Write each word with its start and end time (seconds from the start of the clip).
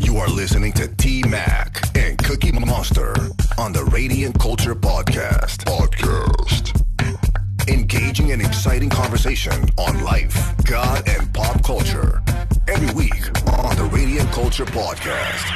You 0.00 0.16
are 0.16 0.28
listening 0.28 0.72
to 0.72 0.88
T 0.96 1.22
Mac 1.28 1.82
and 1.96 2.16
Cookie 2.18 2.52
Monster 2.52 3.14
on 3.58 3.72
the 3.72 3.84
Radiant 3.84 4.38
Culture 4.38 4.74
Podcast. 4.74 5.64
Podcast. 5.64 6.82
Engaging 7.68 8.32
and 8.32 8.40
exciting 8.40 8.88
conversation 8.88 9.52
on 9.76 10.02
life, 10.02 10.54
God, 10.64 11.06
and 11.06 11.32
pop 11.34 11.62
culture. 11.62 12.22
Every 12.66 12.92
week 12.94 13.26
on 13.58 13.76
the 13.76 13.84
Radiant 13.92 14.30
Culture 14.32 14.64
Podcast. 14.64 15.50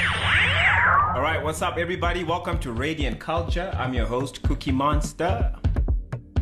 All 1.17 1.23
right, 1.23 1.43
what's 1.43 1.63
up, 1.63 1.79
everybody? 1.79 2.23
Welcome 2.23 2.59
to 2.61 2.73
Radiant 2.73 3.19
Culture. 3.19 3.75
I'm 3.79 3.95
your 3.95 4.07
host, 4.07 4.43
Cookie 4.43 4.73
Monster. 4.73 5.55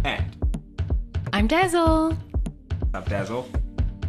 And 0.04 0.36
I'm 1.32 1.46
Dazzle. 1.46 2.14
what's 2.14 2.94
up, 2.94 3.08
Dazzle? 3.08 3.48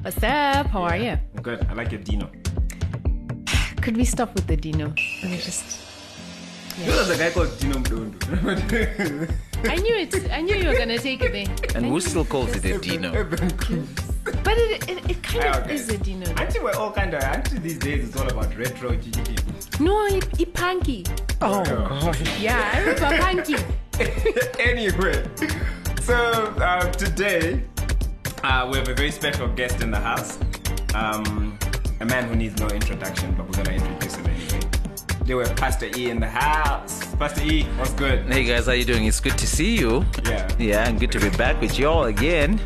What's 0.02 0.18
up? 0.18 0.66
How 0.68 0.82
are 0.82 0.98
you? 0.98 1.12
I'm 1.36 1.44
good. 1.44 1.66
I 1.70 1.73
like 1.73 1.91
your 1.91 2.02
Dino. 2.02 2.30
Could 3.84 3.97
we 3.97 4.05
stop 4.05 4.34
with 4.34 4.47
the 4.47 4.55
Dino? 4.55 4.93
Let 5.21 5.29
me 5.31 5.38
just. 5.38 5.82
Who 6.78 6.91
was 6.91 7.10
a 7.10 7.18
guy 7.18 7.32
called 7.32 7.51
Dino 7.60 7.75
Mdondo? 7.79 9.29
I 9.69 9.75
knew 9.75 9.96
it. 9.96 10.32
I 10.32 10.39
knew 10.39 10.55
you 10.55 10.69
were 10.69 10.78
gonna 10.78 10.97
take 10.97 11.21
it 11.21 11.33
there. 11.33 11.75
And 11.75 11.86
who 11.88 12.00
still 12.00 12.24
calls 12.24 12.55
it 12.55 12.64
a 12.64 12.77
Dino? 12.77 13.11
But 13.11 14.57
it, 14.57 14.89
it, 14.89 15.10
it 15.11 15.21
kind 15.21 15.43
of 15.54 15.64
Okay. 15.64 15.75
is 15.75 15.89
a 15.89 15.97
Dino. 15.97 16.33
Aren't 16.38 16.55
you 16.55 16.64
we're 16.64 16.71
all 16.75 16.93
kind 16.93 17.14
of, 17.14 17.24
aren't 17.24 17.50
these 17.61 17.77
days 17.77 18.07
it's 18.07 18.15
all 18.15 18.25
about 18.29 18.55
retro 18.57 18.91
GGG? 18.91 19.82
No, 19.82 20.05
it, 20.05 20.39
it 20.39 20.54
punky. 20.54 21.05
Oh, 21.41 21.65
gosh. 21.65 22.39
Yeah, 22.39 22.71
I 22.74 22.79
remember 22.79 23.18
punky. 23.21 23.57
anyway, 24.63 25.27
so 26.02 26.15
uh, 26.15 26.89
today 26.93 27.63
uh, 28.46 28.65
we 28.71 28.77
have 28.77 28.88
a 28.88 28.93
very 28.96 29.11
special 29.11 29.50
guest 29.50 29.82
in 29.82 29.91
the 29.91 30.00
house. 30.00 30.39
Um, 30.96 31.53
a 32.03 32.06
man 32.06 32.28
who 32.28 32.36
needs 32.36 32.59
no 32.59 32.67
introduction, 32.67 33.34
but 33.34 33.45
we're 33.45 33.64
gonna 33.64 33.78
introduce 33.78 34.16
him 34.16 34.25
anyway. 34.28 34.59
They 35.25 35.36
were 35.36 35.45
Pastor 35.45 35.89
E 35.95 36.09
in 36.09 36.20
the 36.20 36.28
house. 36.28 37.16
Pastor 37.16 37.44
E, 37.44 37.64
what's 37.77 37.94
good? 37.94 38.25
Hey 38.25 38.44
guys, 38.44 38.66
how 38.66 38.73
you 38.73 38.83
doing? 38.83 39.05
It's 39.05 39.22
good 39.22 39.38
to 39.38 39.47
see 39.47 39.77
you. 39.77 40.05
Yeah. 40.25 40.52
Yeah, 40.59 40.89
and 40.89 41.00
good 41.00 41.14
to 41.14 41.19
be 41.22 41.30
back 41.38 41.61
with 41.61 41.80
y'all 41.80 42.05
again. 42.05 42.59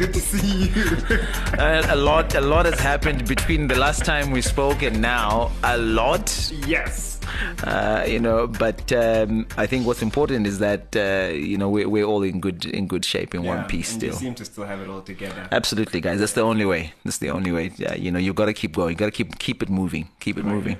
Good 0.00 0.14
to 0.14 0.20
see 0.20 0.68
you. 0.68 1.18
Uh, 1.58 1.86
a 1.90 1.96
lot, 1.96 2.34
a 2.34 2.40
lot 2.40 2.64
has 2.64 2.80
happened 2.80 3.28
between 3.28 3.68
the 3.68 3.74
last 3.74 4.02
time 4.02 4.30
we 4.30 4.40
spoke 4.40 4.82
and 4.82 5.02
now. 5.02 5.52
A 5.62 5.76
lot, 5.76 6.50
yes. 6.66 7.20
uh, 7.64 8.02
you 8.08 8.18
know. 8.18 8.46
But 8.46 8.90
um, 8.92 9.46
I 9.58 9.66
think 9.66 9.86
what's 9.86 10.00
important 10.00 10.46
is 10.46 10.58
that 10.60 10.96
uh, 10.96 11.34
you 11.34 11.58
know 11.58 11.68
we're, 11.68 11.86
we're 11.86 12.04
all 12.04 12.22
in 12.22 12.40
good 12.40 12.64
in 12.64 12.86
good 12.86 13.04
shape 13.04 13.34
in 13.34 13.42
Yeah, 13.42 13.56
one 13.56 13.64
piece 13.66 13.90
still. 13.90 14.14
You 14.14 14.18
seem 14.18 14.34
to 14.36 14.44
still 14.46 14.64
have 14.64 14.80
it 14.80 14.88
all 14.88 15.02
together. 15.02 15.48
Absolutely, 15.52 16.00
guys. 16.00 16.18
That's 16.18 16.32
the 16.32 16.40
only 16.40 16.64
way. 16.64 16.94
That's 17.04 17.18
the 17.18 17.28
only 17.28 17.52
way. 17.52 17.72
Yeah, 17.76 17.94
you 17.94 18.10
know, 18.10 18.18
you've 18.18 18.36
got 18.36 18.46
to 18.46 18.54
keep 18.54 18.72
going. 18.72 18.92
You 18.92 18.96
got 18.96 19.06
to 19.06 19.10
keep 19.10 19.38
keep 19.38 19.62
it 19.62 19.68
moving. 19.68 20.08
Keep 20.18 20.38
it 20.38 20.46
moving. 20.46 20.78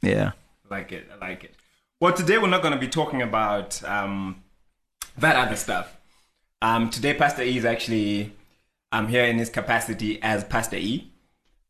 Yeah. 0.00 0.32
I 0.70 0.74
like 0.74 0.92
it. 0.92 1.10
I 1.12 1.22
like 1.22 1.44
it. 1.44 1.54
Well, 2.00 2.14
today 2.14 2.38
we're 2.38 2.48
not 2.48 2.62
going 2.62 2.74
to 2.74 2.80
be 2.80 2.88
talking 2.88 3.20
about 3.20 3.84
um, 3.84 4.42
that 5.18 5.36
other 5.36 5.56
stuff. 5.56 5.94
Um, 6.62 6.88
today, 6.88 7.12
Pastor 7.12 7.42
E 7.42 7.58
is 7.58 7.66
actually 7.66 8.32
um, 8.92 9.08
here 9.08 9.24
in 9.24 9.38
his 9.38 9.50
capacity 9.50 10.22
as 10.22 10.44
Pastor 10.44 10.76
E. 10.76 11.10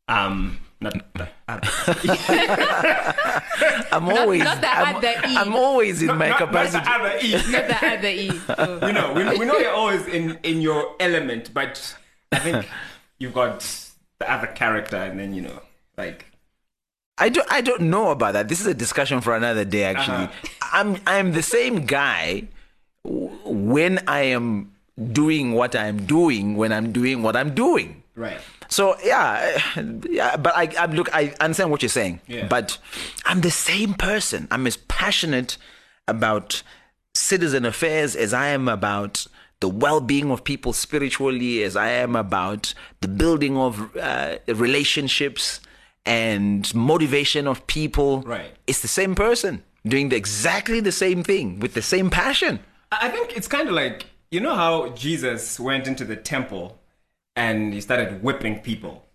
Um, 0.07 0.59
not 0.81 0.93
the. 1.15 1.29
I'm 3.91 4.09
always 4.09 4.43
not 4.43 4.61
the 4.61 4.67
I'm, 4.69 4.95
other 4.97 5.07
E. 5.07 5.37
I'm 5.37 5.55
always 5.55 6.01
in 6.01 6.07
not, 6.07 6.17
my 6.17 6.29
not- 6.29 6.39
not 6.39 6.47
capacity. 6.49 6.83
the 6.83 6.91
other 6.91 7.17
E. 7.21 7.31
Not 7.51 7.67
the 7.67 7.87
other 7.87 8.07
E. 8.07 8.31
Oh. 8.57 8.87
You 8.87 8.93
know, 8.93 9.13
we, 9.13 9.23
we 9.39 9.45
know 9.45 9.57
you're 9.57 9.71
always 9.71 10.05
in, 10.07 10.37
in 10.43 10.61
your 10.61 10.95
element, 10.99 11.53
but 11.53 11.95
I 12.31 12.39
think 12.39 12.67
you've 13.19 13.33
got 13.33 13.59
the 14.19 14.31
other 14.31 14.47
character, 14.47 14.97
and 14.97 15.19
then 15.19 15.33
you 15.33 15.41
know, 15.41 15.61
like 15.97 16.25
I 17.17 17.29
don't 17.29 17.49
I 17.51 17.61
don't 17.61 17.83
know 17.83 18.09
about 18.11 18.33
that. 18.33 18.47
This 18.49 18.59
is 18.59 18.67
a 18.67 18.73
discussion 18.73 19.21
for 19.21 19.35
another 19.35 19.63
day. 19.65 19.83
Actually, 19.85 20.25
Uh-huh. 20.25 20.69
I'm 20.73 20.97
I'm 21.07 21.31
the 21.31 21.43
same 21.43 21.85
guy 21.85 22.47
when 23.05 23.99
I 24.07 24.21
am 24.23 24.72
doing 25.11 25.53
what 25.53 25.75
I'm 25.75 26.05
doing 26.05 26.55
when 26.55 26.71
I'm 26.71 26.91
doing 26.91 27.23
what 27.23 27.35
I'm 27.35 27.53
doing. 27.53 28.03
right. 28.15 28.39
So 28.69 28.95
yeah, 29.03 29.59
eh, 29.75 29.83
yeah. 30.09 30.37
But 30.37 30.55
I, 30.55 30.69
I 30.79 30.85
look, 30.87 31.13
I 31.13 31.33
understand 31.39 31.69
what 31.71 31.81
you're 31.81 31.89
saying. 31.89 32.21
Yeah. 32.27 32.47
But 32.47 32.77
I'm 33.25 33.41
the 33.41 33.51
same 33.51 33.93
person. 33.93 34.47
I'm 34.49 34.65
as 34.65 34.77
passionate 34.77 35.57
about 36.07 36.63
citizen 37.13 37.65
affairs 37.65 38.15
as 38.15 38.33
I 38.33 38.47
am 38.47 38.67
about 38.67 39.27
the 39.59 39.69
well-being 39.69 40.29
of 40.31 40.43
people 40.43 40.73
spiritually, 40.73 41.63
as 41.63 41.75
I 41.75 41.89
am 41.89 42.15
about 42.15 42.73
the 43.01 43.07
building 43.07 43.57
of 43.57 43.95
uh, 43.95 44.37
relationships 44.47 45.61
and 46.05 46.73
motivation 46.75 47.47
of 47.47 47.65
people. 47.67 48.21
Right. 48.23 48.51
It's 48.67 48.81
the 48.81 48.87
same 48.87 49.15
person 49.15 49.63
doing 49.85 50.09
the, 50.09 50.15
exactly 50.17 50.79
the 50.79 50.91
same 50.91 51.23
thing 51.23 51.59
with 51.59 51.75
the 51.75 51.81
same 51.81 52.09
passion. 52.09 52.59
I 52.91 53.07
I 53.07 53.09
think 53.09 53.37
it's 53.37 53.47
kind 53.47 53.67
of 53.67 53.73
like 53.73 54.05
you 54.33 54.39
know 54.39 54.55
how 54.55 54.89
Jesus 54.89 55.59
went 55.59 55.85
into 55.87 56.03
the 56.03 56.15
temple 56.15 56.79
and 57.35 57.73
he 57.73 57.79
started 57.81 58.23
whipping 58.23 58.59
people. 58.59 59.05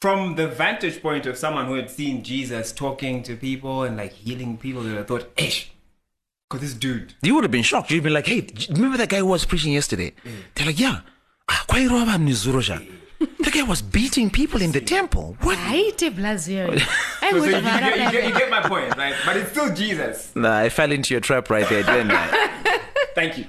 From 0.00 0.34
the 0.34 0.48
vantage 0.48 1.00
point 1.00 1.26
of 1.26 1.36
someone 1.38 1.66
who 1.66 1.74
had 1.74 1.88
seen 1.88 2.24
Jesus 2.24 2.72
talking 2.72 3.22
to 3.22 3.36
people 3.36 3.84
and 3.84 3.96
like 3.96 4.12
healing 4.12 4.56
people, 4.56 4.82
they 4.82 4.88
would 4.88 4.98
have 4.98 5.06
thought, 5.06 5.30
"Ish, 5.36 5.70
cause 6.50 6.60
this 6.60 6.74
dude." 6.74 7.14
You 7.22 7.36
would 7.36 7.44
have 7.44 7.52
been 7.52 7.62
shocked. 7.62 7.92
You'd 7.92 8.02
been 8.02 8.12
like, 8.12 8.26
hey, 8.26 8.44
remember 8.70 8.98
that 8.98 9.08
guy 9.08 9.18
who 9.18 9.26
was 9.26 9.44
preaching 9.44 9.72
yesterday? 9.72 10.12
They're 10.56 10.66
like, 10.66 10.80
yeah. 10.80 11.02
Ah, 11.48 11.64
kwa 11.68 11.78
hiyo 11.78 11.90
hapa 11.90 12.18
ni 12.18 12.32
Zurosha. 12.32 12.80
That 13.20 13.52
guy 13.54 13.62
was 13.62 13.82
beating 13.82 14.28
people 14.30 14.60
in 14.60 14.72
the 14.72 14.80
temple. 14.80 15.36
What? 15.42 15.56
I 15.56 15.60
hate 15.60 16.10
Blasio. 16.10 16.72
I 17.22 17.30
So, 17.30 17.36
so 17.36 17.40
would 17.40 17.50
you, 17.50 17.54
have 17.54 17.62
you, 17.62 17.70
had 17.70 17.94
get, 17.94 17.98
you, 17.98 18.20
get, 18.20 18.28
you 18.28 18.38
get 18.38 18.50
my 18.50 18.62
point, 18.62 18.96
right? 18.96 19.14
But 19.24 19.36
it's 19.36 19.52
still 19.52 19.72
Jesus. 19.72 20.32
Nah, 20.34 20.58
I 20.58 20.68
fell 20.68 20.90
into 20.90 21.14
your 21.14 21.20
trap 21.20 21.48
right 21.50 21.68
there, 21.68 21.84
didn't 21.84 22.10
I? 22.10 22.80
Thank 23.14 23.38
you, 23.38 23.44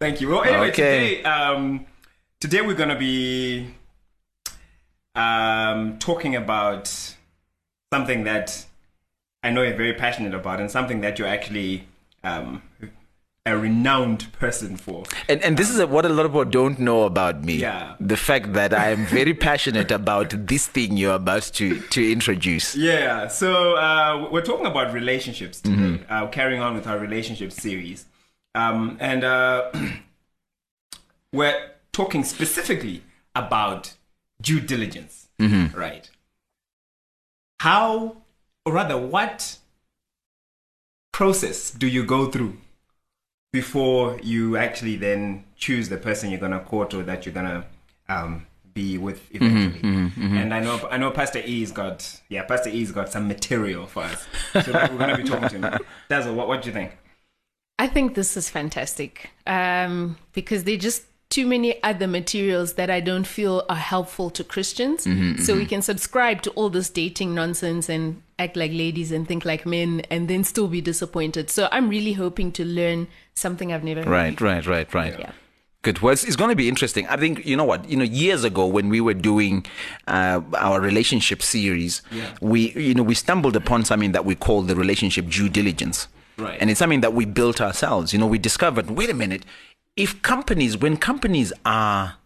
thank 0.00 0.20
you. 0.20 0.28
Well, 0.28 0.42
anyway, 0.42 0.70
Okay. 0.70 1.16
today, 1.16 1.22
um, 1.24 1.86
today 2.40 2.62
we're 2.62 2.74
gonna 2.74 2.98
be 2.98 3.74
um, 5.14 5.98
talking 5.98 6.34
about 6.34 6.86
something 7.92 8.24
that 8.24 8.66
I 9.42 9.50
know 9.50 9.62
you're 9.62 9.76
very 9.76 9.94
passionate 9.94 10.34
about, 10.34 10.60
and 10.60 10.70
something 10.70 11.00
that 11.02 11.18
you're 11.18 11.28
actually 11.28 11.86
um, 12.22 12.62
a 13.46 13.56
renowned 13.56 14.30
person 14.32 14.76
for. 14.76 15.04
And, 15.28 15.42
and 15.42 15.56
this 15.56 15.70
is 15.70 15.82
what 15.86 16.04
a 16.04 16.10
lot 16.10 16.26
of 16.26 16.32
people 16.32 16.44
don't 16.44 16.78
know 16.78 17.04
about 17.04 17.42
me. 17.42 17.54
Yeah. 17.56 17.94
The 17.98 18.16
fact 18.18 18.52
that 18.52 18.74
I 18.74 18.90
am 18.90 19.06
very 19.06 19.32
passionate 19.32 19.90
about 19.90 20.46
this 20.46 20.66
thing 20.66 20.98
you're 20.98 21.14
about 21.14 21.44
to, 21.54 21.80
to 21.80 22.12
introduce. 22.12 22.76
Yeah, 22.76 23.28
so 23.28 23.76
uh, 23.76 24.28
we're 24.30 24.42
talking 24.42 24.66
about 24.66 24.92
relationships 24.92 25.60
today, 25.62 26.04
uh, 26.10 26.26
carrying 26.28 26.60
on 26.60 26.74
with 26.74 26.86
our 26.86 26.98
relationship 26.98 27.50
series. 27.50 28.04
Um, 28.54 28.96
and 29.00 29.24
uh, 29.24 29.70
we're 31.32 31.70
talking 31.92 32.24
specifically 32.24 33.02
about 33.34 33.94
due 34.42 34.60
diligence, 34.60 35.28
right? 35.74 36.10
How, 37.60 38.16
or 38.64 38.72
rather, 38.72 38.96
what 38.98 39.58
process 41.12 41.70
do 41.70 41.86
you 41.86 42.04
go 42.04 42.26
through 42.30 42.56
before 43.52 44.18
you 44.22 44.56
actually 44.56 44.96
then 44.96 45.44
choose 45.56 45.88
the 45.88 45.96
person 45.96 46.30
you're 46.30 46.40
going 46.40 46.52
to 46.52 46.60
court 46.60 46.94
or 46.94 47.02
that 47.02 47.26
you're 47.26 47.34
going 47.34 47.46
to 47.46 47.64
um, 48.08 48.46
be 48.72 48.96
with 48.98 49.22
eventually? 49.34 49.80
And 50.38 50.54
I 50.54 50.60
know, 50.60 50.88
I 50.90 50.96
know, 50.96 51.10
Pastor 51.10 51.40
E's 51.44 51.70
got, 51.70 52.20
yeah, 52.28 52.42
Pastor 52.44 52.70
E's 52.70 52.90
got 52.92 53.10
some 53.12 53.28
material 53.28 53.86
for 53.86 54.04
us, 54.04 54.26
so 54.52 54.72
we're 54.72 54.98
going 54.98 55.10
to 55.10 55.16
be 55.18 55.24
talking 55.24 55.48
to 55.60 55.70
him. 55.70 55.78
Dazzle, 56.08 56.34
what, 56.34 56.48
what 56.48 56.62
do 56.62 56.68
you 56.68 56.72
think? 56.72 56.96
I 57.80 57.86
think 57.86 58.14
this 58.14 58.36
is 58.36 58.50
fantastic 58.50 59.30
um, 59.46 60.18
because 60.34 60.64
there 60.64 60.74
are 60.74 60.84
just 60.90 61.04
too 61.30 61.46
many 61.46 61.82
other 61.82 62.06
materials 62.06 62.74
that 62.74 62.90
I 62.90 63.00
don't 63.00 63.26
feel 63.26 63.64
are 63.70 63.76
helpful 63.76 64.28
to 64.30 64.44
Christians. 64.44 65.06
so 65.42 65.56
we 65.56 65.64
can 65.64 65.80
subscribe 65.80 66.42
to 66.42 66.50
all 66.50 66.68
this 66.68 66.90
dating 66.90 67.34
nonsense 67.34 67.88
and 67.88 68.22
act 68.38 68.54
like 68.54 68.72
ladies 68.72 69.12
and 69.12 69.26
think 69.26 69.46
like 69.46 69.64
men 69.64 70.00
and 70.10 70.28
then 70.28 70.44
still 70.44 70.68
be 70.68 70.82
disappointed. 70.82 71.48
So 71.48 71.70
I'm 71.72 71.88
really 71.88 72.12
hoping 72.12 72.52
to 72.52 72.66
learn 72.66 73.08
something 73.34 73.72
I've 73.72 73.84
never 73.84 74.00
heard. 74.00 74.10
Right, 74.10 74.38
right, 74.42 74.66
right, 74.66 74.92
right. 74.92 75.18
Yeah. 75.18 75.32
Good. 75.80 76.00
Well, 76.00 76.12
it's, 76.12 76.24
it's 76.24 76.36
going 76.36 76.50
to 76.50 76.56
be 76.56 76.68
interesting. 76.68 77.06
I 77.06 77.16
think 77.16 77.46
you 77.46 77.56
know 77.56 77.64
what. 77.64 77.88
You 77.88 77.96
know, 77.96 78.04
years 78.04 78.44
ago 78.44 78.66
when 78.66 78.90
we 78.90 79.00
were 79.00 79.14
doing 79.14 79.64
uh, 80.06 80.42
our 80.58 80.78
relationship 80.78 81.40
series, 81.40 82.02
we 82.42 82.72
you 82.72 82.92
know 82.92 83.02
we 83.02 83.14
stumbled 83.14 83.56
upon 83.56 83.86
something 83.86 84.12
that 84.12 84.26
we 84.26 84.34
call 84.34 84.60
the 84.60 84.76
relationship 84.76 85.30
due 85.30 85.48
diligence. 85.48 86.06
Right. 86.40 86.58
And 86.60 86.70
it's 86.70 86.78
something 86.78 87.02
that 87.02 87.12
we 87.12 87.24
built 87.24 87.60
ourselves. 87.60 88.12
You 88.12 88.18
know, 88.18 88.26
we 88.26 88.38
discovered. 88.38 88.90
Wait 88.90 89.10
a 89.10 89.14
minute. 89.14 89.44
If 89.96 90.22
companies, 90.22 90.76
when 90.76 90.96
companies 90.96 91.52
are 91.64 92.16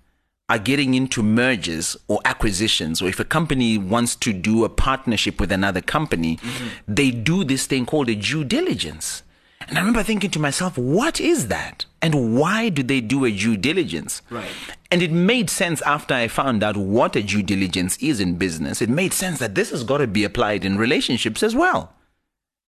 are 0.51 0.59
getting 0.59 0.93
into 0.93 1.23
mergers 1.23 1.97
or 2.07 2.21
acquisitions, 2.27 3.01
or 3.01 3.09
if 3.09 3.19
a 3.19 3.25
company 3.25 3.79
wants 3.79 4.15
to 4.15 4.33
do 4.33 4.65
a 4.65 4.69
partnership 4.69 5.41
with 5.41 5.51
another 5.51 5.81
company, 5.81 6.37
mm-hmm. 6.37 6.69
they 6.87 7.11
do 7.11 7.45
this 7.45 7.67
thing 7.67 7.87
called 7.87 8.11
a 8.11 8.15
due 8.15 8.45
diligence. 8.45 9.23
And 9.67 9.79
I 9.79 9.81
remember 9.81 10.03
thinking 10.03 10.31
to 10.31 10.39
myself, 10.39 10.77
what 10.77 11.21
is 11.21 11.49
that? 11.49 11.87
And 12.03 12.37
why 12.37 12.69
do 12.69 12.83
they 12.83 13.01
do 13.01 13.25
a 13.25 13.31
due 13.31 13.57
diligence? 13.57 14.21
Right. 14.29 14.51
And 14.91 15.03
it 15.03 15.11
made 15.11 15.49
sense 15.49 15.81
after 15.83 16.13
I 16.13 16.29
found 16.29 16.63
out 16.63 16.77
what 16.77 17.17
a 17.17 17.23
due 17.23 17.43
diligence 17.43 17.97
is 17.97 18.21
in 18.21 18.37
business. 18.37 18.83
It 18.83 18.91
made 18.91 19.15
sense 19.15 19.39
that 19.39 19.55
this 19.55 19.71
has 19.71 19.83
got 19.83 19.99
to 19.99 20.07
be 20.07 20.25
applied 20.25 20.67
in 20.67 20.77
relationships 20.77 21.43
as 21.43 21.55
well. 21.55 21.95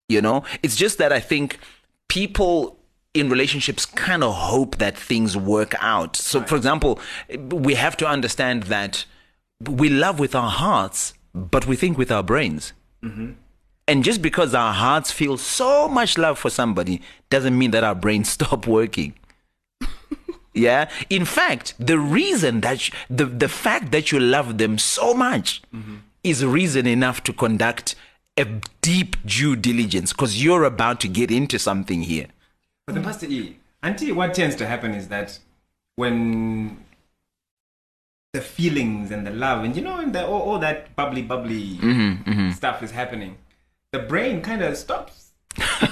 You 0.10 0.22
know, 0.22 0.44
it's 0.62 0.76
just 0.76 0.98
that 0.98 1.12
I 1.12 1.20
think 1.20 1.60
people 2.08 2.78
in 3.14 3.30
relationships 3.30 3.86
kind 3.86 4.24
of 4.24 4.34
hope 4.34 4.78
that 4.78 4.98
things 4.98 5.38
work 5.38 5.76
out. 5.80 6.16
So, 6.16 6.42
for 6.44 6.56
example, 6.56 7.00
we 7.50 7.76
have 7.76 7.96
to 7.98 8.08
understand 8.08 8.64
that 8.64 9.06
we 9.68 9.90
love 9.90 10.20
with 10.20 10.36
our 10.36 10.50
hearts, 10.50 11.14
but 11.34 11.68
we 11.68 11.76
think 11.76 11.98
with 11.98 12.12
our 12.12 12.24
brains. 12.24 12.74
Mm-hmm. 13.04 13.34
And 13.88 14.04
just 14.04 14.22
because 14.22 14.56
our 14.56 14.74
hearts 14.74 15.12
feel 15.12 15.38
so 15.38 15.88
much 15.88 16.18
love 16.18 16.40
for 16.40 16.50
somebody 16.50 17.02
doesn't 17.30 17.58
mean 17.58 17.72
that 17.72 17.84
our 17.84 17.96
brains 17.96 18.30
stop 18.38 18.66
working. 18.66 19.14
yeah. 20.54 20.90
In 21.10 21.26
fact, 21.26 21.76
the 21.78 22.00
reason 22.00 22.62
that 22.62 22.88
you, 22.88 22.94
the 23.10 23.26
the 23.26 23.50
fact 23.50 23.92
that 23.92 24.12
you 24.12 24.20
love 24.20 24.58
them 24.58 24.78
so 24.78 25.14
much 25.14 25.62
mm-hmm. 25.74 25.98
is 26.24 26.46
reason 26.46 26.88
enough 26.88 27.22
to 27.24 27.34
conduct 27.34 27.96
a 28.38 28.46
deep 28.82 29.16
due 29.26 29.56
diligence 29.56 30.12
because 30.14 30.44
you're 30.44 30.64
about 30.64 31.00
to 31.02 31.08
get 31.08 31.30
into 31.32 31.60
something 31.60 32.02
here. 32.04 32.28
But 32.88 32.96
then, 32.96 33.04
Pastor 33.04 33.28
E, 33.28 33.58
Auntie, 33.82 34.12
what 34.12 34.34
tends 34.34 34.56
to 34.58 34.66
happen 34.66 34.94
is 34.94 35.08
that 35.10 35.40
when 35.96 36.84
the 38.34 38.42
feelings 38.42 39.12
and 39.12 39.28
the 39.28 39.32
love 39.32 39.64
and 39.64 39.76
you 39.76 39.82
know 39.84 40.00
and 40.00 40.14
the, 40.14 40.26
all, 40.26 40.42
all 40.42 40.60
that 40.60 40.96
bubbly 40.96 41.22
bubbly 41.22 42.52
stuff 42.54 42.82
is 42.82 42.92
happening, 42.92 43.38
the 43.92 44.00
brain 44.00 44.42
kind 44.42 44.64
of 44.64 44.76
stops 44.76 45.32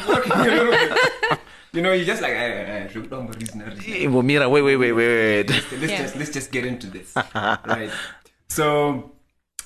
working 0.08 0.32
a 0.32 0.44
little 0.44 0.72
bit. 0.72 1.40
You 1.74 1.82
know, 1.82 1.94
you're 1.94 2.04
just 2.06 2.22
like, 2.22 2.34
eh, 2.34 2.36
eh, 2.36 2.90
look 2.94 3.10
down 3.10 3.28
the 3.32 3.38
reason, 3.40 3.62
reason. 3.62 3.94
Eh, 3.94 4.06
well, 4.08 4.24
Mira, 4.24 4.50
wait, 4.50 4.62
wait, 4.62 4.76
wait, 4.76 4.92
wait, 4.92 5.48
wait. 5.48 5.50
let's 5.50 5.72
Yeah. 5.90 6.02
just 6.02 6.16
let's 6.18 6.30
just 6.30 6.52
get 6.52 6.66
into 6.66 6.88
this, 6.88 7.14
right? 7.34 7.90
So, 8.50 9.11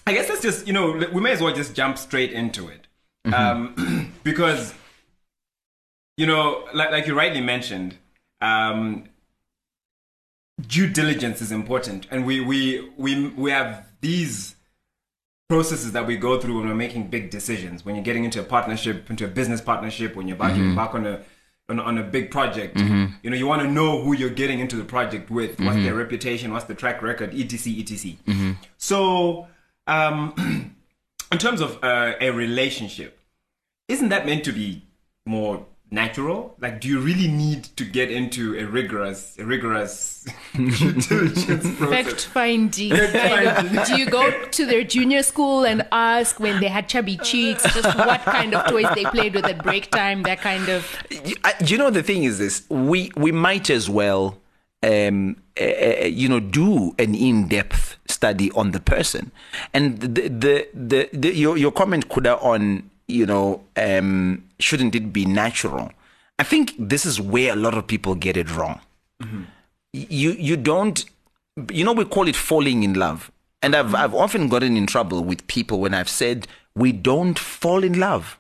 I 0.08 0.14
guess 0.14 0.30
let's 0.30 0.42
just 0.42 0.68
you 0.68 0.74
know 0.74 0.92
we 1.12 1.22
may 1.22 1.32
as 1.32 1.42
well 1.42 1.54
just 1.54 1.76
jump 1.76 1.98
straight 1.98 2.32
into 2.32 2.68
it, 2.68 2.88
mm-hmm. 3.26 3.34
um, 3.34 4.14
because 4.24 4.74
you 6.18 6.26
know, 6.26 6.68
like 6.74 6.92
like 6.92 7.08
you 7.08 7.16
rightly 7.16 7.42
mentioned, 7.42 7.98
um, 8.42 9.06
due 10.62 10.88
diligence 10.88 11.42
is 11.42 11.52
important, 11.52 12.08
and 12.12 12.26
we 12.26 12.40
we 12.40 12.90
we 12.98 13.28
we 13.30 13.52
have 13.52 13.86
these 14.02 14.56
processes 15.50 15.92
that 15.92 16.08
we 16.08 16.18
go 16.18 16.40
through 16.40 16.58
when 16.58 16.68
we're 16.68 16.76
making 16.76 17.08
big 17.08 17.30
decisions. 17.30 17.84
When 17.84 17.96
you're 17.96 18.04
getting 18.04 18.24
into 18.24 18.40
a 18.40 18.44
partnership, 18.44 19.10
into 19.10 19.26
a 19.26 19.28
business 19.28 19.62
partnership, 19.62 20.16
when 20.16 20.28
you're 20.28 20.38
about 20.38 20.56
to 20.56 20.62
embark 20.62 20.96
on 20.96 21.06
a 21.06 21.22
on, 21.68 21.80
on 21.80 21.98
a 21.98 22.04
big 22.04 22.32
project, 22.32 22.78
mm-hmm. 22.78 23.14
you 23.24 23.30
know, 23.30 23.36
you 23.36 23.48
want 23.48 23.62
to 23.64 23.68
know 23.68 24.02
who 24.02 24.14
you're 24.14 24.30
getting 24.30 24.60
into 24.60 24.78
the 24.78 24.86
project 24.86 25.30
with. 25.30 25.60
What's 25.60 25.76
their 25.78 25.88
mm-hmm. 25.88 25.98
reputation? 25.98 26.54
What's 26.54 26.66
the 26.66 26.76
track 26.76 27.02
record? 27.02 27.34
Etc. 27.34 27.82
Etc. 27.82 28.58
So, 28.78 29.48
um, 29.88 30.76
in 31.32 31.38
terms 31.38 31.62
of 31.62 31.84
uh, 31.84 32.14
a 32.20 32.32
relationship, 32.32 33.20
isn't 33.88 34.10
that 34.10 34.26
meant 34.26 34.44
to 34.46 34.52
be 34.52 34.84
more 35.26 35.66
natural? 35.92 36.56
Like, 36.60 36.82
do 36.82 36.88
you 36.88 37.00
really 37.00 37.28
need 37.28 37.64
to 37.78 37.86
get 37.86 38.12
into 38.12 38.58
a 38.58 38.66
rigorous, 38.66 39.38
a 39.40 39.46
rigorous 39.46 40.26
due? 40.56 41.30
Fact 41.30 42.26
finding. 42.26 42.96
finding. 42.96 43.84
Do 43.84 43.98
you 43.98 44.08
go 44.08 44.48
to 44.48 44.66
their 44.66 44.84
junior 44.84 45.24
school 45.24 45.66
and 45.66 45.88
ask 45.92 46.40
when 46.40 46.60
they 46.60 46.68
had 46.68 46.90
chubby 46.90 47.18
cheeks, 47.18 47.64
just 47.74 47.98
what 47.98 48.22
kind 48.22 48.54
of 48.56 48.68
toys 48.68 48.88
they 48.96 49.06
played 49.06 49.36
with 49.36 49.46
at 49.46 49.64
break 49.64 49.92
time, 49.92 50.24
that 50.24 50.42
kind 50.42 50.70
of. 50.70 50.86
you, 51.10 51.36
you 51.66 51.78
know 51.78 51.90
the 51.90 52.04
thing 52.04 52.24
is 52.24 52.40
this 52.40 52.64
we 52.70 53.12
we 53.16 53.32
might 53.32 53.70
as 53.70 53.90
well 53.90 54.38
um 54.84 55.36
uh, 55.60 55.64
uh, 55.64 56.06
you 56.06 56.28
know 56.28 56.40
do 56.40 56.94
an 57.00 57.16
in-depth 57.16 57.98
study 58.18 58.48
on 58.52 58.72
the 58.72 58.80
person. 58.80 59.32
And 59.74 60.00
the 60.00 60.24
the, 60.44 60.56
the, 60.74 61.10
the 61.14 61.30
your 61.44 61.58
your 61.58 61.72
comment 61.72 62.10
kuda 62.10 62.34
on 62.52 62.90
you 63.08 63.26
know 63.32 63.62
um 63.76 64.44
shouldn't 64.60 64.96
it 64.96 65.12
be 65.14 65.26
natural? 65.26 65.92
I 66.40 66.44
think 66.44 66.74
this 66.78 67.06
is 67.06 67.22
where 67.22 67.54
a 67.54 67.56
lot 67.56 67.76
of 67.80 67.88
people 67.88 68.16
get 68.16 68.36
it 68.38 68.50
wrong. 68.56 68.80
You 69.94 70.32
you 70.50 70.58
don't 70.58 71.06
you 71.72 71.84
know 71.86 71.94
we 71.94 72.06
call 72.06 72.28
it 72.28 72.36
falling 72.36 72.84
in 72.84 72.94
love. 73.06 73.32
And 73.62 73.76
i've 73.76 73.96
i've 73.96 74.14
often 74.14 74.50
gotten 74.50 74.78
in 74.78 74.86
trouble 74.86 75.24
with 75.24 75.48
people 75.48 75.80
when 75.80 75.94
i've 75.94 76.10
said 76.22 76.48
we 76.76 76.92
don't 76.92 77.40
fall 77.40 77.84
in 77.84 78.00
love. 78.00 78.38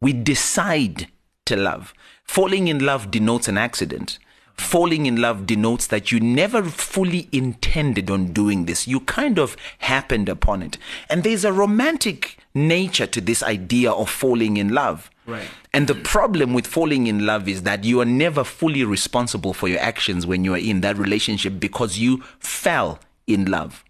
We 0.00 0.12
decide 0.12 1.08
to 1.46 1.56
love. 1.56 1.92
Falling 2.24 2.68
in 2.68 2.78
love 2.78 3.10
denotes 3.10 3.48
an 3.48 3.58
accident 3.58 4.18
falling 4.56 5.06
in 5.06 5.16
love 5.16 5.46
denotes 5.46 5.86
that 5.88 6.10
you 6.12 6.20
never 6.20 6.62
fully 6.64 7.28
intended 7.32 8.10
on 8.10 8.32
doing 8.32 8.64
this 8.66 8.86
you 8.86 9.00
kind 9.00 9.38
of 9.38 9.56
happened 9.78 10.28
upon 10.28 10.62
it 10.62 10.78
and 11.10 11.24
there's 11.24 11.44
a 11.44 11.52
romantic 11.52 12.38
nature 12.54 13.06
to 13.06 13.20
this 13.20 13.42
idea 13.42 13.90
of 13.90 14.08
falling 14.08 14.56
in 14.56 14.68
love 14.70 15.10
Right. 15.26 15.46
and 15.72 15.86
the 15.86 15.94
problem 15.94 16.52
with 16.52 16.66
falling 16.66 17.06
in 17.06 17.24
love 17.24 17.48
is 17.48 17.62
that 17.62 17.84
you 17.84 18.00
are 18.00 18.04
never 18.04 18.42
fully 18.44 18.84
responsible 18.84 19.54
for 19.54 19.68
your 19.68 19.78
actions 19.80 20.26
when 20.26 20.44
you 20.44 20.52
are 20.54 20.58
in 20.58 20.80
that 20.80 20.98
relationship 20.98 21.60
because 21.60 21.96
you 21.98 22.22
fell 22.40 22.98
in 23.28 23.44
love. 23.44 23.84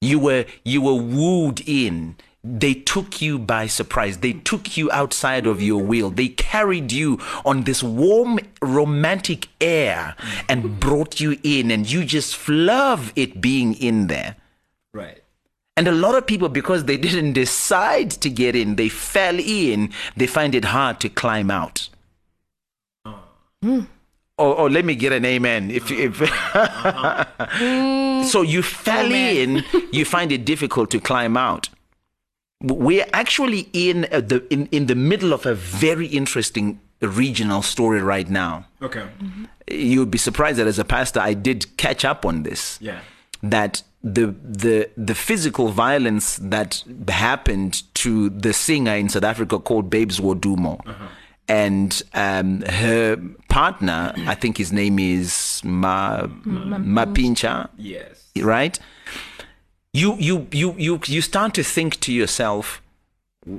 You 0.00 0.20
were 0.20 0.44
you 0.64 0.80
were 0.82 0.94
wooed 0.94 1.62
in. 1.66 2.14
They 2.44 2.74
took 2.74 3.22
you 3.22 3.38
by 3.38 3.68
surprise. 3.68 4.18
They 4.18 4.32
took 4.32 4.76
you 4.76 4.90
outside 4.90 5.46
of 5.46 5.62
your 5.62 5.82
will. 5.82 6.10
They 6.10 6.28
carried 6.28 6.90
you 6.90 7.20
on 7.44 7.62
this 7.62 7.82
warm 7.82 8.40
romantic 8.60 9.48
air 9.60 10.16
and 10.48 10.80
brought 10.80 11.20
you 11.20 11.38
in 11.44 11.70
and 11.70 11.88
you 11.90 12.04
just 12.04 12.48
love 12.48 13.12
it 13.14 13.40
being 13.40 13.74
in 13.74 14.08
there. 14.08 14.34
Right. 14.92 15.22
And 15.76 15.86
a 15.88 15.92
lot 15.92 16.16
of 16.16 16.26
people, 16.26 16.48
because 16.48 16.84
they 16.84 16.96
didn't 16.96 17.32
decide 17.32 18.10
to 18.10 18.28
get 18.28 18.54
in, 18.54 18.76
they 18.76 18.88
fell 18.88 19.38
in, 19.38 19.90
they 20.16 20.26
find 20.26 20.54
it 20.54 20.66
hard 20.66 21.00
to 21.00 21.08
climb 21.08 21.50
out. 21.50 21.88
Or, 23.62 24.54
or 24.56 24.70
let 24.70 24.84
me 24.84 24.94
get 24.96 25.12
an 25.12 25.24
amen. 25.24 25.70
If, 25.70 25.90
if 25.90 26.20
uh-huh. 26.20 27.24
so, 28.24 28.42
you 28.42 28.62
fell 28.62 29.06
Amen. 29.06 29.64
in, 29.72 29.86
you 29.92 30.04
find 30.04 30.32
it 30.32 30.44
difficult 30.44 30.90
to 30.90 31.00
climb 31.00 31.36
out. 31.36 31.68
We're 32.62 33.06
actually 33.12 33.68
in 33.72 34.06
uh, 34.12 34.20
the 34.20 34.44
in, 34.52 34.68
in 34.72 34.86
the 34.86 34.94
middle 34.94 35.32
of 35.32 35.46
a 35.46 35.54
very 35.54 36.06
interesting 36.06 36.78
regional 37.00 37.62
story 37.62 38.00
right 38.00 38.30
now. 38.30 38.66
Okay. 38.80 39.04
You'd 39.68 40.10
be 40.10 40.18
surprised 40.18 40.58
that 40.58 40.66
as 40.68 40.78
a 40.78 40.84
pastor, 40.84 41.20
I 41.20 41.34
did 41.34 41.76
catch 41.76 42.04
up 42.04 42.24
on 42.24 42.42
this 42.44 42.78
Yeah. 42.80 43.00
that 43.42 43.82
the 44.04 44.34
the 44.42 44.88
the 44.96 45.14
physical 45.14 45.68
violence 45.68 46.36
that 46.42 46.84
happened 47.08 47.82
to 47.94 48.30
the 48.30 48.52
singer 48.52 48.94
in 48.94 49.08
South 49.08 49.24
Africa 49.24 49.58
called 49.58 49.90
Babes 49.90 50.20
Wodumo. 50.20 50.78
And 51.48 52.00
um, 52.14 52.62
her 52.62 53.16
partner, 53.48 54.12
I 54.26 54.34
think 54.36 54.56
his 54.56 54.72
name 54.72 54.98
is 55.00 55.60
Ma 55.64 56.22
Mampintsha, 56.46 57.68
Yes. 57.76 58.30
right? 58.40 58.78
You 59.94 60.16
you 60.18 60.46
you 60.50 60.74
you 60.78 61.00
you 61.04 61.20
start 61.20 61.52
to 61.54 61.62
think 61.62 62.00
to 62.00 62.12
yourself, 62.12 62.80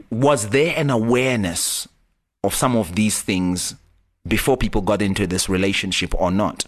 was 0.10 0.50
there 0.50 0.74
an 0.75 0.90
awareness 0.90 1.88
of 2.44 2.56
some 2.56 2.75
of 2.75 2.96
these 2.96 3.22
things 3.22 3.75
before 4.28 4.58
people 4.58 4.82
got 4.82 5.02
into 5.02 5.28
this 5.28 5.48
relationship 5.48 6.16
or 6.16 6.32
not? 6.32 6.66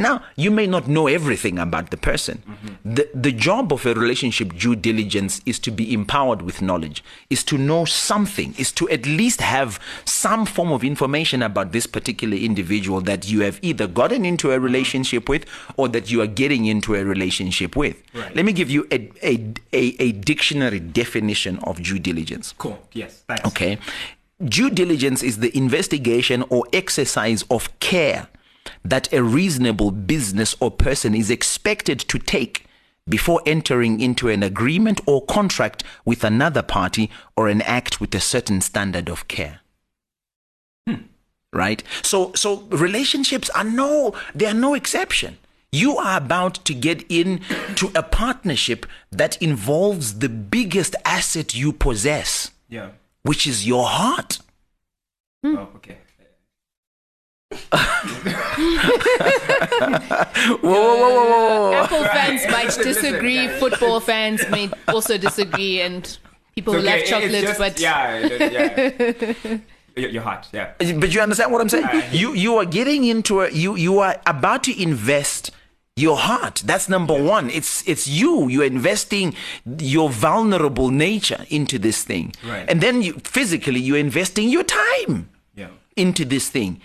Now, 0.00 0.22
you 0.34 0.50
may 0.50 0.66
not 0.66 0.88
know 0.88 1.08
everything 1.08 1.58
about 1.58 1.90
the 1.90 1.98
person. 1.98 2.42
Mm-hmm. 2.48 2.94
The, 2.94 3.10
the 3.12 3.32
job 3.32 3.70
of 3.70 3.84
a 3.84 3.92
relationship 3.92 4.56
due 4.56 4.74
diligence 4.74 5.42
is 5.44 5.58
to 5.58 5.70
be 5.70 5.92
empowered 5.92 6.40
with 6.40 6.62
knowledge, 6.62 7.04
is 7.28 7.44
to 7.44 7.58
know 7.58 7.84
something, 7.84 8.54
is 8.56 8.72
to 8.72 8.88
at 8.88 9.04
least 9.04 9.42
have 9.42 9.78
some 10.06 10.46
form 10.46 10.72
of 10.72 10.82
information 10.82 11.42
about 11.42 11.72
this 11.72 11.86
particular 11.86 12.34
individual 12.34 13.02
that 13.02 13.30
you 13.30 13.42
have 13.42 13.58
either 13.60 13.86
gotten 13.86 14.24
into 14.24 14.52
a 14.52 14.58
relationship 14.58 15.28
with 15.28 15.44
or 15.76 15.86
that 15.88 16.10
you 16.10 16.22
are 16.22 16.26
getting 16.26 16.64
into 16.64 16.94
a 16.94 17.04
relationship 17.04 17.76
with. 17.76 18.02
Right. 18.14 18.34
Let 18.34 18.46
me 18.46 18.54
give 18.54 18.70
you 18.70 18.88
a, 18.90 19.10
a, 19.22 19.52
a, 19.74 19.96
a 20.00 20.12
dictionary 20.12 20.80
definition 20.80 21.58
of 21.64 21.82
due 21.82 21.98
diligence. 21.98 22.54
Cool. 22.56 22.78
Yes. 22.94 23.22
Thanks. 23.28 23.44
Okay. 23.48 23.76
Due 24.42 24.70
diligence 24.70 25.22
is 25.22 25.40
the 25.40 25.54
investigation 25.54 26.42
or 26.48 26.64
exercise 26.72 27.44
of 27.50 27.68
care 27.80 28.28
that 28.84 29.12
a 29.12 29.22
reasonable 29.22 29.90
business 29.90 30.54
or 30.60 30.70
person 30.70 31.14
is 31.14 31.30
expected 31.30 31.98
to 32.00 32.18
take 32.18 32.66
before 33.08 33.42
entering 33.44 34.00
into 34.00 34.28
an 34.28 34.42
agreement 34.42 35.00
or 35.06 35.24
contract 35.26 35.82
with 36.04 36.22
another 36.24 36.62
party 36.62 37.10
or 37.36 37.48
an 37.48 37.60
act 37.62 38.00
with 38.00 38.14
a 38.14 38.20
certain 38.20 38.60
standard 38.60 39.08
of 39.08 39.26
care. 39.28 39.60
Hmm. 40.88 41.02
Right? 41.52 41.82
So 42.02 42.32
so 42.34 42.60
relationships 42.70 43.50
are 43.50 43.64
no 43.64 44.14
they 44.34 44.46
are 44.46 44.54
no 44.54 44.74
exception. 44.74 45.38
You 45.72 45.96
are 45.98 46.16
about 46.16 46.54
to 46.64 46.74
get 46.74 47.04
in 47.08 47.40
to 47.76 47.90
a 47.94 48.02
partnership 48.02 48.86
that 49.12 49.40
involves 49.40 50.18
the 50.18 50.28
biggest 50.28 50.96
asset 51.04 51.54
you 51.54 51.72
possess 51.72 52.50
Yeah. 52.68 52.90
which 53.22 53.46
is 53.46 53.66
your 53.66 53.86
heart. 53.86 54.38
Oh, 55.44 55.68
okay. 55.76 55.98
Whoa, 57.50 57.68
whoa, 60.60 60.60
whoa, 60.62 61.14
whoa, 61.14 61.24
whoa, 61.30 61.70
whoa. 61.70 61.72
Apple 61.74 62.04
fans 62.04 62.42
might 62.50 62.66
Listen, 62.66 62.84
listen, 62.84 63.02
disagree. 63.04 63.48
Football 63.48 64.00
fans 64.00 64.42
may 64.50 64.70
also 64.88 65.18
disagree, 65.18 65.80
and 65.80 66.18
people 66.54 66.74
who 66.74 66.80
Okay, 66.80 66.98
love 67.00 67.06
chocolate. 67.06 67.42
just- 67.42 67.58
but 67.58 67.80
yeah, 67.80 68.18
yeah. 68.26 69.58
You're 69.96 70.08
you're 70.10 70.40
yeah. 70.52 70.72
But 70.78 71.12
you 71.12 71.20
understand 71.20 71.50
what 71.52 71.60
I'm 71.60 71.68
saying? 71.68 71.86
You 72.12 72.32
you 72.32 72.56
are 72.58 72.64
getting 72.64 73.04
into 73.04 73.40
a 73.42 73.50
you 73.50 73.74
you 73.76 73.98
are 73.98 74.16
about 74.24 74.62
to 74.64 74.82
invest 74.82 75.50
your 75.96 76.16
heart. 76.16 76.62
That's 76.64 76.88
number 76.88 77.20
one. 77.20 77.50
It's 77.50 77.82
it's 77.88 78.06
you. 78.06 78.48
You're 78.48 78.64
investing 78.64 79.34
your 79.78 80.08
vulnerable 80.08 80.90
nature 80.90 81.44
into 81.50 81.76
this 81.78 82.04
thing, 82.04 82.32
Right. 82.44 82.70
and 82.70 82.80
then 82.80 83.02
you, 83.02 83.14
physically 83.24 83.80
you're 83.80 83.98
investing 83.98 84.48
your 84.48 84.62
time 84.62 85.28
Yeah. 85.56 85.68
into 85.96 86.24
this 86.24 86.48
thing. 86.48 86.80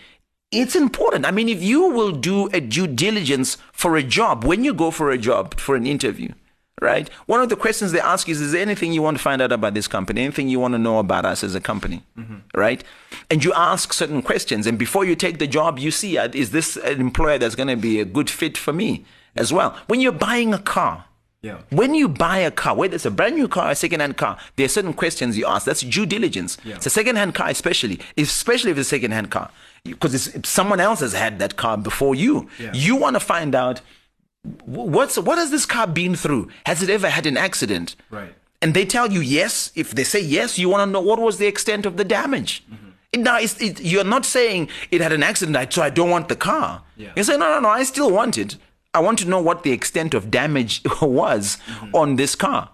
It's 0.56 0.76
important. 0.76 1.26
I 1.26 1.32
mean, 1.32 1.50
if 1.50 1.62
you 1.62 1.82
will 1.90 2.12
do 2.12 2.48
a 2.54 2.62
due 2.62 2.88
diligence 2.88 3.58
for 3.72 3.98
a 3.98 4.04
job, 4.04 4.44
when 4.44 4.64
you 4.64 4.74
go 4.74 4.92
for 4.92 5.12
a 5.12 5.18
job, 5.18 5.60
for 5.60 5.76
an 5.76 5.86
interview, 5.86 6.30
right? 6.82 7.10
One 7.26 7.42
of 7.42 7.50
the 7.50 7.56
questions 7.56 7.92
they 7.92 8.00
ask 8.02 8.28
is, 8.30 8.42
is 8.42 8.52
there 8.52 8.62
anything 8.62 8.92
you 8.92 9.02
want 9.02 9.18
to 9.18 9.24
find 9.24 9.42
out 9.42 9.52
about 9.52 9.74
this 9.74 9.88
company? 9.88 10.22
Anything 10.24 10.50
you 10.50 10.60
want 10.60 10.74
to 10.74 10.78
know 10.78 11.00
about 11.00 11.26
us 11.26 11.44
as 11.44 11.56
a 11.56 11.62
company, 11.62 12.04
right? 12.54 12.84
And 13.30 13.44
you 13.44 13.54
ask 13.54 13.94
certain 13.94 14.22
questions. 14.22 14.68
And 14.68 14.78
before 14.78 15.06
you 15.06 15.16
take 15.16 15.40
the 15.40 15.48
job, 15.48 15.80
you 15.80 15.92
see, 15.92 16.18
uh, 16.18 16.30
is 16.34 16.52
this 16.52 16.78
an 16.78 17.00
employer 17.00 17.38
that's 17.38 17.56
going 17.56 17.70
to 17.70 17.78
be 17.78 18.00
a 18.00 18.06
good 18.06 18.30
fit 18.30 18.58
for 18.58 18.74
me 18.74 19.06
as 19.36 19.54
well? 19.54 19.78
When 19.88 20.02
you're 20.02 20.12
buying 20.12 20.54
a 20.54 20.60
car, 20.60 21.06
Yeah. 21.46 21.58
when 21.70 21.94
you 21.94 22.08
buy 22.08 22.40
a 22.40 22.52
car, 22.52 22.76
whether 22.76 22.96
it's 22.96 23.06
a 23.06 23.12
brand 23.12 23.36
new 23.36 23.48
car 23.48 23.68
or 23.68 23.72
a 23.72 23.76
second-hand 23.76 24.18
car, 24.18 24.38
there 24.56 24.66
are 24.66 24.74
certain 24.78 24.94
questions 24.94 25.38
you 25.38 25.46
ask. 25.46 25.64
That's 25.66 25.82
due 25.82 26.08
diligence. 26.08 26.58
Yeah. 26.64 26.76
It's 26.76 26.88
a 26.88 26.96
second-hand 27.00 27.36
car, 27.36 27.50
especially, 27.50 28.00
especially 28.18 28.72
if 28.72 28.78
it's 28.80 28.88
a 28.88 28.96
second-hand 28.96 29.30
car, 29.30 29.52
because 29.84 30.14
someone 30.44 30.80
else 30.80 31.02
has 31.02 31.14
had 31.14 31.38
that 31.40 31.56
car 31.56 31.78
before 31.78 32.16
you. 32.16 32.50
Yeah. 32.60 32.74
You 32.74 32.96
want 32.96 33.16
to 33.16 33.20
find 33.20 33.54
out 33.64 33.82
what's 34.66 35.18
what 35.28 35.38
has 35.38 35.52
this 35.52 35.66
car 35.66 35.88
been 35.88 36.16
through? 36.16 36.50
Has 36.66 36.82
it 36.82 36.90
ever 36.90 37.10
had 37.10 37.26
an 37.26 37.38
accident? 37.38 37.96
Right. 38.10 38.34
And 38.62 38.74
they 38.74 38.86
tell 38.86 39.12
you 39.12 39.22
yes. 39.22 39.72
If 39.76 39.92
they 39.92 40.04
say 40.04 40.22
yes, 40.22 40.58
you 40.58 40.70
want 40.70 40.88
to 40.88 40.92
know 40.92 41.02
what 41.02 41.20
was 41.20 41.38
the 41.38 41.48
extent 41.54 41.86
of 41.86 41.98
the 41.98 42.06
damage. 42.20 42.64
Mm-hmm. 42.66 43.22
Now, 43.22 43.38
it's, 43.40 43.62
it, 43.62 43.80
you're 43.82 44.04
not 44.04 44.26
saying 44.26 44.70
it 44.92 45.00
had 45.02 45.14
an 45.14 45.24
accident, 45.24 45.72
so 45.72 45.82
I 45.82 45.90
don't 45.90 46.10
want 46.10 46.28
the 46.28 46.36
car. 46.36 46.82
Yeah. 46.98 47.12
You 47.16 47.24
say, 47.24 47.38
no, 47.38 47.48
no, 47.54 47.60
no, 47.60 47.70
I 47.70 47.84
still 47.84 48.12
want 48.12 48.38
it. 48.38 48.58
I 48.96 49.00
want 49.00 49.20
to 49.20 49.28
know 49.28 49.42
what 49.42 49.64
the 49.64 49.72
extent 49.72 50.14
of 50.14 50.32
damage 50.32 50.82
was 51.02 51.58
Mm-hmm. 51.68 51.96
on 51.96 52.16
this 52.16 52.36
car. 52.36 52.70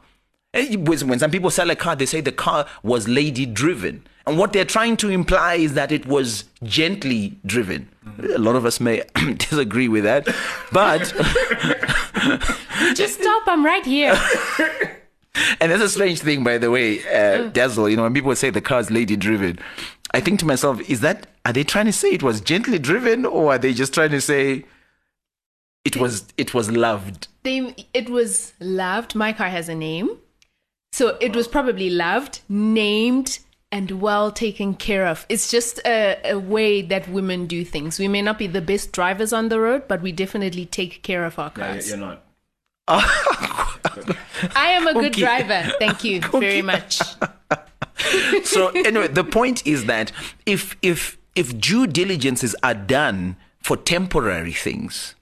When 0.53 1.07
when 1.07 1.19
some 1.19 1.31
people 1.31 1.49
sell 1.49 1.69
a 1.69 1.75
car, 1.75 1.95
they 1.95 2.05
say 2.05 2.21
the 2.21 2.31
car 2.31 2.65
was 2.83 3.07
lady 3.07 3.45
driven. 3.45 4.03
And 4.27 4.37
what 4.37 4.53
they're 4.53 4.65
trying 4.65 4.97
to 4.97 5.09
imply 5.09 5.55
is 5.55 5.73
that 5.73 5.91
it 5.91 6.05
was 6.05 6.43
gently 6.63 7.37
driven. 7.45 7.87
Mm-hmm. 8.05 8.33
A 8.35 8.37
lot 8.37 8.55
of 8.55 8.65
us 8.65 8.79
may 8.79 9.03
disagree 9.37 9.87
with 9.87 10.03
that. 10.03 10.27
But, 10.71 11.01
just 12.95 13.21
stop. 13.21 13.43
I'm 13.47 13.65
right 13.65 13.85
here. 13.85 14.13
and 15.59 15.71
that's 15.71 15.81
a 15.81 15.89
strange 15.89 16.19
thing, 16.19 16.43
by 16.43 16.57
the 16.57 16.69
way, 16.69 16.99
uh, 17.07 17.49
Dazzle, 17.49 17.89
you 17.89 17.95
know, 17.97 18.03
when 18.03 18.13
people 18.13 18.35
say 18.35 18.49
the 18.49 18.61
car 18.61 18.79
is 18.79 18.91
lady 18.91 19.15
driven, 19.15 19.57
I 20.13 20.19
think 20.19 20.39
to 20.41 20.45
myself, 20.45 20.81
is 20.89 20.99
that, 21.01 21.27
are 21.45 21.53
they 21.53 21.63
trying 21.63 21.85
to 21.87 21.93
say 21.93 22.09
it 22.09 22.23
was 22.23 22.41
gently 22.41 22.77
driven 22.77 23.25
or 23.25 23.53
are 23.53 23.57
they 23.57 23.73
just 23.73 23.93
trying 23.93 24.11
to 24.11 24.21
say 24.21 24.65
it 25.85 25.97
was, 25.97 26.27
it 26.37 26.53
was 26.53 26.69
loved? 26.71 27.27
they, 27.43 27.75
it 27.93 28.09
was 28.09 28.53
loved. 28.59 29.15
My 29.15 29.33
car 29.33 29.49
has 29.49 29.67
a 29.69 29.75
name. 29.75 30.17
So 30.93 31.17
it 31.21 31.35
was 31.35 31.47
probably 31.47 31.89
loved, 31.89 32.41
named, 32.49 33.39
and 33.71 34.01
well 34.01 34.31
taken 34.31 34.73
care 34.75 35.07
of. 35.07 35.25
It's 35.29 35.49
just 35.49 35.79
a, 35.85 36.19
a 36.25 36.37
way 36.37 36.81
that 36.81 37.07
women 37.09 37.47
do 37.47 37.63
things. 37.63 37.97
We 37.97 38.09
may 38.09 38.21
not 38.21 38.37
be 38.37 38.47
the 38.47 38.61
best 38.61 38.91
drivers 38.91 39.31
on 39.31 39.47
the 39.49 39.59
road, 39.61 39.87
but 39.87 40.01
we 40.01 40.11
definitely 40.11 40.65
take 40.65 41.01
care 41.03 41.23
of 41.23 41.39
our 41.39 41.51
Yeah, 41.57 41.63
cars. 41.73 41.87
you're 41.87 41.97
not. 41.97 42.23
I 42.87 44.71
am 44.71 44.87
a 44.87 44.93
good 44.93 45.13
Okay. 45.13 45.21
driver. 45.21 45.71
Thank 45.79 46.03
you 46.03 46.21
very 46.31 46.61
much. 46.61 47.01
so 48.43 48.67
anyway, 48.69 49.07
the 49.07 49.23
point 49.23 49.65
is 49.65 49.85
that 49.85 50.11
if 50.45 50.75
if 50.81 51.17
if 51.35 51.57
due 51.59 51.87
diligences 51.87 52.55
are 52.63 52.73
done 52.73 53.37
for 53.63 53.77
temporary 53.77 54.51
things, 54.53 55.15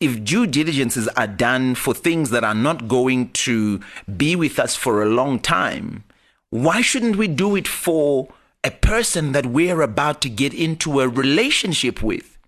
if 0.00 0.24
due 0.24 0.46
diligences 0.46 1.08
are 1.08 1.26
done 1.26 1.74
for 1.74 1.92
things 1.92 2.30
that 2.30 2.42
are 2.42 2.54
not 2.54 2.88
going 2.88 3.30
to 3.32 3.80
be 4.16 4.34
with 4.34 4.58
us 4.58 4.74
for 4.74 5.02
a 5.02 5.06
long 5.06 5.38
time, 5.38 6.04
why 6.48 6.80
shouldn't 6.80 7.16
we 7.16 7.28
do 7.28 7.54
it 7.54 7.68
for 7.68 8.28
a 8.64 8.70
person 8.70 9.32
that 9.32 9.46
we're 9.46 9.82
about 9.82 10.22
to 10.22 10.30
get 10.30 10.54
into 10.54 11.00
a 11.00 11.08
relationship 11.08 12.02
with? 12.02 12.38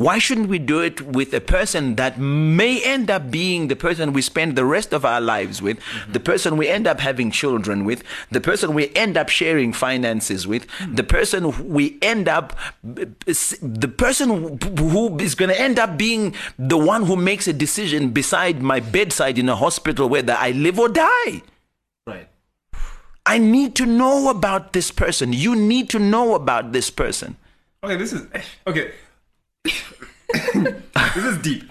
Why 0.00 0.16
shouldn't 0.16 0.48
we 0.48 0.58
do 0.58 0.80
it 0.80 1.02
with 1.02 1.34
a 1.34 1.42
person 1.42 1.96
that 1.96 2.18
may 2.18 2.82
end 2.82 3.10
up 3.10 3.30
being 3.30 3.68
the 3.68 3.76
person 3.76 4.14
we 4.14 4.22
spend 4.22 4.56
the 4.56 4.64
rest 4.64 4.94
of 4.94 5.04
our 5.04 5.20
lives 5.20 5.60
with, 5.60 5.78
mm-hmm. 5.78 6.12
the 6.12 6.20
person 6.20 6.56
we 6.56 6.68
end 6.68 6.86
up 6.86 7.00
having 7.00 7.30
children 7.30 7.84
with, 7.84 8.02
the 8.30 8.40
person 8.40 8.72
we 8.72 8.90
end 8.96 9.18
up 9.18 9.28
sharing 9.28 9.74
finances 9.74 10.46
with, 10.46 10.66
mm. 10.78 10.96
the 10.96 11.04
person 11.04 11.68
we 11.68 11.98
end 12.00 12.30
up, 12.30 12.58
the 12.82 13.92
person 13.94 14.30
who 14.30 14.56
who 14.88 15.18
is 15.18 15.34
going 15.34 15.50
to 15.50 15.60
end 15.60 15.78
up 15.78 15.98
being 15.98 16.34
the 16.58 16.78
one 16.78 17.04
who 17.04 17.14
makes 17.14 17.46
a 17.46 17.52
decision 17.52 18.08
beside 18.08 18.62
my 18.62 18.80
bedside 18.80 19.38
in 19.38 19.50
a 19.50 19.56
hospital 19.56 20.08
whether 20.08 20.32
I 20.32 20.52
live 20.52 20.80
or 20.80 20.88
die? 20.88 21.42
Right. 22.06 22.26
I 23.26 23.36
need 23.36 23.74
to 23.74 23.84
know 23.84 24.30
about 24.30 24.72
this 24.72 24.90
person. 24.90 25.34
You 25.34 25.54
need 25.54 25.90
to 25.90 25.98
know 25.98 26.34
about 26.34 26.72
this 26.72 26.88
person. 26.88 27.36
Okay, 27.84 27.96
this 27.96 28.14
is 28.14 28.26
okay. 28.66 28.92
this 29.64 31.24
is 31.24 31.38
deep. 31.38 31.70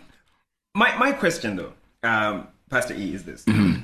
My 0.75 0.95
my 0.97 1.11
question 1.11 1.55
though, 1.55 1.73
um, 2.03 2.47
Pastor 2.69 2.93
E, 2.93 3.13
is 3.13 3.23
this: 3.23 3.45
mm-hmm. 3.45 3.81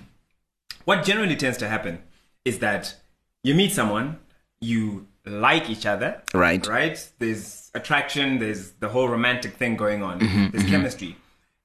What 0.85 1.03
generally 1.03 1.35
tends 1.35 1.57
to 1.59 1.67
happen 1.67 2.01
is 2.43 2.59
that 2.59 2.95
you 3.43 3.55
meet 3.55 3.71
someone, 3.73 4.19
you 4.61 5.07
like 5.25 5.69
each 5.69 5.85
other, 5.85 6.21
Right. 6.33 6.65
Right. 6.67 7.09
There's 7.19 7.71
attraction. 7.73 8.39
There's 8.39 8.71
the 8.71 8.89
whole 8.89 9.07
romantic 9.07 9.55
thing 9.55 9.75
going 9.75 10.03
on. 10.03 10.19
Mm-hmm, 10.19 10.49
there's 10.51 10.63
mm-hmm. 10.63 10.71
chemistry, 10.71 11.15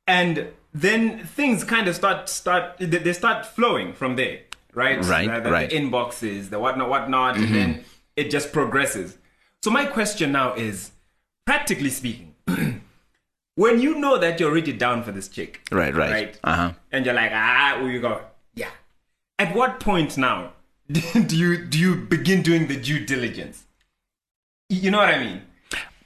and 0.07 0.49
then 0.73 1.27
things 1.27 1.65
kind 1.65 1.89
of 1.89 1.95
start 1.95 2.29
start 2.29 2.79
they 2.79 2.87
they 2.87 3.13
start 3.13 3.45
flowing 3.47 3.93
from 3.93 4.17
there, 4.17 4.41
right? 4.75 5.05
Right, 5.05 5.29
The, 5.29 5.41
the- 5.41 5.51
right. 5.51 5.71
the 5.71 5.77
inboxes, 5.77 6.51
the 6.51 6.59
whatnot, 6.59 6.89
whatnot, 6.89 7.37
and 7.37 7.55
then 7.55 7.85
it 8.17 8.31
just 8.31 8.53
progresses. 8.53 9.19
So 9.63 9.71
my 9.71 9.85
question 9.85 10.33
now 10.33 10.55
is, 10.55 10.93
practically 11.45 11.91
speaking, 11.91 12.30
when 13.57 13.80
you 13.80 13.97
know 13.99 14.19
that 14.19 14.40
you're 14.40 14.50
already 14.50 14.73
down 14.73 15.02
for 15.02 15.12
this 15.12 15.28
chick, 15.28 15.61
Right, 15.71 15.95
right. 15.95 16.11
right, 16.11 16.38
Uh-huh. 16.45 16.73
and 16.92 17.04
you're 17.04 17.14
like, 17.14 17.30
ah, 17.33 17.78
where 17.80 17.90
you 17.90 18.00
go? 18.00 18.21
Yeah. 18.54 18.71
At 19.38 19.54
what 19.54 19.80
point 19.80 20.16
now 20.19 20.52
do 20.90 21.37
you 21.37 21.64
do 21.64 21.78
you 21.78 21.95
begin 21.97 22.42
doing 22.42 22.66
the 22.66 22.76
due 22.76 23.04
diligence? 23.04 23.64
You 24.69 24.90
know 24.90 24.99
what 24.99 25.09
I 25.14 25.19
mean? 25.19 25.42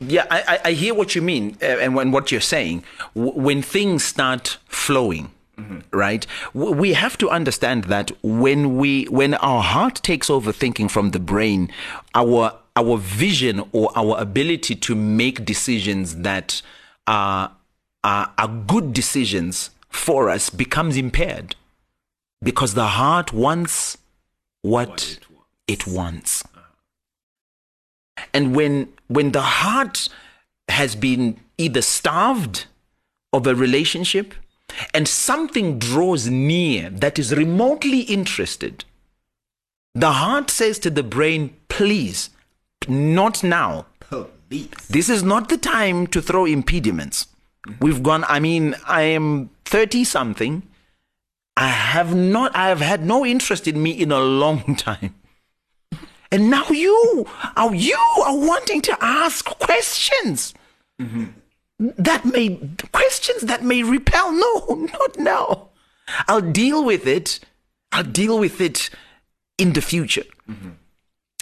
Yeah, 0.00 0.26
I, 0.30 0.60
I, 0.64 0.72
hear 0.72 0.92
what 0.92 1.14
you 1.14 1.22
mean 1.22 1.56
uh, 1.62 1.66
and 1.66 1.94
when, 1.94 2.10
what 2.10 2.30
you're 2.32 2.40
saying. 2.40 2.82
When 3.14 3.62
things 3.62 4.04
start 4.04 4.58
flowing, 4.66 5.30
right? 5.92 6.26
We 6.52 6.92
have 6.94 7.16
to 7.18 7.30
understand 7.30 7.84
that 7.84 8.10
when 8.22 8.76
we 8.76 9.04
when 9.04 9.34
our 9.34 9.62
heart 9.62 10.02
takes 10.02 10.28
over 10.28 10.52
thinking 10.52 10.88
from 10.88 11.12
the 11.12 11.20
brain, 11.20 11.70
our 12.14 12.58
our 12.76 12.96
vision 12.96 13.62
or 13.72 13.90
our 13.96 14.18
ability 14.20 14.74
to 14.74 14.94
make 14.94 15.44
decisions 15.44 16.16
that 16.16 16.62
are 17.06 17.52
are, 18.02 18.32
are 18.36 18.48
good 18.48 18.92
decisions 18.92 19.70
for 19.88 20.28
us 20.28 20.50
becomes 20.50 20.96
impaired 20.96 21.56
because 22.42 22.74
the 22.74 22.88
heart 22.88 23.32
wants 23.32 23.96
what, 24.62 25.18
it 25.66 25.86
wants. 25.86 26.44
And 28.32 28.54
when 28.54 28.92
when 29.08 29.32
the 29.32 29.42
heart 29.42 30.08
has 30.68 30.96
been 30.96 31.38
either 31.58 31.82
starved 31.82 32.66
of 33.32 33.46
a 33.46 33.54
relationship 33.54 34.34
and 34.92 35.06
something 35.06 35.78
draws 35.78 36.28
near 36.28 36.90
that 36.90 37.18
is 37.18 37.34
remotely 37.34 38.00
interested, 38.00 38.84
the 39.94 40.12
heart 40.12 40.50
says 40.50 40.78
to 40.80 40.90
the 40.90 41.02
brain, 41.02 41.54
please, 41.68 42.30
not 42.88 43.42
now. 43.42 43.86
Police. 44.00 44.68
This 44.88 45.08
is 45.08 45.22
not 45.22 45.48
the 45.48 45.56
time 45.56 46.06
to 46.08 46.20
throw 46.22 46.44
impediments. 46.44 47.28
We've 47.80 48.02
gone, 48.02 48.24
I 48.28 48.40
mean, 48.40 48.74
I 48.86 49.02
am 49.02 49.50
30 49.64 50.04
something. 50.04 50.62
I 51.56 51.68
have 51.68 52.14
not, 52.14 52.54
I 52.54 52.68
have 52.68 52.80
had 52.80 53.04
no 53.04 53.24
interest 53.24 53.66
in 53.66 53.82
me 53.82 53.90
in 53.90 54.12
a 54.12 54.20
long 54.20 54.76
time. 54.76 55.14
And 56.30 56.50
now 56.50 56.66
you 56.68 57.26
are, 57.56 57.74
you 57.74 57.98
are 58.24 58.36
wanting 58.36 58.82
to 58.82 58.96
ask 59.00 59.44
questions 59.44 60.52
that 61.78 62.24
may, 62.24 62.58
questions 62.92 63.42
that 63.42 63.62
may 63.62 63.82
repel. 63.82 64.32
No, 64.32 64.88
not 64.92 65.18
now. 65.18 65.68
I'll 66.28 66.40
deal 66.40 66.84
with 66.84 67.06
it. 67.06 67.40
I'll 67.92 68.04
deal 68.04 68.38
with 68.38 68.60
it 68.60 68.90
in 69.58 69.72
the 69.72 69.80
future. 69.80 70.24
Mm-hmm. 70.50 70.70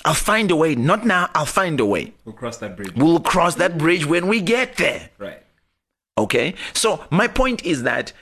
I'll 0.05 0.15
find 0.15 0.51
a 0.51 0.57
way. 0.57 0.75
Not 0.75 1.07
now, 1.07 1.31
I'll 1.35 1.47
find 1.47 1.79
a 1.81 1.87
way. 1.87 2.13
We'll 2.25 2.35
cross 2.35 2.57
that 2.59 2.77
bridge. 2.77 2.95
We'll 2.95 3.21
cross 3.21 3.55
that 3.57 3.79
bridge 3.79 4.07
when 4.07 4.27
we 4.29 4.41
get 4.41 4.77
there. 4.77 5.11
Right. 5.19 5.43
Okay? 6.19 6.55
So, 6.75 7.05
my 7.11 7.29
point 7.29 7.65
is 7.65 7.83
that 7.85 8.13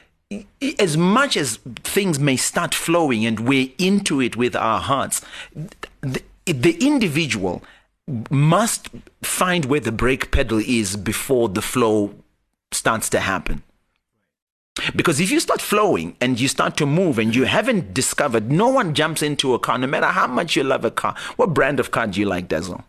as 0.79 0.97
much 0.97 1.37
as 1.37 1.59
things 1.83 2.19
may 2.19 2.37
start 2.37 2.75
flowing 2.75 3.27
and 3.27 3.41
we're 3.41 3.71
into 3.79 4.21
it 4.21 4.37
with 4.37 4.55
our 4.55 4.81
hearts, 4.81 5.23
the, 6.01 6.23
the 6.45 6.77
individual 6.87 7.63
must 8.31 8.89
find 9.23 9.65
where 9.65 9.81
the 9.81 9.93
brake 9.93 10.31
pedal 10.31 10.59
is 10.59 10.97
before 10.97 11.49
the 11.49 11.63
flow 11.63 12.15
starts 12.73 13.09
to 13.11 13.21
happen. 13.21 13.63
Because 14.95 15.21
if 15.21 15.31
you 15.31 15.41
start 15.41 15.61
flowing 15.61 16.17
and 16.21 16.41
you 16.41 16.49
start 16.49 16.77
to 16.79 16.87
move 16.87 17.19
and 17.19 17.35
you 17.35 17.45
haven't 17.45 17.95
discovered, 17.95 18.51
no 18.51 18.69
one 18.69 18.95
jumps 18.95 19.23
into 19.23 19.55
a 19.55 19.59
car, 19.59 19.79
no 19.79 19.87
matter 19.87 20.07
how 20.07 20.27
much 20.27 20.57
you 20.57 20.65
love 20.65 20.85
a 20.85 20.91
car. 20.91 21.15
What 21.37 21.55
brand 21.55 21.81
of 21.81 21.91
car 21.91 22.07
do 22.07 22.21
you 22.21 22.27
like, 22.27 22.49
Dazzle? 22.49 22.85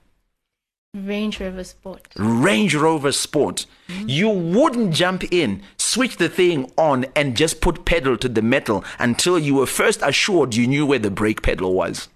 Range 0.93 1.39
Rover 1.39 1.63
Sport. 1.63 2.07
Range 2.17 2.75
Rover 2.75 3.13
Sport. 3.13 3.65
Mm-hmm. 3.87 4.09
You 4.09 4.29
wouldn't 4.29 4.93
jump 4.93 5.23
in, 5.31 5.63
switch 5.77 6.17
the 6.17 6.27
thing 6.27 6.69
on, 6.77 7.05
and 7.15 7.37
just 7.37 7.61
put 7.61 7.85
pedal 7.85 8.17
to 8.17 8.27
the 8.27 8.41
metal 8.41 8.83
until 8.99 9.39
you 9.39 9.55
were 9.55 9.65
first 9.65 10.01
assured 10.03 10.53
you 10.53 10.67
knew 10.67 10.85
where 10.85 10.99
the 10.99 11.09
brake 11.09 11.43
pedal 11.43 11.73
was. 11.73 12.09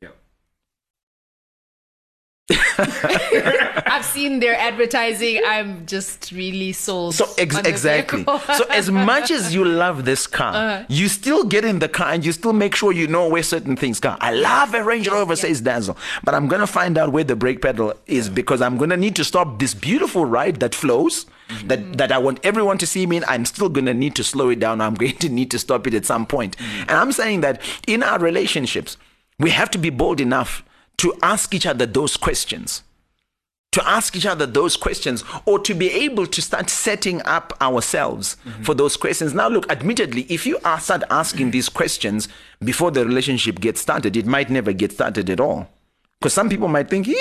Yeah. 0.00 0.10
I've 3.86 4.04
seen 4.04 4.40
their 4.40 4.56
advertising. 4.58 5.40
I'm 5.46 5.86
just 5.86 6.32
really 6.32 6.72
sold. 6.72 7.14
So 7.14 7.26
ex- 7.38 7.58
exactly. 7.58 8.24
so 8.24 8.64
as 8.70 8.90
much 9.10 9.30
as 9.30 9.54
you 9.54 9.64
love 9.64 10.04
this 10.04 10.26
car, 10.26 10.54
uh-huh. 10.54 10.84
you 10.88 11.08
still 11.08 11.44
get 11.44 11.64
in 11.64 11.78
the 11.78 11.88
car 11.88 12.08
and 12.12 12.24
you 12.24 12.32
still 12.32 12.52
make 12.52 12.74
sure 12.74 12.92
you 12.92 13.06
know 13.06 13.28
where 13.28 13.42
certain 13.42 13.76
things 13.76 14.00
go. 14.00 14.16
I 14.20 14.32
love 14.32 14.74
a 14.74 14.82
Range 14.82 15.08
Rover, 15.08 15.36
says 15.36 15.60
Dazzle, 15.60 15.96
but 16.24 16.34
I'm 16.34 16.48
gonna 16.48 16.66
find 16.66 16.98
out 16.98 17.12
where 17.12 17.24
the 17.24 17.36
brake 17.36 17.62
pedal 17.62 17.94
is 18.06 18.28
because 18.28 18.60
I'm 18.60 18.76
gonna 18.76 18.96
need 18.96 19.16
to 19.16 19.24
stop 19.24 19.58
this 19.58 19.74
beautiful 19.74 20.24
ride 20.24 20.60
that 20.60 20.74
flows. 20.74 21.26
Mm-hmm. 21.48 21.68
That, 21.68 21.98
that 21.98 22.10
I 22.10 22.16
want 22.16 22.40
everyone 22.42 22.78
to 22.78 22.86
see 22.86 23.04
me 23.06 23.18
in, 23.18 23.24
I'm 23.28 23.44
still 23.44 23.68
gonna 23.68 23.92
need 23.92 24.14
to 24.16 24.24
slow 24.24 24.48
it 24.48 24.60
down. 24.60 24.80
I'm 24.80 24.94
going 25.02 25.16
to 25.18 25.28
need 25.28 25.50
to 25.50 25.58
stop 25.58 25.86
it 25.86 25.92
at 25.92 26.06
some 26.06 26.24
point. 26.24 26.56
Mm-hmm. 26.56 26.80
And 26.82 26.92
I'm 26.92 27.12
saying 27.12 27.42
that 27.42 27.60
in 27.86 28.02
our 28.02 28.18
relationships, 28.18 28.96
we 29.38 29.50
have 29.50 29.70
to 29.72 29.78
be 29.78 29.90
bold 29.90 30.20
enough 30.20 30.64
to 30.98 31.14
ask 31.22 31.54
each 31.54 31.66
other 31.66 31.86
those 31.86 32.16
questions 32.16 32.82
to 33.74 33.88
ask 33.88 34.14
each 34.14 34.24
other 34.24 34.46
those 34.46 34.76
questions 34.76 35.24
or 35.46 35.58
to 35.58 35.74
be 35.74 35.90
able 35.90 36.28
to 36.28 36.40
start 36.40 36.70
setting 36.70 37.20
up 37.22 37.52
ourselves 37.60 38.36
mm-hmm. 38.44 38.62
for 38.62 38.72
those 38.72 38.96
questions. 38.96 39.34
Now, 39.34 39.48
look, 39.48 39.68
admittedly, 39.68 40.26
if 40.28 40.46
you 40.46 40.60
are, 40.64 40.78
start 40.78 41.02
asking 41.10 41.50
these 41.50 41.68
questions 41.68 42.28
before 42.62 42.92
the 42.92 43.04
relationship 43.04 43.58
gets 43.58 43.80
started, 43.80 44.16
it 44.16 44.26
might 44.26 44.48
never 44.48 44.72
get 44.72 44.92
started 44.92 45.28
at 45.28 45.40
all. 45.40 45.68
Because 46.20 46.32
some 46.32 46.48
people 46.48 46.68
might 46.68 46.88
think, 46.88 47.08
"Eee, 47.08 47.16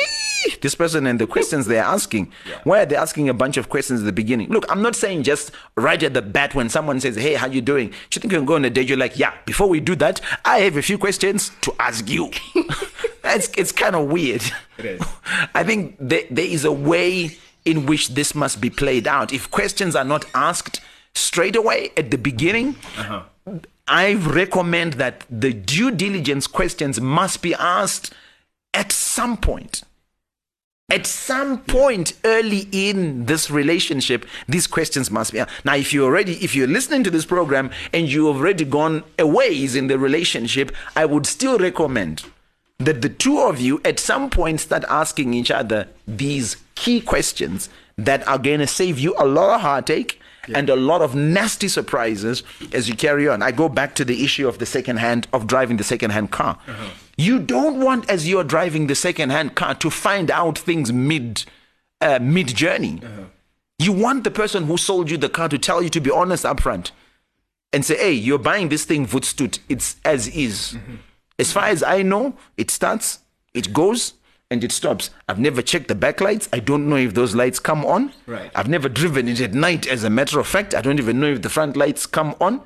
this 0.62 0.76
person 0.76 1.08
and 1.08 1.20
the 1.20 1.28
questions 1.28 1.66
they're 1.66 1.84
asking, 1.84 2.32
why 2.64 2.82
are 2.82 2.86
they 2.86 2.96
asking 2.96 3.30
a 3.30 3.34
bunch 3.34 3.58
of 3.58 3.70
questions 3.70 4.02
at 4.02 4.06
the 4.06 4.12
beginning? 4.14 4.50
Look, 4.50 4.66
I'm 4.70 4.82
not 4.82 4.96
saying 4.96 5.24
just 5.24 5.52
right 5.76 6.02
at 6.02 6.14
the 6.14 6.22
bat 6.22 6.54
when 6.56 6.70
someone 6.70 7.00
says, 7.00 7.16
hey, 7.16 7.34
how 7.34 7.48
you 7.48 7.62
doing? 7.62 7.90
Do 7.90 7.96
you 8.14 8.22
think 8.22 8.32
you 8.32 8.40
can 8.40 8.46
go 8.46 8.56
on 8.56 8.66
a 8.66 8.70
date? 8.70 8.88
You're 8.88 8.98
like, 8.98 9.18
yeah, 9.18 9.34
before 9.46 9.68
we 9.68 9.80
do 9.80 9.96
that, 9.96 10.22
I 10.46 10.60
have 10.60 10.78
a 10.78 10.82
few 10.82 10.98
questions 10.98 11.52
to 11.62 11.74
ask 11.80 12.10
you. 12.10 12.32
it's 13.36 13.50
it's 13.58 13.72
kind 13.72 13.96
of 13.96 14.08
weird. 14.08 14.44
It 14.78 14.86
is. 14.86 15.02
I 15.56 15.64
think 15.64 15.98
there, 16.00 16.24
there 16.30 16.46
is 16.46 16.66
a 16.66 16.72
way 16.72 17.38
in 17.66 17.86
which 17.86 18.10
this 18.10 18.36
must 18.36 18.62
be 18.62 18.70
played 18.70 19.08
out. 19.08 19.34
If 19.34 19.50
questions 19.52 19.96
are 19.96 20.04
not 20.04 20.26
asked 20.34 20.82
straight 21.16 21.56
away 21.56 21.92
at 21.96 22.12
the 22.12 22.18
beginning, 22.18 22.76
uh-huh. 22.98 23.24
I 23.88 24.14
recommend 24.14 24.94
that 24.94 25.26
the 25.30 25.54
due 25.54 25.92
diligence 25.92 26.48
questions 26.48 27.00
must 27.00 27.42
be 27.42 27.54
asked 27.54 28.14
at 28.74 28.92
some 28.92 29.38
point. 29.38 29.84
At 30.90 31.08
some 31.08 31.60
point 31.60 32.14
early 32.24 32.68
in 32.72 33.26
this 33.26 33.50
relationship, 33.50 34.26
these 34.48 34.68
questions 34.68 35.10
must 35.10 35.32
be 35.32 35.40
asked. 35.40 35.66
Now, 35.66 35.76
if 35.76 35.94
you 35.94 36.06
already, 36.06 36.34
if 36.44 36.56
you're 36.56 36.68
listening 36.68 37.04
to 37.06 37.10
this 37.10 37.26
program 37.26 37.72
and 37.94 38.12
you've 38.12 38.36
already 38.36 38.66
gone 38.66 39.04
a 39.18 39.26
ways 39.26 39.76
in 39.76 39.88
the 39.88 39.98
relationship, 39.98 40.72
I 40.96 41.06
would 41.06 41.26
still 41.26 41.58
recommend 41.58 42.26
that 42.80 43.02
the 43.02 43.10
two 43.10 43.40
of 43.40 43.60
you 43.60 43.82
at 43.86 44.00
some 44.00 44.30
point 44.30 44.60
start 44.60 44.84
asking 44.90 45.34
each 45.34 45.52
other 45.52 45.88
these 46.08 46.58
key 46.76 47.00
questions 47.00 47.70
that 47.98 48.28
are 48.28 48.38
going 48.38 48.60
to 48.60 48.68
save 48.68 49.00
you 49.00 49.16
a 49.18 49.26
lot 49.26 49.56
of 49.56 49.62
heartache 49.62 50.20
and 50.54 50.70
a 50.70 50.76
lot 50.76 51.02
of 51.02 51.16
nasty 51.16 51.68
surprises 51.68 52.44
as 52.74 52.90
you 52.90 52.96
carry 52.96 53.28
on. 53.28 53.42
I 53.42 53.52
go 53.52 53.70
back 53.70 53.96
to 53.96 54.06
the 54.06 54.24
issue 54.24 54.48
of 54.48 54.60
the 54.60 54.66
second 54.66 54.98
hand 54.98 55.28
of 55.32 55.48
driving 55.48 55.78
the 55.78 55.84
second 55.84 56.12
hand 56.12 56.32
car. 56.32 56.58
Uh-huh. 56.68 56.90
You 57.16 57.40
don't 57.40 57.80
want 57.80 58.10
as 58.10 58.28
you're 58.28 58.44
driving 58.44 58.88
the 58.88 58.96
second 58.96 59.30
hand 59.30 59.56
car 59.56 59.76
to 59.76 59.90
find 59.90 60.30
out 60.32 60.58
things 60.58 60.92
mid 60.92 61.46
uh, 62.02 62.20
mid 62.22 62.48
journey. 62.48 63.00
Uh-huh. 63.04 63.24
You 63.80 63.94
want 63.94 64.24
the 64.24 64.32
person 64.32 64.66
who 64.66 64.78
sold 64.78 65.10
you 65.10 65.18
the 65.18 65.30
car 65.30 65.48
to 65.50 65.58
tell 65.58 65.82
you 65.82 65.90
to 65.90 66.02
be 66.02 66.12
honest 66.12 66.44
upfront 66.44 66.92
and 67.72 67.86
say, 67.86 67.98
hey, 67.98 68.12
you're 68.12 68.38
buying 68.38 68.70
this 68.70 68.86
thing 68.86 69.06
Voetstoots. 69.06 69.60
It's 69.70 69.96
as 70.04 70.28
is. 70.28 70.74
Mm-hmm. 70.74 70.96
As 71.40 71.52
far 71.52 71.66
as 71.66 71.84
I 71.84 72.02
know, 72.02 72.36
it 72.58 72.70
starts, 72.72 73.20
it 73.54 73.74
goes, 73.74 74.14
and 74.52 74.64
it 74.64 74.72
stops. 74.72 75.10
I've 75.28 75.40
never 75.40 75.62
checked 75.62 75.88
the 75.88 75.96
backlights. 75.96 76.48
I 76.54 76.60
don't 76.60 76.88
know 76.88 76.96
if 76.96 77.16
those 77.16 77.34
lights 77.34 77.60
come 77.60 77.84
on. 77.86 78.14
Right. 78.28 78.52
I've 78.56 78.70
never 78.70 78.88
driven 78.88 79.28
it 79.28 79.42
at 79.42 79.54
night, 79.54 79.88
as 79.88 80.04
a 80.04 80.10
matter 80.10 80.40
of 80.40 80.48
fact. 80.48 80.76
I 80.76 80.82
don't 80.82 81.00
even 81.00 81.20
know 81.20 81.32
if 81.32 81.42
the 81.42 81.50
front 81.50 81.76
lights 81.76 82.06
come 82.06 82.36
on. 82.40 82.62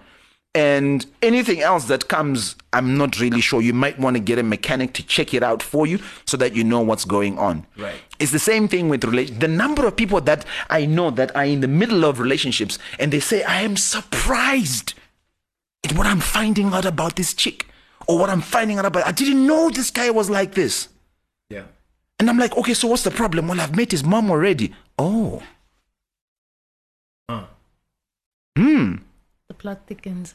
And 0.53 1.05
anything 1.21 1.61
else 1.61 1.85
that 1.85 2.07
comes, 2.07 2.55
I'm 2.73 2.97
not 2.97 3.19
really 3.19 3.41
sure. 3.41 3.61
You 3.61 3.73
might 3.73 3.99
want 3.99 4.15
to 4.15 4.19
get 4.19 4.39
a 4.39 4.43
mechanic 4.43 4.93
to 4.93 5.03
check 5.03 5.33
it 5.33 5.43
out 5.43 5.61
for 5.61 5.85
you 5.85 5.99
so 6.25 6.35
that 6.37 6.55
you 6.55 6.63
know 6.63 6.81
what's 6.81 7.05
going 7.05 7.37
on. 7.37 7.65
Right. 7.77 7.95
It's 8.19 8.31
the 8.31 8.39
same 8.39 8.67
thing 8.67 8.89
with 8.89 9.03
relation. 9.03 9.39
The 9.39 9.47
number 9.47 9.85
of 9.85 9.95
people 9.95 10.19
that 10.21 10.45
I 10.69 10.85
know 10.85 11.11
that 11.11 11.35
are 11.35 11.45
in 11.45 11.61
the 11.61 11.67
middle 11.67 12.03
of 12.03 12.19
relationships 12.19 12.79
and 12.99 13.13
they 13.13 13.19
say, 13.19 13.43
I 13.43 13.61
am 13.61 13.77
surprised 13.77 14.93
at 15.85 15.95
what 15.95 16.07
I'm 16.07 16.19
finding 16.19 16.73
out 16.73 16.85
about 16.85 17.15
this 17.17 17.33
chick 17.35 17.67
or 18.07 18.17
what 18.17 18.29
I'm 18.29 18.41
finding 18.41 18.77
out 18.79 18.85
about. 18.85 19.05
I 19.05 19.11
didn't 19.11 19.45
know 19.45 19.69
this 19.69 19.91
guy 19.91 20.09
was 20.09 20.29
like 20.29 20.53
this. 20.53 20.89
Yeah. 21.49 21.63
And 22.19 22.29
I'm 22.29 22.37
like, 22.37 22.55
okay, 22.57 22.73
so 22.73 22.87
what's 22.87 23.03
the 23.03 23.11
problem? 23.11 23.47
Well, 23.47 23.59
I've 23.61 23.75
met 23.75 23.91
his 23.91 24.03
mom 24.03 24.31
already. 24.31 24.73
Oh, 24.97 25.43
hmm, 28.57 28.95
the 29.47 29.53
plot 29.53 29.81
thickens. 29.85 30.33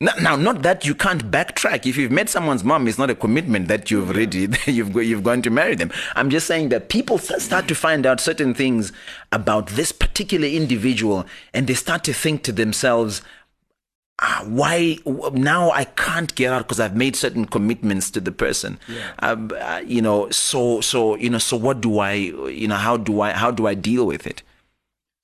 now, 0.00 0.12
now, 0.20 0.34
not 0.36 0.62
that 0.62 0.84
you 0.86 0.94
can't 0.94 1.30
backtrack. 1.30 1.86
If 1.86 1.96
you've 1.96 2.10
met 2.10 2.28
someone's 2.28 2.64
mom, 2.64 2.88
it's 2.88 2.98
not 2.98 3.10
a 3.10 3.14
commitment 3.14 3.68
that 3.68 3.90
you've 3.90 4.08
already 4.10 4.48
you've 4.66 4.92
go- 4.92 5.00
you've 5.00 5.22
gone 5.22 5.42
to 5.42 5.50
marry 5.50 5.74
them. 5.76 5.92
I'm 6.16 6.30
just 6.30 6.46
saying 6.46 6.70
that 6.70 6.88
people 6.88 7.18
start 7.18 7.68
to 7.68 7.74
find 7.74 8.06
out 8.06 8.18
certain 8.18 8.54
things 8.54 8.92
about 9.30 9.68
this 9.68 9.92
particular 9.92 10.48
individual, 10.48 11.26
and 11.54 11.66
they 11.66 11.74
start 11.74 12.02
to 12.04 12.12
think 12.12 12.42
to 12.44 12.52
themselves, 12.52 13.22
ah, 14.20 14.44
why 14.46 14.98
now 15.32 15.70
I 15.70 15.84
can't 15.84 16.34
get 16.34 16.52
out 16.52 16.62
because 16.68 16.78
I've 16.80 16.94
made 16.96 17.16
certain 17.16 17.46
commitments 17.46 18.10
to 18.12 18.20
the 18.20 18.32
person. 18.32 18.78
Um, 19.20 19.50
uh, 19.58 19.82
you 19.84 20.02
know, 20.02 20.30
so 20.30 20.80
so 20.80 21.16
you 21.16 21.30
know, 21.30 21.38
so 21.38 21.56
what 21.56 21.80
do 21.80 21.98
I 21.98 22.12
you 22.14 22.68
know 22.68 22.76
how 22.76 22.96
do 22.96 23.20
I 23.20 23.32
how 23.32 23.50
do 23.50 23.66
I 23.66 23.74
deal 23.74 24.06
with 24.06 24.26
it? 24.26 24.42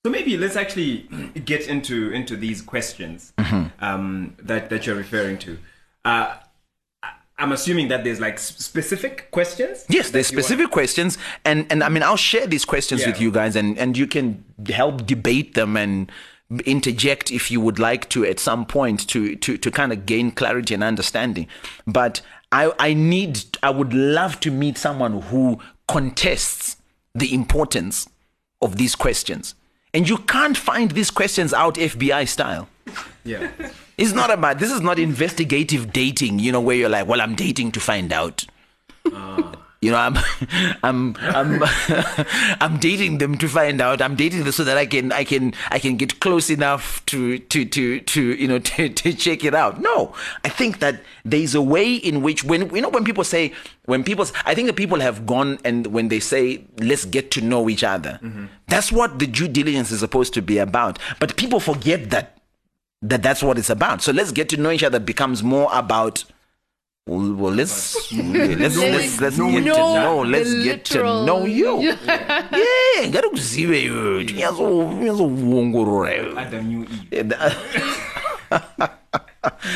So 0.05 0.11
maybe 0.11 0.37
let's 0.37 0.55
actually 0.55 1.07
get 1.45 1.67
into 1.67 2.11
into 2.11 2.35
these 2.37 2.61
questions 2.61 3.33
Mm-hmm. 3.37 3.67
um, 3.83 4.35
that 4.39 4.69
that 4.69 4.85
you're 4.85 4.95
referring 4.95 5.37
to. 5.39 5.57
Uh, 6.05 6.35
I'm 7.39 7.51
assuming 7.51 7.89
that 7.89 8.03
there's 8.03 8.19
like 8.19 8.39
specific 8.39 9.29
questions. 9.29 9.85
Yes, 9.89 10.09
there's 10.09 10.27
that 10.29 10.33
you 10.33 10.37
want- 10.37 10.45
specific 10.45 10.71
questions, 10.71 11.17
and 11.45 11.67
and 11.69 11.83
I 11.83 11.89
mean 11.89 12.01
I'll 12.03 12.17
share 12.17 12.47
these 12.47 12.65
questions 12.65 13.05
with 13.05 13.21
you 13.21 13.31
guys, 13.31 13.55
and 13.55 13.77
and 13.77 13.95
you 13.97 14.07
can 14.07 14.43
help 14.69 15.05
debate 15.05 15.53
them 15.53 15.77
and 15.77 16.11
interject 16.65 17.31
if 17.31 17.51
you 17.51 17.59
would 17.59 17.77
like 17.77 18.09
to 18.09 18.25
at 18.25 18.39
some 18.39 18.65
point 18.65 19.07
to 19.09 19.35
to 19.35 19.57
to 19.57 19.71
kind 19.71 19.91
of 19.91 20.05
gain 20.05 20.31
clarity 20.31 20.73
and 20.73 20.83
understanding. 20.83 21.47
But 21.85 22.21
I 22.51 22.71
I 22.79 22.93
need 22.93 23.57
I 23.61 23.69
would 23.69 23.93
love 23.93 24.39
to 24.41 24.51
meet 24.51 24.77
someone 24.77 25.21
who 25.23 25.59
contests 25.87 26.77
the 27.13 27.33
importance 27.33 28.07
of 28.61 28.77
these 28.77 28.95
questions, 28.95 29.55
and 29.93 30.07
you 30.07 30.17
can't 30.17 30.57
find 30.57 30.91
these 30.91 31.11
questions 31.11 31.53
out 31.53 31.75
FBI 31.75 32.27
style. 32.27 32.69
Yeah. 33.23 33.51
It's 33.97 34.13
not 34.13 34.31
about 34.31 34.59
this 34.59 34.71
is 34.71 34.81
not 34.81 34.99
investigative 34.99 35.91
dating, 35.91 36.39
you 36.39 36.51
know, 36.51 36.61
where 36.61 36.75
you're 36.75 36.89
like, 36.89 37.07
well, 37.07 37.19
I'm 37.19 37.35
dating 37.35 37.71
to 37.73 37.79
find 37.79 38.13
out. 38.13 38.45
Ah. 39.11 39.56
You 39.81 39.91
know, 39.91 39.97
I'm 39.97 40.17
I'm 40.83 41.15
I'm 41.19 41.63
I'm 42.61 42.77
dating 42.79 43.19
them 43.19 43.37
to 43.37 43.47
find 43.47 43.79
out. 43.79 44.01
I'm 44.01 44.15
dating 44.15 44.43
them 44.43 44.51
so 44.51 44.63
that 44.63 44.77
I 44.77 44.85
can 44.85 45.11
I 45.11 45.23
can 45.23 45.53
I 45.69 45.79
can 45.79 45.97
get 45.97 46.19
close 46.19 46.49
enough 46.49 47.05
to 47.07 47.37
to 47.39 47.65
to 47.65 47.99
to 47.99 48.21
you 48.21 48.47
know 48.47 48.59
to, 48.73 48.89
to 48.89 49.13
check 49.13 49.43
it 49.43 49.53
out. 49.53 49.79
No. 49.79 50.15
I 50.43 50.49
think 50.49 50.79
that 50.79 51.01
there's 51.23 51.53
a 51.53 51.61
way 51.61 51.93
in 51.93 52.21
which 52.21 52.43
when 52.43 52.73
you 52.75 52.81
know 52.81 52.89
when 52.89 53.03
people 53.03 53.23
say 53.23 53.53
when 53.85 54.03
people 54.03 54.25
I 54.45 54.55
think 54.55 54.67
that 54.67 54.75
people 54.75 54.99
have 54.99 55.25
gone 55.25 55.59
and 55.63 55.87
when 55.87 56.07
they 56.07 56.19
say 56.19 56.63
let's 56.79 57.05
get 57.05 57.29
to 57.31 57.41
know 57.41 57.69
each 57.69 57.83
other. 57.83 58.19
Mm-hmm. 58.23 58.45
That's 58.67 58.91
what 58.91 59.19
the 59.19 59.27
due 59.27 59.47
diligence 59.47 59.91
is 59.91 59.99
supposed 59.99 60.33
to 60.33 60.41
be 60.41 60.57
about. 60.57 60.97
But 61.19 61.37
people 61.37 61.59
forget 61.59 62.09
that 62.09 62.37
that 63.03 63.21
that's 63.21 63.43
what 63.43 63.59
it's 63.59 63.69
about. 63.69 64.01
So 64.01 64.11
let's 64.11 64.31
get 64.31 64.49
to 64.49 64.57
know 64.57 64.71
each 64.71 64.83
other 64.83 64.99
becomes 64.99 65.43
more 65.43 65.69
about 65.71 66.23
Well, 67.07 67.33
well 67.35 67.53
let's 67.53 67.95
let's 68.11 68.77
let's 68.77 69.21
let's 69.21 69.37
get 69.37 69.63
to 69.63 69.63
know. 69.63 70.21
Let's 70.23 70.53
get 70.63 70.85
to 70.85 71.03
know 71.25 71.45
you. 71.45 71.81
Yeah, 71.81 73.07
ngari 73.09 73.29
kuzive 73.29 73.83
iwe. 73.83 74.23
Nyazo 74.25 74.93
nyazo 75.03 75.25
uongorora 75.25 76.15
iwe. 76.15 76.39
Adam 76.39 76.65
knew 76.65 76.83
Eve. 76.83 77.07
Yeah, 77.11 77.23
that- 77.23 77.55
uh, 78.51 78.87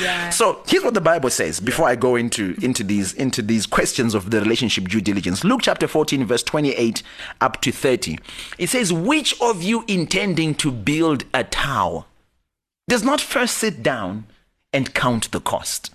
Yeah. 0.02 0.30
So 0.32 0.64
here's 0.68 0.84
what 0.84 0.94
the 0.94 1.02
Bible 1.02 1.30
says 1.30 1.60
before 1.62 1.88
I 1.88 1.96
go 1.96 2.16
into 2.18 2.56
into 2.62 2.84
these 2.84 3.14
into 3.14 3.42
these 3.42 3.66
questions 3.66 4.14
of 4.16 4.30
the 4.30 4.42
relationship 4.42 4.88
due 4.90 5.00
diligence. 5.02 5.44
Luke 5.46 5.62
chapter 5.64 5.88
14, 5.88 6.26
verse 6.26 6.44
28 6.44 7.04
up 7.40 7.62
to 7.62 7.72
30. 7.72 8.18
It 8.58 8.70
says, 8.70 8.92
Which 8.92 9.40
of 9.40 9.64
you 9.64 9.84
intending 9.88 10.56
to 10.56 10.72
build 10.72 11.24
a 11.34 11.44
tower 11.46 12.04
does 12.90 13.04
not 13.04 13.22
first 13.22 13.58
sit 13.58 13.82
down 13.82 14.26
and 14.74 14.94
count 14.94 15.32
the 15.32 15.40
cost? 15.40 15.92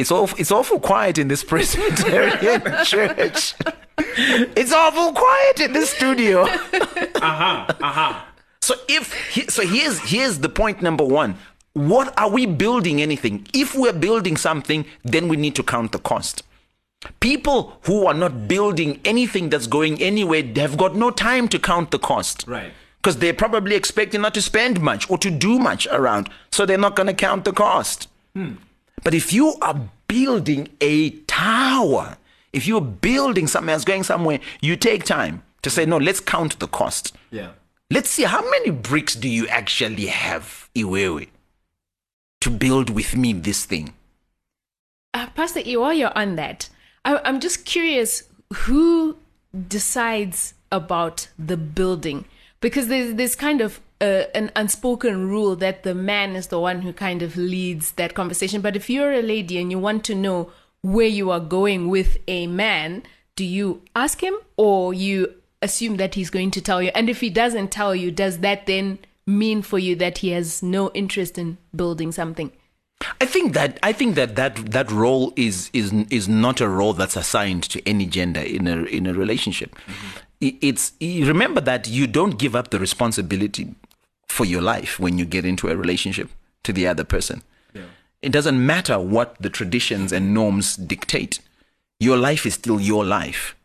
It's 0.00 0.10
awful, 0.10 0.38
it's 0.40 0.50
awful 0.50 0.80
quiet 0.80 1.18
in 1.18 1.28
this 1.28 1.44
Presbyterian 1.44 2.62
church. 2.84 3.54
It's 3.98 4.72
awful 4.72 5.12
quiet 5.12 5.60
in 5.60 5.74
this 5.74 5.90
studio. 5.90 6.44
Uh-huh, 6.44 7.66
uh-huh. 7.68 8.24
So 8.62 8.76
if 8.88 9.50
so, 9.50 9.66
here's 9.66 9.98
here's 9.98 10.38
the 10.38 10.48
point 10.48 10.80
number 10.80 11.04
one. 11.04 11.36
What 11.74 12.18
are 12.18 12.30
we 12.30 12.46
building 12.46 13.02
anything? 13.02 13.46
If 13.52 13.74
we're 13.74 13.92
building 13.92 14.38
something, 14.38 14.86
then 15.04 15.28
we 15.28 15.36
need 15.36 15.54
to 15.56 15.62
count 15.62 15.92
the 15.92 15.98
cost. 15.98 16.44
People 17.20 17.78
who 17.82 18.06
are 18.06 18.14
not 18.14 18.48
building 18.48 19.00
anything 19.04 19.50
that's 19.50 19.66
going 19.66 20.00
anywhere 20.00 20.42
have 20.56 20.78
got 20.78 20.96
no 20.96 21.10
time 21.10 21.46
to 21.48 21.58
count 21.58 21.90
the 21.90 21.98
cost. 21.98 22.44
Right. 22.46 22.72
Because 22.96 23.18
they're 23.18 23.34
probably 23.34 23.76
expecting 23.76 24.22
not 24.22 24.32
to 24.34 24.42
spend 24.42 24.80
much 24.80 25.10
or 25.10 25.18
to 25.18 25.30
do 25.30 25.58
much 25.58 25.86
around. 25.88 26.30
So 26.50 26.64
they're 26.64 26.78
not 26.78 26.96
going 26.96 27.06
to 27.06 27.14
count 27.14 27.44
the 27.44 27.52
cost. 27.52 28.08
But 29.02 29.14
if 29.14 29.32
you 29.32 29.56
are 29.62 29.88
building 30.08 30.68
a 30.80 31.10
tower, 31.10 32.16
if 32.52 32.66
you're 32.66 32.80
building 32.80 33.46
something 33.46 33.66
that's 33.68 33.84
going 33.84 34.02
somewhere, 34.02 34.40
you 34.60 34.76
take 34.76 35.04
time 35.04 35.42
to 35.62 35.70
say, 35.70 35.86
no, 35.86 35.96
let's 35.96 36.20
count 36.20 36.58
the 36.58 36.66
cost. 36.66 37.16
Yeah. 37.30 37.52
Let's 37.90 38.10
see 38.10 38.24
how 38.24 38.48
many 38.48 38.70
bricks 38.70 39.14
do 39.14 39.28
you 39.28 39.48
actually 39.48 40.06
have, 40.06 40.68
Iwewe, 40.74 41.28
to 42.40 42.50
build 42.50 42.90
with 42.90 43.16
me 43.16 43.32
this 43.32 43.64
thing? 43.64 43.94
Uh, 45.12 45.26
Pastor 45.30 45.60
E, 45.64 45.76
while 45.76 45.92
you're 45.92 46.16
on 46.16 46.36
that, 46.36 46.68
I, 47.04 47.20
I'm 47.24 47.40
just 47.40 47.64
curious 47.64 48.24
who 48.52 49.16
decides 49.68 50.54
about 50.70 51.28
the 51.38 51.56
building 51.56 52.26
because 52.60 52.86
there's 52.88 53.14
there's 53.14 53.34
kind 53.34 53.60
of 53.60 53.80
uh, 54.00 54.24
an 54.34 54.50
unspoken 54.56 55.28
rule 55.28 55.56
that 55.56 55.82
the 55.82 55.94
man 55.94 56.36
is 56.36 56.46
the 56.48 56.58
one 56.60 56.82
who 56.82 56.92
kind 56.92 57.22
of 57.22 57.36
leads 57.36 57.92
that 57.92 58.14
conversation. 58.14 58.60
But 58.60 58.76
if 58.76 58.88
you're 58.88 59.12
a 59.12 59.22
lady 59.22 59.58
and 59.58 59.70
you 59.70 59.78
want 59.78 60.04
to 60.04 60.14
know 60.14 60.50
where 60.82 61.06
you 61.06 61.30
are 61.30 61.40
going 61.40 61.88
with 61.88 62.18
a 62.26 62.46
man, 62.46 63.02
do 63.36 63.44
you 63.44 63.82
ask 63.94 64.22
him 64.22 64.34
or 64.56 64.94
you 64.94 65.34
assume 65.62 65.96
that 65.98 66.14
he's 66.14 66.30
going 66.30 66.50
to 66.52 66.60
tell 66.60 66.80
you? 66.82 66.90
And 66.94 67.10
if 67.10 67.20
he 67.20 67.30
doesn't 67.30 67.70
tell 67.70 67.94
you, 67.94 68.10
does 68.10 68.38
that 68.38 68.66
then 68.66 68.98
mean 69.26 69.62
for 69.62 69.78
you 69.78 69.94
that 69.96 70.18
he 70.18 70.30
has 70.30 70.62
no 70.62 70.90
interest 70.92 71.36
in 71.38 71.58
building 71.76 72.12
something? 72.12 72.50
I 73.20 73.24
think 73.26 73.54
that 73.54 73.78
I 73.82 73.92
think 73.92 74.14
that 74.16 74.36
that 74.36 74.56
that 74.72 74.90
role 74.90 75.32
is 75.36 75.70
is 75.72 75.92
is 76.10 76.28
not 76.28 76.60
a 76.60 76.68
role 76.68 76.92
that's 76.92 77.16
assigned 77.16 77.62
to 77.64 77.86
any 77.88 78.04
gender 78.06 78.40
in 78.40 78.66
a 78.66 78.82
in 78.84 79.06
a 79.06 79.14
relationship. 79.14 79.74
I- 80.42 80.56
It's 80.60 80.92
remember 81.00 81.62
that 81.62 81.88
you 81.88 82.06
don't 82.06 82.38
give 82.38 82.54
up 82.54 82.70
the 82.70 82.78
responsibility 82.78 83.74
for 84.30 84.44
your 84.44 84.62
life 84.62 84.98
when 85.00 85.18
you 85.18 85.24
get 85.24 85.44
into 85.44 85.68
a 85.68 85.76
relationship 85.76 86.30
to 86.62 86.72
the 86.72 86.86
other 86.86 87.04
person. 87.04 87.42
It 88.22 88.32
doesn't 88.32 88.64
matter 88.64 88.98
what 88.98 89.36
the 89.40 89.50
traditions 89.50 90.12
and 90.12 90.34
norms 90.34 90.76
dictate. 90.76 91.40
Your 91.98 92.16
life 92.16 92.44
is 92.46 92.54
still 92.54 92.80
your 92.80 93.04
life. 93.04 93.56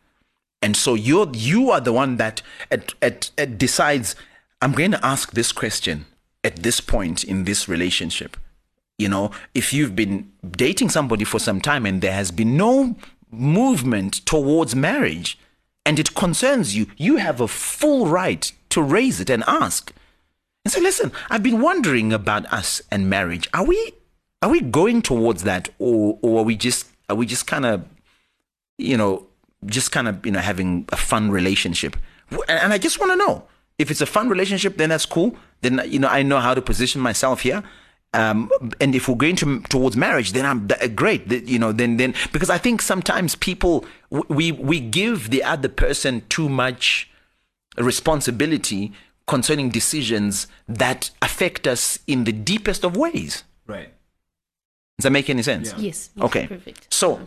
And 0.62 0.76
so 0.76 0.94
you're 0.94 1.30
you 1.34 1.70
are 1.70 1.80
the 1.80 1.92
one 1.92 2.16
that 2.16 2.42
at, 2.70 2.94
at, 3.02 3.30
at 3.36 3.58
decides 3.58 4.16
I'm 4.62 4.72
going 4.72 4.92
to 4.92 5.06
ask 5.06 5.32
this 5.32 5.52
question 5.52 6.06
at 6.42 6.56
this 6.56 6.80
point 6.80 7.22
in 7.22 7.44
this 7.44 7.68
relationship. 7.68 8.36
You 8.98 9.10
know, 9.10 9.30
if 9.54 9.74
you've 9.74 9.94
been 9.94 10.32
dating 10.50 10.88
somebody 10.88 11.24
for 11.24 11.38
some 11.38 11.60
time 11.60 11.84
and 11.84 12.00
there 12.00 12.12
has 12.12 12.30
been 12.30 12.56
no 12.56 12.96
movement 13.30 14.24
towards 14.24 14.74
marriage 14.74 15.38
and 15.84 15.98
it 15.98 16.14
concerns 16.14 16.74
you, 16.74 16.86
you 16.96 17.16
have 17.16 17.40
a 17.40 17.48
full 17.48 18.06
right 18.06 18.50
to 18.70 18.82
raise 18.82 19.20
it 19.20 19.28
and 19.28 19.44
ask. 19.46 19.92
And 20.66 20.72
say, 20.72 20.80
listen, 20.80 21.12
I've 21.30 21.44
been 21.44 21.60
wondering 21.60 22.12
about 22.12 22.52
us 22.52 22.82
and 22.90 23.08
marriage. 23.08 23.48
Are 23.54 23.64
we 23.64 23.92
are 24.42 24.50
we 24.50 24.60
going 24.60 25.00
towards 25.00 25.44
that 25.44 25.68
or 25.78 26.18
or 26.22 26.40
are 26.40 26.42
we 26.42 26.56
just 26.56 26.88
are 27.08 27.14
we 27.14 27.24
just 27.24 27.46
kind 27.46 27.64
of 27.64 27.84
you 28.78 28.96
know, 28.96 29.28
just 29.64 29.92
kind 29.92 30.08
of, 30.08 30.26
you 30.26 30.32
know, 30.32 30.40
having 30.40 30.86
a 30.90 30.96
fun 30.96 31.30
relationship. 31.30 31.96
And 32.48 32.72
I 32.72 32.78
just 32.78 32.98
want 32.98 33.12
to 33.12 33.16
know 33.16 33.44
if 33.78 33.92
it's 33.92 34.00
a 34.00 34.06
fun 34.06 34.28
relationship, 34.28 34.76
then 34.76 34.88
that's 34.88 35.06
cool. 35.06 35.36
Then, 35.60 35.80
you 35.86 36.00
know, 36.00 36.08
I 36.08 36.24
know 36.24 36.40
how 36.40 36.52
to 36.52 36.60
position 36.60 37.00
myself 37.00 37.42
here. 37.42 37.62
Um, 38.12 38.50
and 38.80 38.94
if 38.94 39.08
we're 39.08 39.14
going 39.14 39.36
to, 39.36 39.60
towards 39.68 39.96
marriage, 39.96 40.32
then 40.32 40.44
I'm 40.46 40.68
th- 40.68 40.96
great. 40.96 41.28
Th- 41.28 41.48
You 41.48 41.60
know, 41.60 41.70
then, 41.70 41.96
then, 41.96 42.12
because 42.32 42.50
I 42.50 42.58
think 42.58 42.82
sometimes 42.82 43.36
people, 43.36 43.84
we, 44.10 44.50
we 44.50 44.80
give 44.80 45.30
the 45.30 45.44
other 45.44 45.68
person 45.68 46.22
too 46.28 46.48
much 46.48 47.10
responsibility 47.78 48.92
concerning 49.26 49.70
decisions 49.70 50.46
that 50.68 51.10
affect 51.20 51.66
us 51.66 51.98
in 52.06 52.24
the 52.24 52.32
deepest 52.32 52.84
of 52.84 52.96
ways. 52.96 53.44
Right. 53.66 53.92
Does 54.98 55.04
that 55.04 55.10
make 55.10 55.28
any 55.28 55.42
sense? 55.42 55.72
Yeah. 55.72 55.78
Yes. 55.78 56.10
yes, 56.14 56.24
Okay. 56.24 56.46
Perfect. 56.46 56.92
So 56.92 57.26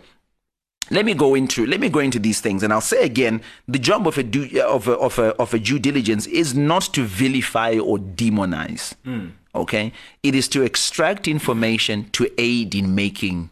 let 0.91 1.05
me 1.05 1.13
go 1.13 1.35
into 1.35 1.65
let 1.65 1.79
me 1.79 1.89
go 1.89 1.99
into 1.99 2.19
these 2.19 2.41
things, 2.41 2.63
and 2.63 2.73
I'll 2.73 2.81
say 2.81 3.03
again: 3.03 3.41
the 3.67 3.79
job 3.79 4.07
of 4.07 4.17
a 4.17 4.23
due, 4.23 4.61
of 4.61 4.87
a, 4.87 4.93
of 4.93 5.19
a 5.19 5.35
of 5.35 5.53
a 5.53 5.59
due 5.59 5.79
diligence 5.79 6.25
is 6.27 6.55
not 6.55 6.83
to 6.93 7.03
vilify 7.03 7.77
or 7.77 7.97
demonize. 7.97 8.95
Hmm. 9.03 9.29
Okay, 9.53 9.91
it 10.23 10.35
is 10.35 10.47
to 10.49 10.63
extract 10.63 11.27
information 11.27 12.09
to 12.11 12.29
aid 12.37 12.73
in 12.73 12.95
making 12.95 13.49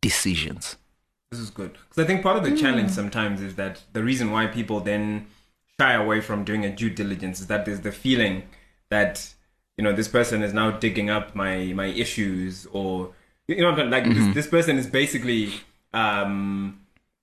decisions. 0.00 0.76
This 1.30 1.40
is 1.40 1.50
good. 1.50 1.72
Because 1.72 2.04
I 2.04 2.06
think 2.06 2.22
part 2.22 2.38
of 2.38 2.44
the 2.44 2.50
mm. 2.50 2.58
challenge 2.58 2.90
sometimes 2.90 3.42
is 3.42 3.56
that 3.56 3.82
the 3.92 4.02
reason 4.02 4.30
why 4.30 4.46
people 4.46 4.80
then 4.80 5.26
shy 5.80 5.92
away 5.94 6.20
from 6.20 6.44
doing 6.44 6.64
a 6.64 6.70
due 6.70 6.90
diligence 6.90 7.40
is 7.40 7.46
that 7.46 7.64
there's 7.64 7.80
the 7.80 7.92
feeling 7.92 8.42
that, 8.90 9.32
you 9.76 9.84
know, 9.84 9.92
this 9.92 10.08
person 10.08 10.42
is 10.42 10.52
now 10.52 10.70
digging 10.70 11.08
up 11.10 11.34
my, 11.34 11.72
my 11.74 11.86
issues 11.86 12.66
or, 12.72 13.14
you 13.46 13.62
know, 13.62 13.70
like 13.70 14.04
this, 14.04 14.34
this 14.34 14.46
person 14.46 14.76
is 14.76 14.86
basically 14.86 15.52
um, 15.94 16.80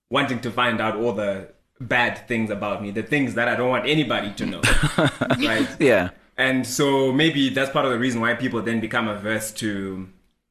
wanting 0.09 0.39
to 0.39 0.51
find 0.51 0.79
out 0.79 0.95
all 0.95 1.11
the 1.11 1.49
bad 1.81 2.27
things 2.27 2.49
about 2.49 2.81
me, 2.81 2.91
the 2.91 3.03
things 3.03 3.35
that 3.35 3.47
I 3.47 3.55
don't 3.55 3.69
want 3.69 3.87
anybody 3.87 4.31
to 4.33 4.45
know. 4.45 4.61
right? 5.45 5.67
Yeah. 5.79 6.09
And 6.37 6.65
so 6.65 7.11
maybe 7.11 7.49
that's 7.49 7.71
part 7.71 7.85
of 7.85 7.91
the 7.91 7.99
reason 7.99 8.21
why 8.21 8.33
people 8.33 8.61
then 8.61 8.79
become 8.79 9.07
averse 9.07 9.51
to 9.53 10.07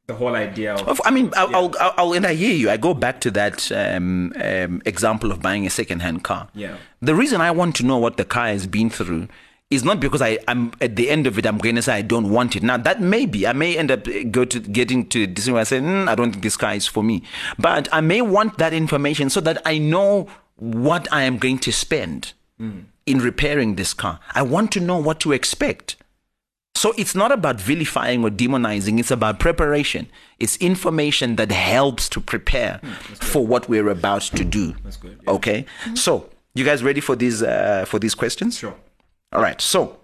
the 0.07 0.15
whole 0.15 0.35
idea 0.35 0.75
of 0.75 1.01
I 1.05 1.11
mean, 1.11 1.33
I'll, 1.35 1.55
I'll, 1.57 1.73
I'll, 1.81 1.95
I'll- 1.97 2.13
and 2.13 2.27
I 2.27 2.35
hear 2.35 2.53
you. 2.55 2.71
I 2.71 2.77
go 2.77 2.93
back 2.95 3.21
to 3.23 3.31
that 3.33 3.73
um, 3.73 4.33
um, 4.41 4.83
example 4.85 5.33
of 5.33 5.41
buying 5.41 5.67
a 5.67 5.71
second-hand 5.71 6.23
car. 6.25 6.49
Yeah. 6.55 6.77
The 7.01 7.15
reason 7.15 7.41
I 7.41 7.51
want 7.51 7.75
to 7.77 7.87
know 7.87 7.97
what 7.99 8.17
the 8.19 8.25
car 8.25 8.49
has 8.49 8.67
been 8.67 8.91
through 8.91 9.29
is 9.71 9.83
not 9.83 9.99
because 10.01 10.21
I, 10.21 10.39
I'm 10.47 10.73
at 10.83 10.95
the 10.97 11.09
end 11.09 11.27
of 11.27 11.39
it. 11.39 11.47
I'm 11.47 11.57
going 11.59 11.75
to 11.77 11.83
say 11.83 11.95
I 11.95 12.03
don't 12.03 12.29
want 12.31 12.55
it. 12.55 12.63
Now 12.63 12.77
that 12.77 13.01
may 13.01 13.25
be. 13.25 13.47
I 13.47 13.55
may 13.55 13.77
end 13.79 13.91
up 13.91 14.07
uh, 14.07 14.25
go 14.31 14.45
to 14.45 14.61
getting 14.61 15.09
to 15.09 15.23
a 15.23 15.27
decision 15.27 15.55
where 15.55 15.63
I 15.63 15.65
say 15.65 15.81
mm, 15.81 16.07
I 16.07 16.15
don't 16.15 16.33
think 16.33 16.43
this 16.45 16.57
car 16.59 16.75
is 16.75 16.87
for 16.87 17.03
me. 17.03 17.23
But 17.59 17.89
I 17.91 18.01
may 18.03 18.21
want 18.21 18.59
that 18.59 18.75
information 18.75 19.31
so 19.31 19.41
that 19.41 19.63
I 19.65 19.79
know 19.79 20.29
what 20.57 21.09
I 21.13 21.23
am 21.23 21.39
going 21.39 21.59
to 21.61 21.73
spend 21.73 22.35
in 23.07 23.19
repairing 23.19 23.75
this 23.75 23.93
car. 23.93 24.21
I 24.35 24.43
want 24.43 24.71
to 24.73 24.81
know 24.81 24.99
what 24.99 25.19
to 25.21 25.33
expect. 25.33 25.97
So 26.85 26.93
it's 26.99 27.15
not 27.15 27.33
about 27.33 27.59
vilifying 27.59 28.23
or 28.25 28.29
demonizing, 28.29 29.01
it's 29.01 29.11
about 29.11 29.39
preparation. 29.39 30.07
It's 30.39 30.59
information 30.59 31.37
that 31.37 31.51
helps 31.51 32.11
to 32.11 32.21
prepare 32.21 32.79
for 33.23 33.47
what 33.47 33.71
we're 33.71 33.89
about 33.89 34.21
to 34.37 34.45
do. 34.45 34.75
That's 34.85 34.99
good, 34.99 35.19
yeah. 35.23 35.31
Okay? 35.31 35.65
So, 35.95 36.29
you 36.55 36.63
guys 36.63 36.83
ready 36.85 37.01
for 37.01 37.17
these 37.17 37.43
uh, 37.43 37.87
for 37.87 37.99
these 37.99 38.15
questions? 38.15 38.59
Sure. 38.59 38.75
All 39.33 39.41
right. 39.41 39.59
So, 39.63 39.97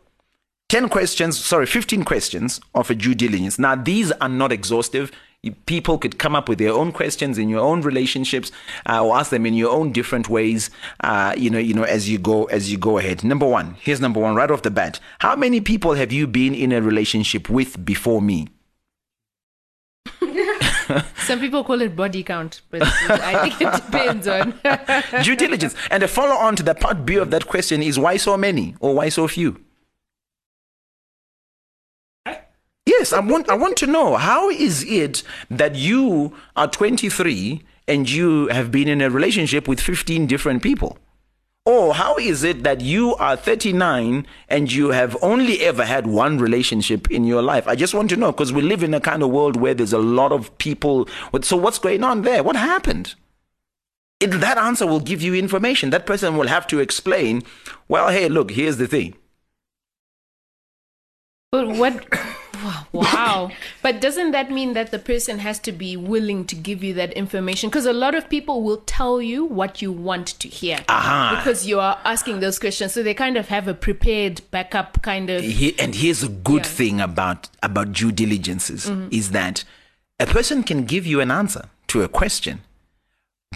10 0.70 0.88
questions, 0.88 1.38
sorry, 1.38 1.66
15 1.66 2.02
questions 2.04 2.62
of 2.74 2.90
a 2.90 2.94
due 2.94 3.14
diligence. 3.14 3.58
Now, 3.58 3.74
these 3.74 4.10
are 4.12 4.30
not 4.30 4.50
exhaustive. 4.50 5.12
You- 5.42 5.52
People 5.66 5.96
could 5.98 6.18
come 6.18 6.34
up 6.36 6.48
with 6.48 6.58
their 6.58 6.72
own 6.72 6.92
questions 6.92 7.38
in 7.38 7.48
your 7.48 7.60
own 7.60 7.80
relationships, 7.80 8.52
uh, 8.88 9.02
or 9.02 9.16
ask 9.16 9.30
them 9.30 9.46
in 9.46 9.54
your 9.54 9.70
own 9.70 9.90
different 9.92 10.28
ways. 10.28 10.68
Uh, 11.02 11.34
you 11.36 11.48
know, 11.48 11.58
you 11.58 11.72
know, 11.72 11.84
as 11.84 12.08
you 12.10 12.18
go, 12.18 12.44
as 12.46 12.70
you 12.70 12.76
go 12.76 12.98
ahead. 12.98 13.24
Number 13.24 13.46
one, 13.46 13.76
here's 13.80 14.00
number 14.00 14.20
one 14.20 14.34
right 14.34 14.50
off 14.50 14.62
the 14.62 14.70
bat. 14.70 15.00
How 15.20 15.36
many 15.36 15.60
people 15.62 15.94
have 15.94 16.12
you 16.12 16.26
been 16.26 16.54
in 16.54 16.72
a 16.72 16.82
relationship 16.82 17.48
with 17.48 17.82
before 17.84 18.20
me? 18.20 18.48
Some 21.26 21.38
people 21.40 21.62
call 21.64 21.80
it 21.80 21.94
body 21.94 22.22
count, 22.24 22.62
but 22.70 22.82
I 22.82 23.48
think 23.48 23.60
it 23.62 23.72
depends 23.84 24.26
on. 24.26 24.58
due 25.22 25.36
diligence. 25.36 25.74
And 25.90 26.02
the 26.02 26.08
follow 26.08 26.34
on 26.34 26.56
to 26.56 26.62
the 26.64 26.74
part 26.74 27.06
B 27.06 27.14
of 27.16 27.30
that 27.30 27.46
question 27.46 27.80
is 27.82 27.98
why 27.98 28.16
so 28.16 28.36
many 28.36 28.74
or 28.80 28.94
why 28.96 29.08
so 29.08 29.28
few? 29.28 29.60
Yes. 32.90 33.12
I 33.12 33.20
want 33.20 33.48
I 33.48 33.54
want 33.54 33.76
to 33.78 33.86
know 33.86 34.16
how 34.16 34.50
is 34.50 34.84
it 34.84 35.22
that 35.48 35.76
you 35.76 36.34
are 36.56 36.66
23 36.66 37.62
and 37.86 38.10
you 38.10 38.48
have 38.48 38.72
been 38.72 38.88
in 38.88 39.00
a 39.00 39.08
relationship 39.08 39.68
with 39.68 39.80
15 39.80 40.26
different 40.26 40.60
people? 40.60 40.98
Or 41.64 41.94
how 41.94 42.16
is 42.16 42.42
it 42.42 42.64
that 42.64 42.80
you 42.80 43.14
are 43.16 43.36
39 43.36 44.26
and 44.48 44.72
you 44.72 44.88
have 44.88 45.16
only 45.22 45.60
ever 45.60 45.84
had 45.84 46.08
one 46.08 46.38
relationship 46.38 47.08
in 47.12 47.24
your 47.24 47.42
life? 47.42 47.68
I 47.68 47.76
just 47.76 47.94
want 47.94 48.10
to 48.10 48.16
know 48.16 48.32
because 48.32 48.52
we 48.52 48.60
live 48.60 48.82
in 48.82 48.92
a 48.92 49.00
kind 49.00 49.22
of 49.22 49.30
world 49.30 49.54
where 49.56 49.74
there's 49.74 49.92
a 49.92 49.98
lot 49.98 50.32
of 50.32 50.56
people. 50.58 51.08
So 51.42 51.56
what's 51.56 51.78
going 51.78 52.02
on 52.02 52.22
there? 52.22 52.42
What 52.42 52.56
happened? 52.56 53.14
It, 54.18 54.32
that 54.40 54.58
answer 54.58 54.86
will 54.86 55.00
give 55.00 55.22
you 55.22 55.34
information. 55.34 55.90
That 55.90 56.06
person 56.06 56.36
will 56.36 56.48
have 56.48 56.66
to 56.68 56.80
explain, 56.80 57.42
well, 57.86 58.08
hey, 58.08 58.28
look, 58.28 58.50
here's 58.50 58.78
the 58.78 58.88
thing. 58.88 59.14
But 61.52 61.68
what? 61.68 62.04
Wow. 62.92 63.50
But 63.82 64.00
doesn't 64.00 64.32
that 64.32 64.50
mean 64.50 64.72
that 64.74 64.90
the 64.90 64.98
person 64.98 65.38
has 65.38 65.58
to 65.60 65.72
be 65.72 65.96
willing 65.96 66.44
to 66.46 66.54
give 66.54 66.82
you 66.84 66.94
that 66.94 67.12
information? 67.14 67.68
Because 67.70 67.86
a 67.86 67.92
lot 67.92 68.14
of 68.14 68.28
people 68.28 68.62
will 68.62 68.78
tell 68.86 69.20
you 69.22 69.44
what 69.44 69.80
you 69.82 69.92
want 69.92 70.26
to 70.40 70.48
hear 70.48 70.78
Aha. 70.88 71.36
because 71.38 71.66
you 71.66 71.80
are 71.80 71.98
asking 72.04 72.40
those 72.40 72.58
questions. 72.58 72.92
So 72.92 73.02
they 73.02 73.14
kind 73.14 73.36
of 73.36 73.48
have 73.48 73.68
a 73.68 73.74
prepared 73.74 74.42
backup 74.50 75.02
kind 75.02 75.30
of. 75.30 75.42
He, 75.42 75.78
and 75.78 75.94
here's 75.94 76.22
a 76.22 76.28
good 76.28 76.62
Yeah. 76.64 76.68
Mm-hmm. 76.70 76.76
thing 76.76 77.00
about 77.00 77.48
about 77.62 77.92
due 77.92 78.12
diligences 78.12 78.90
is 79.10 79.30
that 79.30 79.64
a 80.18 80.26
person 80.26 80.62
can 80.62 80.84
give 80.84 81.06
you 81.06 81.20
an 81.20 81.30
answer 81.30 81.68
to 81.88 82.02
a 82.02 82.08
question, 82.08 82.60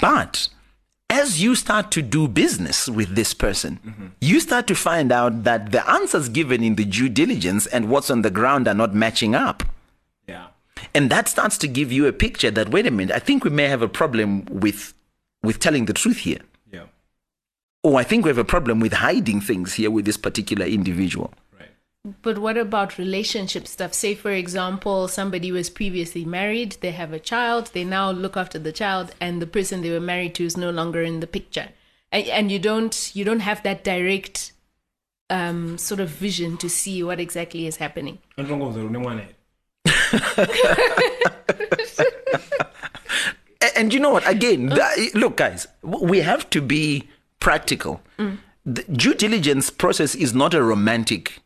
but 0.00 0.48
as 1.10 1.42
you 1.42 1.54
start 1.54 1.90
to 1.92 2.02
do 2.02 2.26
business 2.28 2.88
with 2.88 3.14
this 3.14 3.34
person, 3.34 3.78
Mm-hmm. 3.86 4.06
you 4.20 4.40
start 4.40 4.66
to 4.66 4.74
find 4.74 5.12
out 5.12 5.44
that 5.44 5.70
the 5.72 5.88
answers 5.88 6.28
given 6.28 6.62
in 6.62 6.74
the 6.76 6.84
due 6.84 7.08
diligence 7.08 7.66
and 7.66 7.88
what's 7.88 8.10
on 8.10 8.22
the 8.22 8.30
ground 8.30 8.66
are 8.66 8.74
not 8.74 8.94
matching 8.94 9.34
up. 9.34 9.62
Yeah. 10.26 10.46
And 10.94 11.10
that 11.10 11.28
starts 11.28 11.56
to 11.58 11.68
give 11.68 11.92
you 11.92 12.06
a 12.06 12.12
picture 12.12 12.50
that 12.50 12.70
wait 12.70 12.86
a 12.86 12.90
minute, 12.90 13.14
I 13.14 13.20
think 13.20 13.44
we 13.44 13.50
may 13.50 13.68
have 13.68 13.82
a 13.82 13.88
problem 13.88 14.44
with 14.46 14.94
with 15.42 15.58
telling 15.58 15.84
the 15.84 15.92
truth 15.92 16.18
here. 16.18 16.40
Yeah. 16.72 16.86
Or 17.82 18.00
I 18.00 18.02
think 18.02 18.24
we 18.24 18.30
have 18.30 18.38
a 18.38 18.44
problem 18.44 18.80
with 18.80 18.94
hiding 18.94 19.40
things 19.42 19.74
here 19.74 19.90
with 19.90 20.06
this 20.06 20.16
particular 20.16 20.64
individual. 20.66 21.32
Right. 22.04 22.14
But 22.22 22.38
what 22.38 22.56
about 22.56 22.98
relationship 22.98 23.66
stuff? 23.66 23.94
Say, 23.94 24.14
for 24.14 24.30
example, 24.30 25.08
somebody 25.08 25.50
was 25.52 25.70
previously 25.70 26.24
married, 26.24 26.76
they 26.80 26.90
have 26.92 27.12
a 27.12 27.18
child, 27.18 27.70
they 27.72 27.84
now 27.84 28.10
look 28.10 28.36
after 28.36 28.58
the 28.58 28.72
child, 28.72 29.12
and 29.20 29.40
the 29.40 29.46
person 29.46 29.80
they 29.82 29.90
were 29.90 30.00
married 30.00 30.34
to 30.36 30.44
is 30.44 30.56
no 30.56 30.70
longer 30.70 31.02
in 31.02 31.20
the 31.20 31.26
picture, 31.26 31.68
and, 32.12 32.26
and 32.28 32.52
you 32.52 32.58
don't 32.58 33.10
you 33.14 33.24
don't 33.24 33.40
have 33.40 33.62
that 33.62 33.84
direct 33.84 34.52
um, 35.30 35.78
sort 35.78 36.00
of 36.00 36.10
vision 36.10 36.56
to 36.58 36.68
see 36.68 37.02
what 37.02 37.20
exactly 37.20 37.66
is 37.66 37.76
happening. 37.76 38.18
Ndongozo 38.38 38.86
unemwane. 38.88 39.26
A- 43.62 43.78
And 43.78 43.94
you 43.94 44.00
know 44.00 44.10
what? 44.10 44.28
Again, 44.28 44.66
that- 44.66 45.14
look, 45.14 45.36
guys, 45.38 45.66
we 45.82 46.20
have 46.20 46.48
to 46.50 46.60
be 46.60 47.08
practical. 47.40 48.00
The 48.66 48.82
due 48.84 49.14
diligence 49.14 49.68
process 49.70 50.14
is 50.14 50.34
not 50.34 50.54
a 50.54 50.62
romantic 50.62 51.40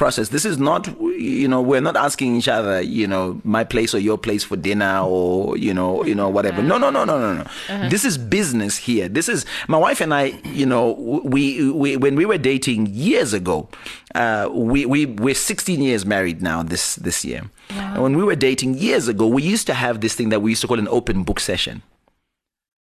process. 0.00 0.30
This 0.30 0.46
is 0.46 0.56
not, 0.56 0.86
you 0.98 1.46
know, 1.46 1.60
we're 1.60 1.82
not 1.82 1.94
asking 1.94 2.34
each 2.34 2.48
other, 2.48 2.80
you 2.80 3.06
know, 3.06 3.38
my 3.44 3.64
place 3.64 3.94
or 3.94 3.98
your 3.98 4.16
place 4.16 4.42
for 4.42 4.56
dinner 4.56 5.00
or, 5.04 5.58
you 5.58 5.74
know, 5.74 6.02
you 6.06 6.14
know, 6.14 6.26
whatever. 6.30 6.62
No, 6.62 6.78
no, 6.78 6.88
no, 6.88 7.04
no, 7.04 7.18
no, 7.18 7.44
no. 7.68 7.88
This 7.90 8.06
is 8.06 8.16
business 8.16 8.78
here. 8.78 9.10
This 9.10 9.28
is 9.28 9.44
my 9.68 9.76
wife 9.76 10.00
and 10.00 10.14
I, 10.14 10.40
you 10.62 10.64
know, 10.64 10.92
we, 11.34 11.70
we 11.70 11.98
when 11.98 12.16
we 12.16 12.24
were 12.24 12.38
dating 12.38 12.86
years 12.86 13.34
ago, 13.34 13.68
uh, 14.14 14.48
we, 14.50 14.86
we, 14.86 15.04
we're 15.04 15.34
16 15.34 15.82
years 15.82 16.06
married 16.06 16.40
now 16.40 16.62
this, 16.62 16.96
this 16.96 17.22
year. 17.22 17.42
And 17.68 18.02
when 18.02 18.16
we 18.16 18.24
were 18.24 18.36
dating 18.36 18.78
years 18.78 19.06
ago, 19.06 19.26
we 19.26 19.42
used 19.42 19.66
to 19.66 19.74
have 19.74 20.00
this 20.00 20.14
thing 20.14 20.30
that 20.30 20.40
we 20.40 20.52
used 20.52 20.62
to 20.62 20.66
call 20.66 20.78
an 20.78 20.88
open 20.88 21.24
book 21.24 21.40
session. 21.40 21.82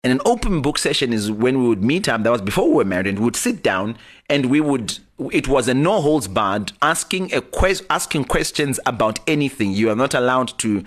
And 0.04 0.14
an 0.14 0.22
open 0.26 0.62
book 0.62 0.78
session 0.78 1.12
is 1.12 1.30
when 1.30 1.62
we 1.62 1.68
would 1.68 1.84
meet 1.84 2.08
up. 2.08 2.24
That 2.24 2.32
was 2.32 2.42
before 2.42 2.70
we 2.70 2.76
were 2.76 2.86
married, 2.86 3.08
and 3.08 3.20
we 3.20 3.26
would 3.26 3.36
sit 3.36 3.62
down 3.62 3.98
and 4.30 4.46
we 4.46 4.62
would. 4.62 4.98
It 5.32 5.48
was 5.50 5.68
a 5.68 5.74
no 5.74 6.00
holds 6.02 6.28
barred, 6.30 6.72
asking 6.82 7.34
a 7.34 7.42
quest, 7.42 7.84
asking 7.90 8.26
questions 8.26 8.80
about 8.86 9.20
anything. 9.28 9.72
You 9.74 9.90
are 9.90 9.96
not 9.96 10.14
allowed 10.14 10.58
to 10.60 10.84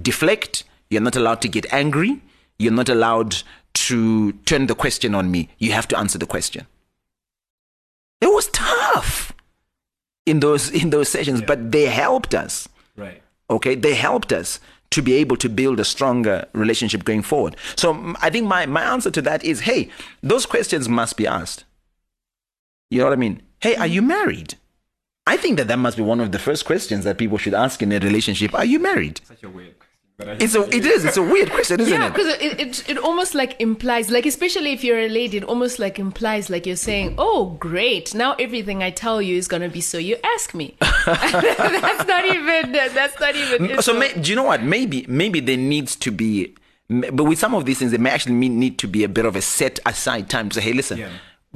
deflect. 0.00 0.64
You're 0.88 1.02
not 1.02 1.16
allowed 1.16 1.42
to 1.42 1.48
get 1.48 1.70
angry. 1.72 2.22
You're 2.58 2.72
not 2.72 2.88
allowed 2.88 3.42
to 3.74 4.32
turn 4.46 4.66
the 4.68 4.74
question 4.74 5.14
on 5.14 5.30
me. 5.30 5.50
You 5.58 5.72
have 5.72 5.86
to 5.88 5.98
answer 5.98 6.16
the 6.16 6.26
question. 6.26 6.66
It 8.22 8.28
was 8.28 8.48
tough 8.48 9.32
in 10.24 10.40
those 10.40 10.70
in 10.70 10.88
those 10.90 11.10
sessions, 11.10 11.42
but 11.42 11.72
they 11.72 11.86
helped 11.86 12.34
us 12.34 12.68
Right. 12.96 13.22
okay 13.50 13.74
they 13.74 13.94
helped 13.94 14.32
us 14.32 14.58
to 14.90 15.02
be 15.02 15.14
able 15.14 15.36
to 15.36 15.48
build 15.48 15.80
a 15.80 15.84
stronger 15.84 16.46
relationship 16.52 17.04
going 17.04 17.22
forward. 17.22 17.56
So 17.76 18.14
i 18.22 18.30
think 18.30 18.46
my, 18.46 18.66
my 18.66 18.82
answer 18.82 19.10
to 19.10 19.22
that 19.22 19.44
is 19.44 19.60
hey 19.60 19.90
those 20.22 20.46
questions 20.46 20.88
must 20.88 21.16
be 21.16 21.26
asked. 21.26 21.64
You 22.90 22.98
know 22.98 23.06
what 23.06 23.12
i 23.12 23.16
mean? 23.16 23.42
Hey 23.60 23.76
are 23.76 23.86
you 23.86 24.02
married? 24.02 24.54
I 25.28 25.36
think 25.36 25.56
that 25.58 25.66
that 25.68 25.78
must 25.78 25.96
be 25.96 26.04
one 26.04 26.20
of 26.20 26.30
the 26.30 26.38
first 26.38 26.64
questions 26.64 27.04
that 27.04 27.18
people 27.18 27.36
should 27.36 27.54
ask 27.54 27.82
in 27.82 27.90
a 27.90 27.98
relationship. 27.98 28.54
Are 28.54 28.64
you 28.64 28.78
married? 28.78 29.20
Such 29.24 29.42
a 29.42 29.48
weird 29.48 29.74
it's 30.18 30.54
a 30.54 30.62
it 30.74 30.86
is 30.86 31.04
it's 31.04 31.18
a 31.18 31.22
weird 31.22 31.50
question 31.50 31.78
isn't 31.78 31.92
Yeah, 31.92 32.06
it 32.06 32.14
because 32.14 32.28
it, 32.40 32.60
it 32.60 32.90
it 32.90 32.98
almost 32.98 33.34
like 33.34 33.60
implies, 33.60 34.10
like 34.10 34.24
especially 34.24 34.72
if 34.72 34.82
you're 34.82 34.98
a 34.98 35.08
lady, 35.08 35.36
it 35.36 35.44
almost 35.44 35.78
like 35.78 35.98
implies 35.98 36.48
like 36.48 36.64
you're 36.64 36.74
saying, 36.76 37.10
mm-hmm. 37.10 37.20
"Oh, 37.20 37.56
great! 37.60 38.14
Now 38.14 38.34
everything 38.38 38.82
I 38.82 38.90
tell 38.90 39.20
you 39.20 39.36
is 39.36 39.46
gonna 39.46 39.68
be 39.68 39.82
so 39.82 39.98
you 39.98 40.16
ask 40.24 40.54
me." 40.54 40.74
that's 40.80 42.06
not 42.08 42.24
even. 42.24 42.72
That's 42.72 43.20
not 43.20 43.36
even. 43.36 43.82
so 43.82 43.92
may, 43.98 44.12
do 44.14 44.30
you 44.30 44.36
know 44.36 44.44
what 44.44 44.62
maybe 44.62 45.04
maybe 45.06 45.40
there 45.40 45.58
needs 45.58 45.94
to 45.96 46.10
be 46.10 46.54
but 46.88 47.24
with 47.24 47.38
some 47.38 47.54
of 47.54 47.64
these 47.64 47.78
things 47.78 47.90
there 47.90 48.00
may 48.00 48.10
actually 48.10 48.34
mean- 48.36 48.58
need 48.58 48.78
to 48.78 48.86
be 48.86 49.02
a 49.04 49.08
bit 49.08 49.26
of 49.26 49.34
a 49.36 49.42
set 49.42 49.80
aside 49.84 50.30
time 50.30 50.48
to 50.48 50.54
say 50.54 50.60
hey 50.62 50.72
listen 50.72 50.98
Yeah. 50.98 51.10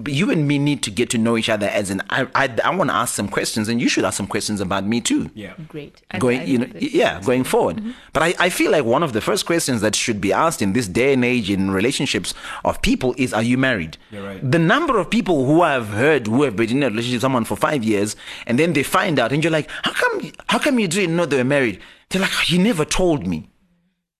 But 0.04 0.12
you 0.12 0.30
and 0.30 0.46
me 0.48 0.58
need 0.58 0.82
to 0.82 0.90
get 0.90 1.10
to 1.10 1.18
know 1.18 1.36
each 1.36 1.48
other 1.48 1.66
as 1.68 1.90
an 1.90 2.00
i 2.10 2.26
i, 2.34 2.48
I 2.64 2.74
want 2.74 2.90
to 2.90 2.96
ask 2.96 3.14
some 3.14 3.28
questions 3.28 3.68
and 3.68 3.80
you 3.80 3.88
should 3.88 4.04
ask 4.04 4.16
some 4.16 4.26
questions 4.26 4.60
about 4.60 4.84
me 4.84 5.00
too. 5.00 5.30
Yeah. 5.34 5.54
great. 5.68 6.02
I- 6.10 6.18
going 6.18 6.40
I 6.40 6.44
you 6.44 6.58
know 6.58 6.66
love 6.66 6.82
yeah 6.82 7.20
going 7.22 7.44
forward. 7.44 7.76
Mm-hmm. 7.76 7.90
But 8.14 8.22
I, 8.22 8.34
I 8.46 8.48
feel 8.50 8.70
like 8.72 8.84
one 8.84 9.02
of 9.02 9.12
the 9.12 9.20
first 9.20 9.46
questions 9.46 9.80
that 9.82 9.94
should 9.94 10.20
be 10.20 10.32
asked 10.32 10.60
in 10.62 10.72
this 10.72 10.88
day 10.88 11.12
and 11.12 11.24
age 11.24 11.50
in 11.50 11.70
relationships 11.70 12.34
of 12.64 12.80
people 12.82 13.14
is 13.16 13.32
are 13.32 13.42
you 13.42 13.58
married? 13.58 13.96
You're 14.10 14.24
right. 14.24 14.50
the 14.56 14.58
number 14.58 14.98
of 14.98 15.10
people 15.10 15.44
who 15.46 15.62
I've 15.62 15.88
heard 15.88 16.26
who 16.26 16.42
have 16.44 16.56
been 16.56 16.70
in 16.70 16.82
a 16.82 16.86
relationship 16.90 17.16
with 17.16 17.22
someone 17.22 17.44
for 17.44 17.56
five 17.56 17.82
years 17.84 18.16
and 18.46 18.58
then 18.58 18.72
they 18.72 18.82
find 18.82 19.18
out 19.18 19.32
and 19.32 19.42
you're 19.44 19.52
like 19.52 19.68
how 19.82 19.92
come 19.92 20.32
how 20.48 20.58
come 20.58 20.78
you 20.78 20.88
didn't 20.88 21.16
know 21.16 21.26
they 21.26 21.36
were 21.38 21.44
married? 21.44 21.80
They're 22.08 22.22
like 22.22 22.50
you 22.50 22.58
never 22.58 22.84
told 22.84 23.26
me. 23.26 23.48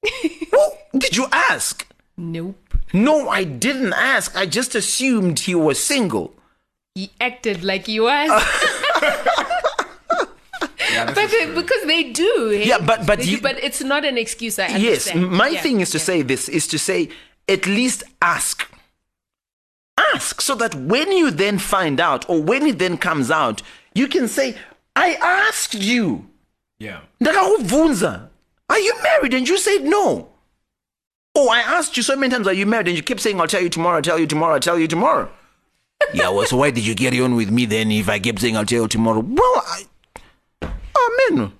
Well 0.53 0.77
did 0.97 1.17
you 1.17 1.27
ask? 1.33 1.87
Nope. 2.17 2.70
No 2.93 3.29
I 3.29 3.45
didn't 3.45 3.93
ask 3.93 4.37
I 4.37 4.47
just 4.47 4.75
assumed 4.75 5.41
he 5.41 5.55
was 5.55 5.79
single 5.83 6.35
He 6.95 7.11
acted 7.21 7.63
like 7.65 7.87
he 7.87 8.01
was, 8.01 8.29
Yeah, 10.93 11.05
but 11.15 11.19
is 11.19 11.31
they- 11.31 11.45
true. 11.47 11.55
because 11.55 11.83
they 11.87 12.03
do. 12.13 12.53
eh? 12.53 12.65
Yeah, 12.65 12.79
but- 12.79 13.07
but 13.07 13.19
They 13.21 13.27
do, 13.37 13.41
but 13.41 13.57
it's 13.63 13.81
not 13.81 14.05
an 14.05 14.19
excuse. 14.19 14.59
I 14.59 14.67
understand. 14.67 15.21
Yes, 15.23 15.31
my 15.43 15.49
Yeah, 15.49 15.61
thing 15.63 15.81
is 15.81 15.91
to 15.91 15.99
yeah. 15.99 16.05
say 16.05 16.23
this 16.23 16.49
is 16.49 16.67
to 16.69 16.79
say 16.79 17.11
at 17.49 17.67
least 17.67 18.03
ask. 18.21 18.67
Ask 20.15 20.41
so 20.41 20.55
that 20.57 20.75
when 20.75 21.13
you 21.13 21.31
then 21.31 21.59
find 21.59 22.01
out 22.01 22.29
or 22.29 22.43
when 22.43 22.67
it 22.67 22.79
then 22.79 22.97
comes 22.99 23.31
out, 23.31 23.63
you 23.95 24.09
can 24.09 24.27
say, 24.29 24.57
I 24.97 25.15
asked 25.47 25.75
you. 25.75 26.27
Yeah. 26.79 27.01
Ndakakubvunza, 27.23 28.29
Are 28.69 28.79
you 28.79 28.95
married? 29.03 29.35
And 29.35 29.49
you 29.49 29.59
said 29.59 29.85
no. 29.85 30.31
Oh, 31.35 31.49
I 31.49 31.61
asked 31.61 31.97
you 31.97 32.03
so 32.03 32.17
many 32.17 32.33
times, 32.33 32.47
Are 32.47 32.53
you 32.53 32.67
married? 32.67 32.89
And 32.89 32.97
you 32.97 33.03
kept 33.03 33.21
saying, 33.21 33.41
I'll 33.41 33.47
tell 33.47 33.63
you 33.63 33.69
tomorrow, 33.69 33.97
I'll 33.97 34.03
tell 34.03 34.19
you 34.19 34.27
tomorrow, 34.27 34.55
I'll 34.55 34.61
tell 34.61 34.79
you 34.79 34.89
tomorrow. 34.89 35.31
yeah, 36.13 36.29
well, 36.31 36.47
so 36.47 36.57
why 36.57 36.71
did 36.71 36.87
you 36.87 36.95
carry 36.95 37.21
on 37.21 37.35
with 37.37 37.51
me 37.51 37.67
then 37.67 37.91
if 37.93 38.09
I 38.09 38.19
kept 38.19 38.41
saying, 38.41 38.57
I'll 38.57 38.65
tell 38.67 38.83
you 38.83 38.89
tomorrow? 38.89 39.21
Well, 39.21 39.63
I. 39.67 39.85
Amen. 40.63 41.53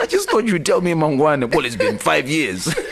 I 0.00 0.06
just 0.08 0.30
thought 0.30 0.46
you'd 0.46 0.64
tell 0.66 0.80
me 0.80 0.92
Mangwana. 0.92 1.52
Well, 1.54 1.64
it's 1.64 1.76
been 1.76 1.98
five 1.98 2.28
years. 2.28 2.74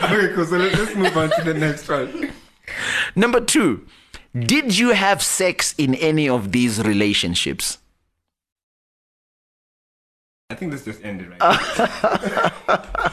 Okay, 0.00 0.32
cool. 0.34 0.46
So 0.46 0.56
let's, 0.56 0.78
let's 0.78 0.94
move 0.94 1.16
on 1.16 1.30
to 1.30 1.42
the 1.44 1.54
next 1.54 1.88
one. 1.88 2.32
Number 3.16 3.40
two, 3.40 3.86
did 4.38 4.78
you 4.78 4.90
have 4.90 5.22
sex 5.22 5.74
in 5.76 5.94
any 5.96 6.28
of 6.28 6.52
these 6.52 6.82
relationships? 6.82 7.78
I 10.50 10.54
think 10.54 10.72
this 10.72 10.82
just 10.84 11.04
ended 11.04 11.30
right. 11.38 13.12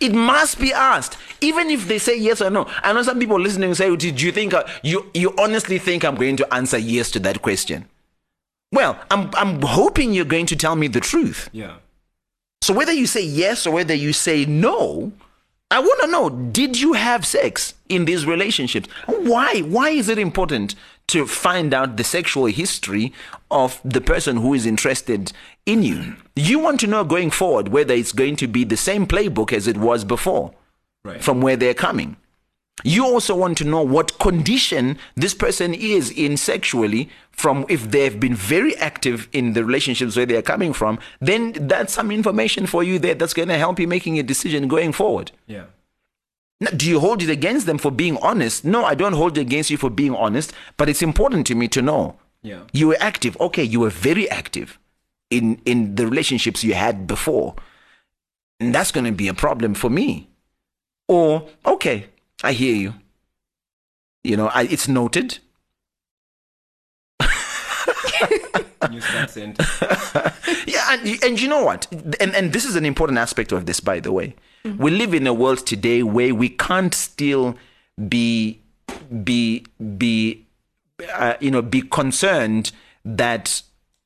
It 0.00 0.14
must 0.14 0.58
be 0.58 0.72
asked, 0.72 1.18
even 1.42 1.68
if 1.70 1.86
they 1.86 1.98
say 1.98 2.18
yes 2.18 2.40
or 2.40 2.48
no. 2.50 2.66
I 2.82 2.92
know 2.94 3.02
some 3.02 3.18
people 3.18 3.38
listening 3.38 3.74
say, 3.74 3.94
"Do 3.94 4.08
you 4.08 4.32
think 4.32 4.54
uh, 4.54 4.64
you 4.82 5.10
you 5.12 5.34
honestly 5.38 5.78
think 5.78 6.04
I'm 6.04 6.14
going 6.14 6.36
to 6.38 6.54
answer 6.54 6.78
yes 6.78 7.10
to 7.12 7.20
that 7.20 7.42
question?" 7.42 7.84
Well, 8.72 8.98
I'm 9.10 9.30
I'm 9.34 9.60
hoping 9.60 10.14
you're 10.14 10.24
going 10.24 10.46
to 10.46 10.56
tell 10.56 10.74
me 10.74 10.88
the 10.88 11.00
truth. 11.00 11.48
yeah. 11.52 11.76
So 12.62 12.72
whether 12.72 12.92
you 12.92 13.06
say 13.06 13.22
yes 13.22 13.66
or 13.66 13.74
whether 13.74 13.92
you 13.94 14.14
say 14.14 14.46
no, 14.46 15.12
I 15.70 15.80
want 15.80 16.00
to 16.00 16.06
know, 16.06 16.30
did 16.30 16.80
you 16.80 16.94
have 16.94 17.26
sex 17.26 17.74
in 17.90 18.06
these 18.06 18.24
relationships? 18.24 18.88
Why? 19.06 19.60
Why 19.60 19.90
is 19.90 20.08
it 20.08 20.18
important 20.18 20.74
to 21.08 21.26
find 21.26 21.74
out 21.74 21.96
the 21.96 22.04
sexual 22.04 22.46
history 22.46 23.12
of 23.50 23.80
the 23.84 24.00
person 24.00 24.38
who 24.38 24.54
is 24.54 24.66
interested 24.66 25.32
in 25.66 25.82
you? 25.82 26.16
You 26.36 26.58
want 26.58 26.80
to 26.80 26.86
know 26.86 27.04
going 27.04 27.30
forward 27.30 27.68
whether 27.68 27.94
it's 27.94 28.12
going 28.12 28.36
to 28.36 28.46
be 28.48 28.64
the 28.64 28.76
same 28.76 29.06
playbook 29.06 29.52
as 29.52 29.66
it 29.66 29.76
was 29.76 30.04
before 30.04 30.52
Right. 31.04 31.22
from 31.22 31.42
where 31.42 31.56
they're 31.56 31.74
coming. 31.74 32.16
You 32.82 33.04
also 33.04 33.36
want 33.36 33.56
to 33.58 33.64
know 33.64 33.82
what 33.82 34.18
condition 34.18 34.98
this 35.14 35.34
person 35.34 35.74
is 35.74 36.10
in 36.10 36.36
sexually 36.36 37.08
from 37.30 37.66
if 37.68 37.90
they've 37.90 38.18
been 38.18 38.34
very 38.34 38.74
active 38.78 39.28
in 39.32 39.52
the 39.52 39.64
relationships 39.64 40.16
where 40.16 40.26
they're 40.26 40.42
coming 40.42 40.72
from, 40.72 40.98
then 41.20 41.52
that's 41.52 41.92
some 41.92 42.10
information 42.10 42.66
for 42.66 42.82
you 42.82 42.98
there 42.98 43.14
that's 43.14 43.34
going 43.34 43.48
to 43.48 43.58
help 43.58 43.78
you 43.78 43.86
making 43.86 44.18
a 44.18 44.22
decision 44.22 44.66
going 44.66 44.92
forward. 44.92 45.30
Yeah. 45.46 45.64
Do 46.76 46.88
you 46.88 47.00
hold 47.00 47.22
it 47.22 47.30
against 47.30 47.66
them 47.66 47.78
for 47.78 47.90
being 47.90 48.16
honest? 48.18 48.64
No, 48.64 48.84
I 48.84 48.94
don't 48.94 49.12
hold 49.12 49.36
it 49.36 49.40
against 49.42 49.70
you 49.70 49.76
for 49.76 49.90
being 49.90 50.14
honest, 50.14 50.52
but 50.76 50.88
it's 50.88 51.02
important 51.02 51.46
to 51.48 51.54
me 51.54 51.68
to 51.68 51.82
know. 51.82 52.16
Yeah. 52.42 52.62
You 52.72 52.88
were 52.88 52.96
active. 53.00 53.36
Okay, 53.40 53.64
you 53.64 53.80
were 53.80 53.90
very 53.90 54.30
active 54.30 54.78
in 55.30 55.60
in 55.64 55.96
the 55.96 56.06
relationships 56.06 56.62
you 56.62 56.74
had 56.74 57.06
before. 57.06 57.54
And 58.60 58.74
that's 58.74 58.92
going 58.92 59.04
to 59.04 59.12
be 59.12 59.28
a 59.28 59.34
problem 59.34 59.74
for 59.74 59.90
me. 59.90 60.28
Or, 61.08 61.48
okay, 61.66 62.06
I 62.42 62.52
hear 62.52 62.74
you. 62.74 62.94
You 64.22 64.36
know, 64.36 64.46
I, 64.48 64.62
it's 64.62 64.88
noted. 64.88 65.38
Use 68.90 69.06
that 69.12 69.30
sentence. 69.30 69.80
Yeah, 70.66 70.92
and, 70.92 71.24
and 71.24 71.40
you 71.40 71.48
know 71.48 71.64
what? 71.64 71.88
And, 72.20 72.34
and 72.34 72.52
this 72.52 72.64
is 72.64 72.76
an 72.76 72.84
important 72.84 73.18
aspect 73.18 73.50
of 73.52 73.66
this, 73.66 73.80
by 73.80 73.98
the 74.00 74.12
way. 74.12 74.34
We 74.64 74.90
live 74.90 75.12
in 75.12 75.26
a 75.26 75.34
world 75.34 75.66
today 75.66 76.02
where 76.02 76.34
we 76.34 76.48
can't 76.48 76.94
still 76.94 77.56
be 78.08 78.60
be 79.22 79.66
be 79.98 80.46
uh, 81.12 81.34
you 81.38 81.50
know 81.50 81.60
be 81.60 81.82
concerned 81.82 82.72
that 83.04 83.62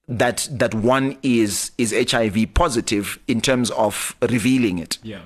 that 0.08 0.48
that 0.50 0.74
one 0.74 1.16
is 1.22 1.70
is 1.78 1.92
HIV 1.92 2.54
positive 2.54 3.20
in 3.28 3.40
terms 3.40 3.70
of 3.70 4.16
revealing 4.20 4.78
it. 4.78 4.98
Yeah. 5.02 5.20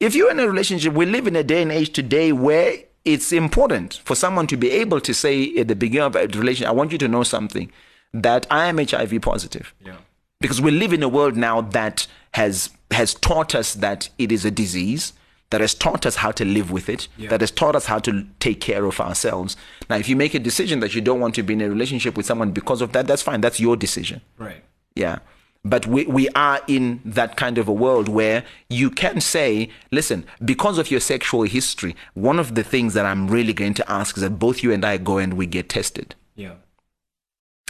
If 0.00 0.14
you're 0.16 0.30
in 0.32 0.40
a 0.40 0.48
relationship, 0.48 0.94
we 0.94 1.06
live 1.06 1.26
in 1.28 1.36
a 1.36 1.44
day 1.44 1.62
and 1.62 1.70
age 1.70 1.92
today 1.92 2.32
where 2.32 2.74
it's 3.04 3.32
important 3.32 4.00
for 4.04 4.16
someone 4.16 4.48
to 4.48 4.56
be 4.56 4.70
able 4.72 5.00
to 5.00 5.14
say 5.14 5.56
at 5.56 5.68
the 5.68 5.76
beginning 5.76 6.06
of 6.06 6.16
a 6.16 6.26
relationship, 6.26 6.68
I 6.68 6.72
want 6.72 6.90
you 6.90 6.98
to 6.98 7.08
know 7.08 7.22
something 7.22 7.70
that 8.12 8.46
I 8.50 8.66
am 8.66 8.78
HIV 8.78 9.20
positive 9.22 9.72
Yeah. 9.84 9.96
because 10.40 10.60
we 10.60 10.70
live 10.72 10.92
in 10.92 11.02
a 11.04 11.08
world 11.08 11.36
now 11.36 11.60
that 11.60 12.06
has 12.32 12.70
has 12.90 13.14
taught 13.14 13.54
us 13.54 13.74
that 13.74 14.08
it 14.18 14.30
is 14.32 14.44
a 14.44 14.50
disease 14.50 15.12
that 15.50 15.60
has 15.60 15.74
taught 15.74 16.04
us 16.06 16.16
how 16.16 16.32
to 16.32 16.44
live 16.44 16.70
with 16.72 16.88
it 16.88 17.06
Yeah. 17.16 17.28
that 17.30 17.40
has 17.40 17.50
taught 17.52 17.76
us 17.76 17.86
how 17.86 17.98
to 18.00 18.26
take 18.40 18.60
care 18.60 18.84
of 18.84 19.00
ourselves 19.00 19.56
now 19.88 19.96
if 19.96 20.08
you 20.08 20.16
make 20.16 20.34
a 20.34 20.38
decision 20.40 20.80
that 20.80 20.94
you 20.94 21.00
don't 21.00 21.20
want 21.20 21.34
to 21.36 21.42
be 21.42 21.54
in 21.54 21.60
a 21.60 21.68
relationship 21.68 22.16
with 22.16 22.26
someone 22.26 22.50
because 22.52 22.80
of 22.80 22.92
that 22.92 23.06
that's 23.06 23.22
fine 23.22 23.40
that's 23.40 23.60
your 23.60 23.76
decision 23.76 24.20
Right. 24.38 24.62
yeah 24.94 25.18
but 25.64 25.84
we, 25.84 26.06
we 26.06 26.28
are 26.30 26.60
in 26.68 27.00
that 27.04 27.36
kind 27.36 27.58
of 27.58 27.66
a 27.66 27.72
world 27.72 28.08
where 28.08 28.44
you 28.70 28.88
can 28.88 29.20
say, 29.20 29.68
listen, 29.90 30.24
because 30.44 30.78
of 30.78 30.92
your 30.92 31.00
sexual 31.00 31.42
history, 31.42 31.96
one 32.14 32.38
of 32.38 32.54
the 32.54 32.62
things 32.62 32.94
that 32.94 33.04
I'm 33.04 33.26
really 33.26 33.52
going 33.52 33.74
to 33.74 33.90
ask 33.90 34.16
is 34.16 34.22
that 34.22 34.38
both 34.38 34.62
you 34.62 34.70
and 34.72 34.84
I 34.84 34.96
go 34.98 35.18
and 35.18 35.34
we 35.34 35.44
get 35.44 35.68
tested. 35.68 36.14
Yeah. 36.36 36.52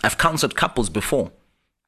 I've 0.04 0.18
counseled 0.18 0.56
couples 0.56 0.90
before 0.90 1.32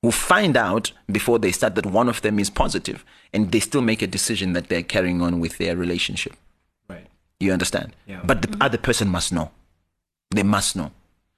who 0.03 0.13
find 0.13 0.57
out 0.57 0.93
before 1.11 1.39
they 1.39 1.53
start 1.53 1.75
that 1.75 1.87
one 1.87 2.09
of 2.09 2.23
them 2.23 2.39
is 2.39 2.51
positive 2.51 3.05
and 3.33 3.51
they 3.53 3.61
still 3.61 3.83
make 3.83 4.03
a 4.03 4.07
decision 4.07 4.53
that 4.53 4.69
they're 4.69 4.83
carrying 4.83 5.21
on 5.21 5.41
with 5.41 5.59
their 5.59 5.77
relationship. 5.77 6.35
Right. 6.89 7.07
You 7.41 7.53
understand? 7.53 7.95
Yeah. 8.07 8.21
But 8.25 8.43
the 8.43 8.57
other 8.61 8.79
person 8.79 9.09
must 9.09 9.33
know. 9.33 9.51
They 10.31 10.43
must 10.43 10.77
know. 10.77 10.93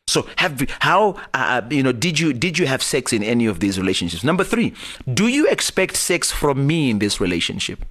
So 0.07 0.27
have 0.37 0.61
how 0.81 1.14
uh, 1.33 1.62
you 1.70 1.85
know 1.85 1.92
did 1.92 2.18
you 2.18 2.33
did 2.33 2.59
you 2.59 2.66
have 2.66 2.83
sex 2.83 3.12
in 3.12 3.23
any 3.23 3.46
of 3.46 3.61
these 3.61 3.79
relationships? 3.79 4.25
Number 4.25 4.42
3, 4.42 4.75
do 5.14 5.29
you 5.29 5.46
expect 5.46 5.96
sex 5.96 6.33
from 6.33 6.66
me 6.66 6.90
in 6.90 6.99
this 6.99 7.20
relationship? 7.20 7.85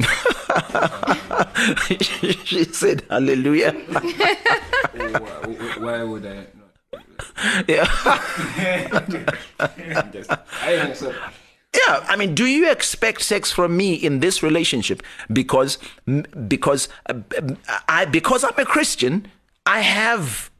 she 2.44 2.64
said 2.64 3.04
hallelujah. 3.08 3.70
why, 4.92 5.20
why 5.78 6.02
would 6.02 6.26
I? 6.26 6.46
Yeah. 7.68 7.86
I. 9.60 10.94
Yeah, 11.72 12.04
I 12.08 12.16
mean, 12.16 12.34
do 12.34 12.46
you 12.46 12.68
expect 12.70 13.22
sex 13.22 13.52
from 13.52 13.76
me 13.76 13.94
in 13.94 14.18
this 14.20 14.42
relationship? 14.42 15.02
Because 15.32 15.78
because 16.48 16.88
uh, 17.06 17.14
I 17.88 18.06
because 18.06 18.42
I'm 18.42 18.58
a 18.58 18.64
Christian, 18.64 19.28
I 19.66 19.80
have 19.80 20.50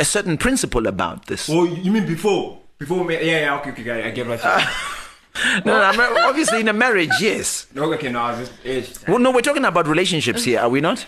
a 0.00 0.04
certain 0.04 0.36
principle 0.38 0.86
about 0.86 1.26
this. 1.26 1.48
Oh, 1.48 1.64
you 1.64 1.92
mean 1.92 2.06
before? 2.06 2.58
Before 2.78 3.04
me? 3.04 3.14
Yeah, 3.14 3.40
yeah, 3.44 3.58
okay, 3.58 3.70
okay, 3.70 4.04
I 4.04 4.10
get 4.10 4.26
what 4.26 4.42
you 4.42 4.50
No, 5.64 5.76
no, 5.78 5.82
I'm 5.82 6.00
obviously 6.28 6.60
in 6.60 6.68
a 6.68 6.72
marriage, 6.72 7.12
yes. 7.20 7.66
No, 7.74 7.92
okay, 7.92 8.10
no, 8.10 8.20
I 8.20 8.40
was 8.40 8.48
just 8.48 8.64
it's, 8.64 9.06
Well, 9.06 9.18
no, 9.18 9.30
we're 9.30 9.42
talking 9.42 9.64
about 9.64 9.86
relationships 9.86 10.44
here, 10.44 10.60
are 10.60 10.68
we 10.68 10.80
not? 10.80 11.06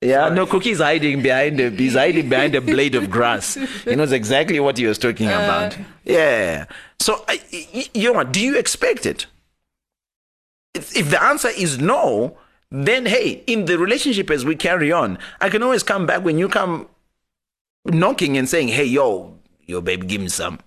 Yeah, 0.00 0.28
no, 0.28 0.46
Cookie's 0.46 0.78
hiding 0.78 1.22
behind 1.22 1.58
a, 1.58 1.70
he's 1.70 1.94
hiding 1.94 2.28
behind 2.28 2.54
a 2.54 2.60
blade 2.60 2.94
of 2.94 3.10
grass. 3.10 3.54
He 3.84 3.96
knows 3.96 4.12
exactly 4.12 4.60
what 4.60 4.78
he 4.78 4.86
was 4.86 4.96
talking 4.96 5.28
uh. 5.28 5.32
about. 5.32 5.78
Yeah. 6.04 6.66
So, 7.00 7.24
I- 7.26 7.40
you 7.94 8.04
know 8.04 8.12
what? 8.12 8.32
Do 8.32 8.40
you 8.40 8.56
expect 8.56 9.06
it? 9.06 9.26
If, 10.74 10.96
if 10.96 11.10
the 11.10 11.20
answer 11.20 11.48
is 11.48 11.78
no, 11.78 12.36
then 12.70 13.06
hey, 13.06 13.42
in 13.46 13.64
the 13.64 13.78
relationship 13.78 14.30
as 14.30 14.44
we 14.44 14.54
carry 14.54 14.92
on, 14.92 15.18
I 15.40 15.48
can 15.48 15.62
always 15.62 15.82
come 15.82 16.06
back 16.06 16.22
when 16.24 16.38
you 16.38 16.48
come 16.48 16.86
knocking 17.84 18.36
and 18.36 18.48
saying, 18.48 18.68
hey, 18.68 18.84
yo, 18.84 19.38
yo, 19.66 19.80
baby, 19.80 20.06
give 20.06 20.20
me 20.20 20.28
some. 20.28 20.60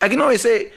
I 0.00 0.08
can 0.08 0.20
always 0.20 0.42
say, 0.42 0.72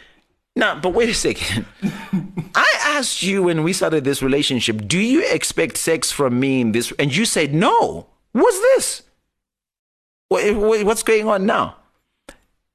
nah, 0.56 0.80
but 0.80 0.90
wait 0.94 1.10
a 1.10 1.14
second. 1.14 1.66
I 2.56 2.68
asked 2.84 3.24
you 3.24 3.44
when 3.44 3.64
we 3.64 3.74
started 3.74 4.04
this 4.04 4.22
relationship, 4.22 4.88
do 4.88 4.98
you 5.00 5.24
expect 5.32 5.78
sex 5.78 6.12
from 6.12 6.40
me 6.40 6.62
in 6.62 6.72
this? 6.72 6.92
And 7.00 7.16
you 7.16 7.26
said 7.26 7.54
no. 7.54 8.08
What's 8.32 8.60
this? 8.60 9.04
Wha- 10.30 10.40
eh, 10.40 10.52
wha- 10.52 10.84
What's 10.84 11.04
going 11.04 11.28
on 11.28 11.46
now? 11.46 11.76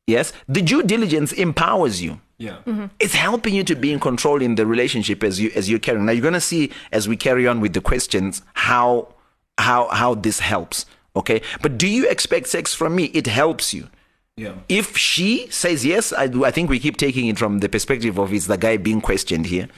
Yes, 0.06 0.32
the 0.48 0.60
due 0.60 0.82
diligence 0.82 1.32
empowers 1.32 2.02
you. 2.02 2.20
yeah. 2.36 2.58
Mm-hmm. 2.66 2.86
It's 3.00 3.14
helping 3.14 3.54
you 3.54 3.64
to 3.64 3.74
be 3.74 3.90
in 3.92 4.00
control 4.00 4.42
in 4.42 4.54
the 4.56 4.66
relationship 4.66 5.24
as 5.24 5.40
you 5.40 5.50
as 5.54 5.68
you 5.70 5.78
carry. 5.78 5.98
on. 5.98 6.06
Now 6.06 6.12
you're 6.12 6.22
gonna 6.22 6.40
see 6.42 6.70
as 6.92 7.08
we 7.08 7.16
carry 7.16 7.46
on 7.46 7.60
with 7.60 7.72
the 7.72 7.80
questions 7.80 8.42
how 8.52 9.14
how 9.58 9.88
how 9.88 10.14
this 10.14 10.40
helps. 10.40 10.84
Okay, 11.16 11.40
but 11.62 11.78
do 11.78 11.86
you 11.86 12.06
expect 12.10 12.48
sex 12.48 12.74
from 12.74 12.94
me? 12.96 13.04
It 13.14 13.26
helps 13.28 13.72
you 13.72 13.88
Yeah. 14.36 14.54
if 14.68 14.96
she 14.96 15.46
says 15.50 15.84
yes, 15.86 16.12
I, 16.12 16.26
do- 16.26 16.44
I 16.44 16.50
think 16.50 16.68
we 16.68 16.80
keep 16.80 16.96
taking 16.96 17.28
it 17.28 17.38
from 17.38 17.60
the 17.60 17.68
perspective 17.68 18.18
of 18.18 18.32
it's 18.32 18.46
the 18.46 18.56
guy 18.58 18.76
being 18.76 19.00
questioned 19.00 19.46
here. 19.46 19.68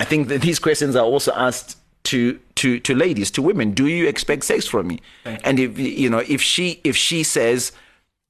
I 0.00 0.04
think 0.04 0.26
that 0.28 0.40
these 0.42 0.58
questions 0.58 0.96
are 0.96 1.04
also 1.04 1.32
asked 1.34 1.78
to 2.04 2.40
to 2.56 2.80
to 2.80 2.94
ladies, 2.96 3.30
to 3.30 3.42
women. 3.42 3.70
Do 3.74 3.86
you 3.86 4.08
expect 4.08 4.42
sex 4.44 4.66
from 4.66 4.88
me? 4.88 5.00
And 5.24 5.60
if 5.60 5.78
you 5.78 6.10
know, 6.10 6.18
if 6.26 6.42
she 6.42 6.80
if 6.82 6.96
she 6.96 7.22
says 7.22 7.70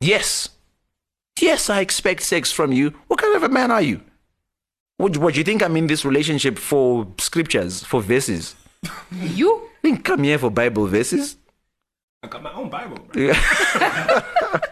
yes, 0.03 0.51
yes, 1.41 1.71
I 1.71 1.81
expect 1.81 2.23
sex 2.23 2.53
from 2.53 2.71
you. 2.73 2.91
What 3.07 3.19
kind 3.23 3.35
of 3.35 3.43
a 3.43 3.49
man 3.49 3.71
are 3.71 3.81
you? 3.81 4.03
What 4.99 5.17
what 5.17 5.33
do 5.33 5.41
you 5.41 5.45
think 5.45 5.63
I'm 5.63 5.77
in 5.79 5.87
this 5.87 6.05
relationship 6.05 6.59
for 6.59 7.07
scriptures, 7.19 7.83
for 7.83 8.03
verses? 8.03 8.55
You? 9.11 9.71
I 9.83 9.89
didn't 9.89 10.05
come 10.05 10.23
here 10.23 10.39
for 10.39 10.51
Bible 10.51 10.87
verses. 10.87 11.37
I 12.23 12.29
got 12.29 12.43
my 12.43 12.53
own 12.53 12.69
Bible. 12.69 12.99
Bro. 13.11 13.33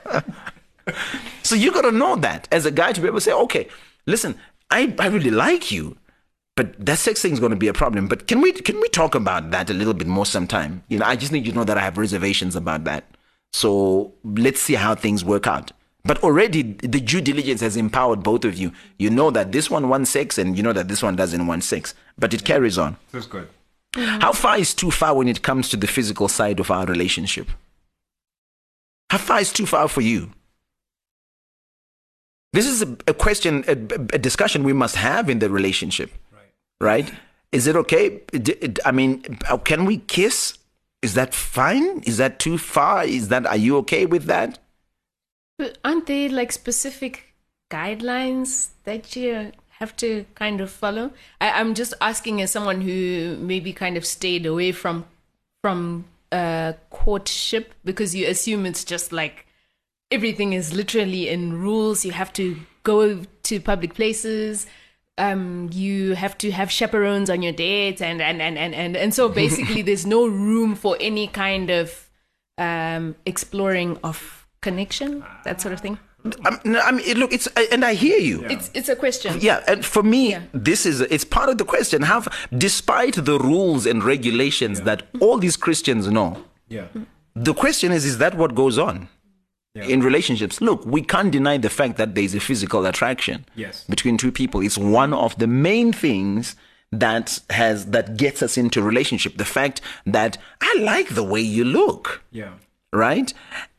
So 1.43 1.55
you 1.57 1.73
got 1.73 1.83
to 1.83 1.91
know 1.91 2.17
that 2.17 2.47
as 2.53 2.65
a 2.67 2.71
guy 2.71 2.93
to 2.93 3.01
be 3.01 3.09
able 3.09 3.17
to 3.17 3.23
say, 3.23 3.33
okay, 3.33 3.67
listen, 4.07 4.37
I, 4.71 4.95
I 4.99 5.07
really 5.09 5.31
like 5.31 5.73
you, 5.73 5.97
but 6.55 6.85
that 6.85 6.99
sex 6.99 7.23
thing 7.23 7.33
is 7.33 7.41
going 7.41 7.51
to 7.51 7.57
be 7.57 7.69
a 7.69 7.73
problem. 7.73 8.07
But 8.07 8.27
can 8.29 8.41
we 8.41 8.53
can 8.53 8.79
we 8.81 8.89
talk 8.89 9.15
about 9.15 9.51
that 9.51 9.71
a 9.71 9.75
little 9.75 9.95
bit 9.95 10.07
more 10.07 10.27
sometime? 10.27 10.85
You 10.89 10.99
know, 10.99 11.07
I 11.07 11.17
just 11.17 11.33
need 11.33 11.47
you 11.47 11.53
to 11.53 11.59
know 11.59 11.65
that 11.65 11.79
I 11.79 11.81
have 11.81 11.99
reservations 11.99 12.55
about 12.55 12.85
that. 12.85 13.05
So 13.53 14.13
let's 14.23 14.61
see 14.61 14.75
how 14.75 14.95
things 14.95 15.25
work 15.25 15.47
out. 15.47 15.73
But 16.05 16.23
already 16.23 16.63
the 16.63 17.01
due 17.01 17.21
diligence 17.21 17.61
has 17.61 17.77
empowered 17.77 18.23
both 18.23 18.45
of 18.45 18.57
you. 18.57 18.73
You 18.99 19.11
know 19.11 19.31
that 19.31 19.53
this 19.53 19.71
one 19.71 19.89
wants 19.89 20.11
sex, 20.11 20.39
and 20.39 20.57
you 20.57 20.63
know 20.63 20.73
that 20.73 20.89
this 20.89 21.03
one 21.03 21.17
doesn't 21.17 21.47
want 21.47 21.65
sex. 21.65 21.95
But 22.19 22.33
it 22.33 22.45
carries 22.45 22.79
on. 22.79 22.97
That's 23.13 23.27
good. 23.27 23.49
Mm-hmm. 23.95 24.21
How 24.21 24.33
far 24.33 24.59
is 24.59 24.73
too 24.73 24.91
far 24.91 25.15
when 25.15 25.29
it 25.29 25.43
comes 25.43 25.69
to 25.71 25.77
the 25.77 25.87
physical 25.87 26.29
side 26.29 26.61
of 26.61 26.71
our 26.71 26.87
relationship? 26.87 27.49
How 29.11 29.19
far 29.19 29.41
is 29.41 29.53
too 29.53 29.67
far 29.67 29.89
for 29.89 30.01
you? 30.01 30.31
This 32.53 32.67
is 32.67 32.83
a, 32.83 32.97
a 33.07 33.15
question, 33.15 33.65
a, 33.69 33.73
a 33.73 34.19
discussion 34.19 34.65
we 34.65 34.73
must 34.73 34.97
have 34.97 35.31
in 35.31 35.39
the 35.39 35.49
relationship, 35.51 36.11
Right. 36.33 36.51
right? 36.81 37.13
Is 37.53 37.67
it 37.67 37.77
okay? 37.77 38.21
D- 38.33 38.57
I 38.85 38.93
mean, 38.93 39.39
uh, 39.49 39.57
can 39.59 39.85
we 39.85 39.99
kiss? 39.99 40.59
Is 41.03 41.15
that 41.15 41.35
fine? 41.35 42.01
Is 42.01 42.17
that 42.19 42.39
too 42.39 42.59
far? 42.59 43.05
Is 43.05 43.29
that, 43.29 43.47
are 43.47 43.57
you 43.57 43.77
okay 43.79 44.07
with 44.07 44.25
that? 44.25 44.59
But 45.59 45.79
aren't 45.85 46.07
there 46.07 46.29
like 46.29 46.53
specific 46.53 47.35
guidelines 47.71 48.69
that 48.85 49.15
you 49.17 49.53
have 49.81 49.97
to 49.97 50.27
kind 50.35 50.61
of 50.61 50.71
follow. 50.71 51.11
I, 51.41 51.53
I'm 51.53 51.75
just 51.75 51.95
asking 52.01 52.43
as 52.43 52.51
someone 52.51 52.83
who 52.83 53.37
maybe 53.41 53.73
kind 53.73 53.97
of 53.97 54.05
stayed 54.05 54.45
away 54.45 54.73
from 54.73 55.07
from 55.63 56.05
uh, 56.33 56.75
courtship 56.91 57.75
because 57.85 58.15
you 58.15 58.27
assume 58.27 58.65
it's 58.67 58.85
just 58.85 59.13
like 59.13 59.47
everything 60.11 60.53
is 60.53 60.73
literally 60.75 61.29
in 61.29 61.53
rules. 61.61 62.05
You 62.05 62.13
have 62.13 62.33
to 62.35 62.57
go 62.83 63.23
to 63.45 63.61
public 63.61 63.95
places. 63.95 64.67
Um, 65.19 65.69
you 65.73 66.15
have 66.15 66.39
to 66.39 66.51
have 66.51 66.71
chaperones 66.71 67.29
on 67.29 67.43
your 67.43 67.53
dates, 67.53 68.01
and 68.01 68.23
and 68.23 68.41
and 68.41 68.57
and 68.57 68.75
and, 68.75 68.97
and 68.97 69.15
so 69.15 69.29
basically, 69.43 69.83
there's 69.83 70.07
no 70.07 70.27
room 70.27 70.75
for 70.75 70.97
any 71.01 71.27
kind 71.27 71.71
of 71.71 72.09
um, 72.59 73.15
exploring 73.27 73.99
of 74.03 74.47
connection, 74.63 75.25
that 75.45 75.61
sort 75.61 75.75
of 75.75 75.81
thing. 75.81 75.99
I 76.45 76.51
mean, 76.65 76.77
I 76.77 76.93
mean, 76.93 77.17
look, 77.19 77.33
it's 77.33 77.47
and 77.73 77.83
I 77.85 77.95
hear 77.95 78.19
you. 78.19 78.45
It's 78.45 78.71
it's 78.75 78.89
a 78.89 78.97
question. 78.97 79.39
Yeah, 79.41 79.63
and 79.67 79.85
for 79.85 80.03
me, 80.03 80.31
Yeah. 80.33 80.43
this 80.53 80.85
is 80.87 81.01
it's 81.03 81.25
part 81.25 81.49
of 81.49 81.57
the 81.59 81.65
question. 81.65 82.03
Have 82.03 82.29
despite 82.57 83.15
the 83.25 83.39
rules 83.39 83.87
and 83.87 84.05
regulations 84.05 84.83
that 84.83 85.03
all 85.21 85.39
these 85.39 85.57
Christians 85.57 86.09
know, 86.09 86.45
Yeah. 86.69 86.87
the 87.35 87.55
question 87.55 87.91
is: 87.93 88.05
Is 88.05 88.19
that 88.19 88.35
what 88.37 88.55
goes 88.55 88.77
on 88.79 89.09
in 89.75 90.01
relationships? 90.03 90.61
Look, 90.61 90.85
we 90.85 91.03
can't 91.03 91.31
deny 91.31 91.57
the 91.59 91.71
fact 91.71 91.97
that 91.99 92.15
there 92.15 92.25
is 92.25 92.35
a 92.35 92.41
physical 92.41 92.87
attraction 92.87 93.45
Yes. 93.55 93.85
between 93.89 94.17
two 94.17 94.33
people. 94.33 94.61
It's 94.61 94.79
one 94.79 95.13
of 95.15 95.39
the 95.39 95.47
main 95.47 95.93
things 95.93 96.57
that 96.93 97.39
has 97.51 97.87
that 97.87 98.17
gets 98.17 98.43
us 98.43 98.59
into 98.59 98.83
relationship. 98.83 99.37
The 99.37 99.45
fact 99.45 99.81
that 100.07 100.39
I 100.61 100.77
like 100.81 101.11
the 101.15 101.23
way 101.23 101.41
you 101.41 101.65
look 101.65 102.23
Yeah. 102.33 102.55
right? 102.93 103.33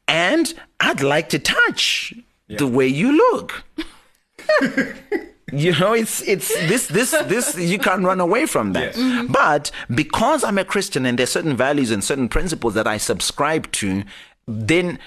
And 0.07 0.53
I'd 0.79 1.01
like 1.01 1.27
to 1.29 1.39
touch 1.39 2.13
the 2.47 2.67
way 2.67 2.87
you 2.87 3.11
look. 3.11 3.63
you 5.53 5.73
know, 5.79 5.93
it's 5.93 6.21
it's 6.21 6.47
this 6.67 6.87
this 6.87 7.11
this 7.11 7.57
you 7.57 7.77
can't 7.79 8.03
run 8.03 8.19
away 8.21 8.45
from 8.45 8.73
that. 8.73 8.95
Yes. 8.95 9.27
But 9.29 9.71
because 9.93 10.43
I'm 10.43 10.57
a 10.57 10.63
Christian 10.65 11.05
and 11.05 11.17
there's 11.19 11.31
certain 11.31 11.55
values 11.57 11.91
and 11.91 12.03
certain 12.03 12.29
principles 12.29 12.73
that 12.75 12.87
I 12.87 12.97
subscribe 12.97 13.71
to, 13.73 14.03
then 14.47 14.99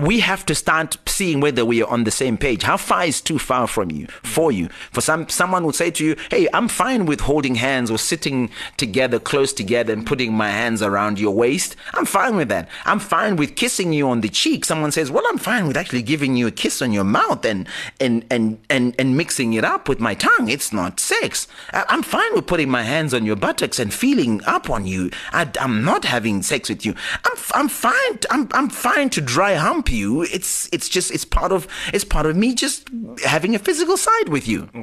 we 0.00 0.20
have 0.20 0.46
to 0.46 0.54
start 0.54 0.96
seeing 1.06 1.40
whether 1.40 1.64
we 1.64 1.82
are 1.82 1.90
on 1.90 2.04
the 2.04 2.10
same 2.10 2.38
page. 2.38 2.62
How 2.62 2.76
far 2.76 3.04
is 3.04 3.20
too 3.20 3.38
far 3.38 3.66
from 3.66 3.90
you 3.90 4.06
for 4.22 4.50
you? 4.50 4.68
For 4.90 5.00
some, 5.00 5.28
someone 5.28 5.64
would 5.66 5.74
say 5.74 5.90
to 5.90 6.04
you, 6.04 6.16
"Hey, 6.30 6.48
I'm 6.54 6.68
fine 6.68 7.04
with 7.04 7.20
holding 7.20 7.56
hands 7.56 7.90
or 7.90 7.98
sitting 7.98 8.50
together, 8.78 9.18
close 9.18 9.52
together, 9.52 9.92
and 9.92 10.06
putting 10.06 10.32
my 10.32 10.50
hands 10.50 10.82
around 10.82 11.18
your 11.18 11.34
waist. 11.34 11.76
I'm 11.92 12.06
fine 12.06 12.34
with 12.34 12.48
that. 12.48 12.68
I'm 12.86 12.98
fine 12.98 13.36
with 13.36 13.56
kissing 13.56 13.92
you 13.92 14.08
on 14.08 14.22
the 14.22 14.28
cheek." 14.28 14.64
Someone 14.64 14.90
says, 14.90 15.10
"Well, 15.10 15.24
I'm 15.28 15.38
fine 15.38 15.68
with 15.68 15.76
actually 15.76 16.02
giving 16.02 16.34
you 16.36 16.46
a 16.46 16.50
kiss 16.50 16.80
on 16.80 16.92
your 16.92 17.04
mouth 17.04 17.44
and 17.44 17.68
and 18.00 18.24
and 18.30 18.58
and 18.70 18.94
and 18.98 19.16
mixing 19.16 19.52
it 19.52 19.64
up 19.64 19.88
with 19.88 20.00
my 20.00 20.14
tongue. 20.14 20.48
It's 20.48 20.72
not 20.72 20.98
sex. 20.98 21.46
I'm 21.72 22.02
fine 22.02 22.34
with 22.34 22.46
putting 22.46 22.70
my 22.70 22.82
hands 22.82 23.12
on 23.12 23.26
your 23.26 23.36
buttocks 23.36 23.78
and 23.78 23.92
feeling 23.92 24.42
up 24.44 24.70
on 24.70 24.86
you. 24.86 25.10
I, 25.32 25.48
am 25.60 25.84
not 25.84 26.04
having 26.06 26.42
sex 26.42 26.68
with 26.68 26.86
you. 26.86 26.94
I'm 27.24 27.36
I'm 27.54 27.68
fine. 27.68 28.18
I'm 28.30 28.48
I'm 28.52 28.61
fine 28.70 29.10
to 29.10 29.20
dry 29.20 29.54
hump 29.54 29.90
you. 29.90 30.22
It's 30.22 30.68
it's 30.72 30.88
just 30.88 31.10
it's 31.10 31.24
part 31.24 31.52
of 31.52 31.66
it's 31.92 32.04
part 32.04 32.26
of 32.26 32.36
me 32.36 32.54
just 32.54 32.88
having 33.24 33.54
a 33.54 33.58
physical 33.58 33.96
side 33.96 34.28
with 34.28 34.46
you. 34.48 34.68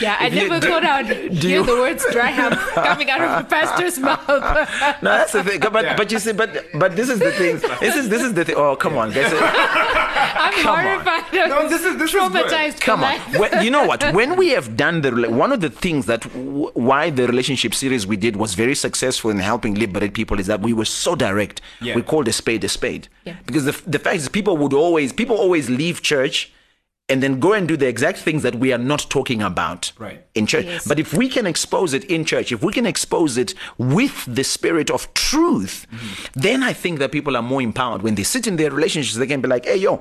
Yeah, 0.00 0.16
I 0.18 0.26
you- 0.28 0.48
never 0.48 0.60
do- 0.60 0.68
thought 0.68 0.84
I'd 0.84 1.06
hear 1.32 1.60
you- 1.60 1.64
the 1.66 1.72
words 1.76 2.04
dry 2.12 2.30
hump 2.30 2.58
coming 2.74 3.10
out 3.10 3.20
of 3.20 3.44
a 3.44 3.48
pastor's 3.48 3.98
mouth. 3.98 4.26
No, 4.28 5.10
that's 5.18 5.32
the 5.32 5.44
thing. 5.44 5.60
But 5.60 5.84
Yeah. 5.84 5.96
but 5.96 6.10
you 6.12 6.18
see, 6.18 6.32
but 6.32 6.50
but 6.74 6.96
this 6.96 7.08
is 7.08 7.18
the 7.18 7.32
thing. 7.32 7.58
This 7.80 7.96
is 7.96 8.08
this 8.08 8.22
is 8.22 8.32
the 8.34 8.44
thing. 8.44 8.56
Oh, 8.56 8.76
come 8.76 8.96
on, 8.96 9.12
guys. 9.12 9.32
I'm 9.32 10.52
Come 10.62 10.74
on. 10.76 10.84
horrified. 10.84 11.24
No, 11.48 11.68
this 11.68 11.82
is- 11.84 11.96
this 11.98 12.08
is 12.14 12.16
traumatized. 12.16 12.74
for 12.78 12.84
Come 12.90 13.00
on. 13.04 13.10
life. 13.12 13.38
When, 13.38 13.64
you 13.64 13.70
know 13.70 13.84
what? 13.86 14.02
When 14.14 14.36
we 14.36 14.48
have 14.50 14.76
done 14.76 15.00
the 15.02 15.10
one 15.44 15.52
of 15.52 15.60
the 15.60 15.70
things 15.70 16.06
that 16.06 16.22
w- 16.22 16.70
why 16.74 17.10
the 17.10 17.26
relationship 17.26 17.74
series 17.74 18.06
we 18.06 18.16
did 18.16 18.36
was 18.36 18.54
very 18.54 18.74
successful 18.74 19.30
in 19.30 19.38
helping 19.38 19.74
liberate 19.74 20.14
people 20.14 20.38
is 20.40 20.46
that 20.46 20.60
we 20.62 20.72
were 20.72 20.84
so 21.04 21.14
direct. 21.14 21.29
Yeah. 21.80 21.94
We 21.94 22.02
call 22.02 22.28
a 22.28 22.32
spade 22.32 22.64
a 22.64 22.68
spade. 22.68 23.08
Yeah. 23.24 23.36
Because 23.46 23.64
the, 23.64 23.80
the 23.86 23.98
fact 23.98 24.16
is 24.16 24.28
people 24.28 24.56
would 24.56 24.72
always 24.72 25.12
people 25.12 25.36
always 25.36 25.68
leave 25.70 26.02
church 26.02 26.52
and 27.10 27.20
then 27.22 27.40
go 27.40 27.52
and 27.52 27.66
do 27.66 27.76
the 27.76 27.88
exact 27.88 28.18
things 28.18 28.44
that 28.44 28.54
we 28.54 28.72
are 28.72 28.78
not 28.78 29.06
talking 29.10 29.42
about 29.42 29.92
Right. 29.98 30.24
in 30.36 30.46
church. 30.46 30.66
Yes. 30.66 30.86
But 30.86 31.00
if 31.00 31.12
we 31.12 31.28
can 31.28 31.44
expose 31.44 31.92
it 31.92 32.04
in 32.04 32.24
church, 32.24 32.52
if 32.52 32.62
we 32.62 32.72
can 32.72 32.86
expose 32.86 33.36
it 33.36 33.52
with 33.78 34.24
the 34.32 34.44
spirit 34.44 34.90
of 34.90 35.12
truth, 35.14 35.86
mm-hmm. 35.92 36.40
then 36.40 36.62
I 36.62 36.72
think 36.72 37.00
that 37.00 37.10
people 37.10 37.36
are 37.36 37.42
more 37.42 37.60
empowered. 37.60 38.02
When 38.02 38.14
they 38.14 38.22
sit 38.22 38.46
in 38.46 38.56
their 38.56 38.70
relationships, 38.70 39.16
they 39.16 39.26
can 39.26 39.40
be 39.40 39.48
like, 39.48 39.66
hey, 39.66 39.76
yo, 39.76 40.00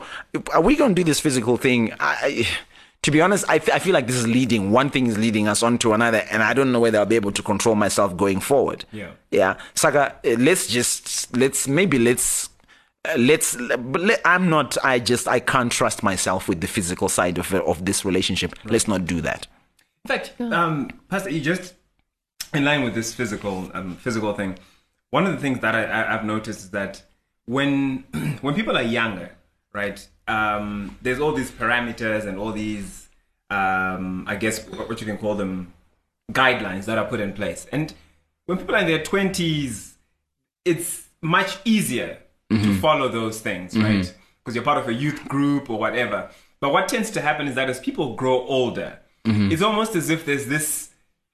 are 0.53 0.61
we 0.61 0.75
going 0.75 0.93
to 0.93 1.01
do 1.01 1.03
this 1.03 1.19
physical 1.19 1.57
thing? 1.57 1.93
I, 1.99 2.47
to 3.03 3.11
be 3.11 3.21
honest, 3.21 3.45
I, 3.49 3.57
f- 3.57 3.69
I 3.69 3.79
feel 3.79 3.93
like 3.93 4.07
this 4.07 4.15
is 4.17 4.27
leading. 4.27 4.71
One 4.71 4.89
thing 4.89 5.07
is 5.07 5.17
leading 5.17 5.47
us 5.47 5.63
on 5.63 5.77
to 5.79 5.93
another, 5.93 6.19
and 6.29 6.43
I 6.43 6.53
don't 6.53 6.71
know 6.71 6.79
whether 6.79 6.97
I'll 6.99 7.05
be 7.05 7.15
able 7.15 7.31
to 7.31 7.41
control 7.43 7.75
myself 7.75 8.15
going 8.17 8.39
forward. 8.39 8.85
Yeah. 8.91 9.11
Yeah. 9.31 9.57
Saka, 9.73 10.15
uh, 10.25 10.29
let's 10.37 10.67
just, 10.67 11.35
let's, 11.35 11.67
maybe 11.67 11.97
let's, 11.97 12.49
uh, 13.05 13.15
let's 13.17 13.55
but 13.55 14.01
let, 14.01 14.19
i'm 14.25 14.49
not 14.49 14.77
i 14.83 14.99
just 14.99 15.25
i 15.25 15.39
can't 15.39 15.71
trust 15.71 16.03
myself 16.03 16.49
with 16.49 16.59
the 16.59 16.67
physical 16.67 17.07
side 17.07 17.37
of 17.37 17.53
of 17.53 17.85
this 17.85 18.03
relationship 18.03 18.53
let's 18.65 18.89
not 18.89 19.05
do 19.05 19.21
that 19.21 19.47
In 20.03 20.07
fact, 20.09 20.33
um, 20.41 20.89
Pastor, 21.07 21.29
you 21.29 21.39
just 21.39 21.75
in 22.53 22.65
line 22.65 22.83
with 22.83 22.95
this 22.95 23.13
physical 23.13 23.71
um, 23.73 23.95
physical 23.95 24.33
thing. 24.33 24.57
One 25.11 25.25
of 25.25 25.31
the 25.31 25.39
things 25.39 25.59
that 25.61 25.75
I, 25.75 25.83
I, 25.85 26.13
I've 26.13 26.25
noticed 26.25 26.59
is 26.59 26.69
that 26.71 27.01
when 27.45 28.03
when 28.41 28.53
people 28.53 28.75
are 28.77 28.83
younger, 28.99 29.31
right? 29.73 30.05
Um, 30.29 30.97
there's 31.01 31.19
all 31.19 31.33
these 31.33 31.51
parameters 31.51 32.23
and 32.27 32.37
all 32.37 32.51
these, 32.51 33.07
um, 33.49 34.25
I 34.27 34.35
guess, 34.35 34.55
what, 34.67 34.99
you 35.01 35.07
can 35.07 35.17
call 35.17 35.35
them, 35.35 35.73
guidelines 36.31 36.85
that 36.85 36.97
are 36.99 37.07
put 37.13 37.19
in 37.19 37.33
place. 37.33 37.65
And 37.71 37.91
when 38.45 38.57
people 38.59 38.75
are 38.75 38.81
in 38.81 38.87
their 38.87 39.03
twenties, 39.03 39.97
it's 40.63 41.07
much 41.21 41.57
easier 41.65 42.19
to 42.51 42.57
follow 42.79 43.07
those 43.09 43.41
things, 43.41 43.75
right? 43.77 44.05
Because 44.39 44.53
you're 44.55 44.63
part 44.63 44.77
of 44.77 44.87
a 44.87 44.93
youth 44.93 45.27
group 45.27 45.69
or 45.69 45.77
whatever. 45.79 46.29
But 46.59 46.71
what 46.73 46.87
tends 46.87 47.09
to 47.11 47.21
happen 47.21 47.47
is 47.47 47.55
that 47.55 47.69
as 47.69 47.79
people 47.79 48.15
grow 48.15 48.37
older, 48.45 48.99
it's 49.51 49.61
almost 49.61 49.95
as 49.95 50.09
if 50.09 50.25
there's 50.25 50.45
this 50.47 50.89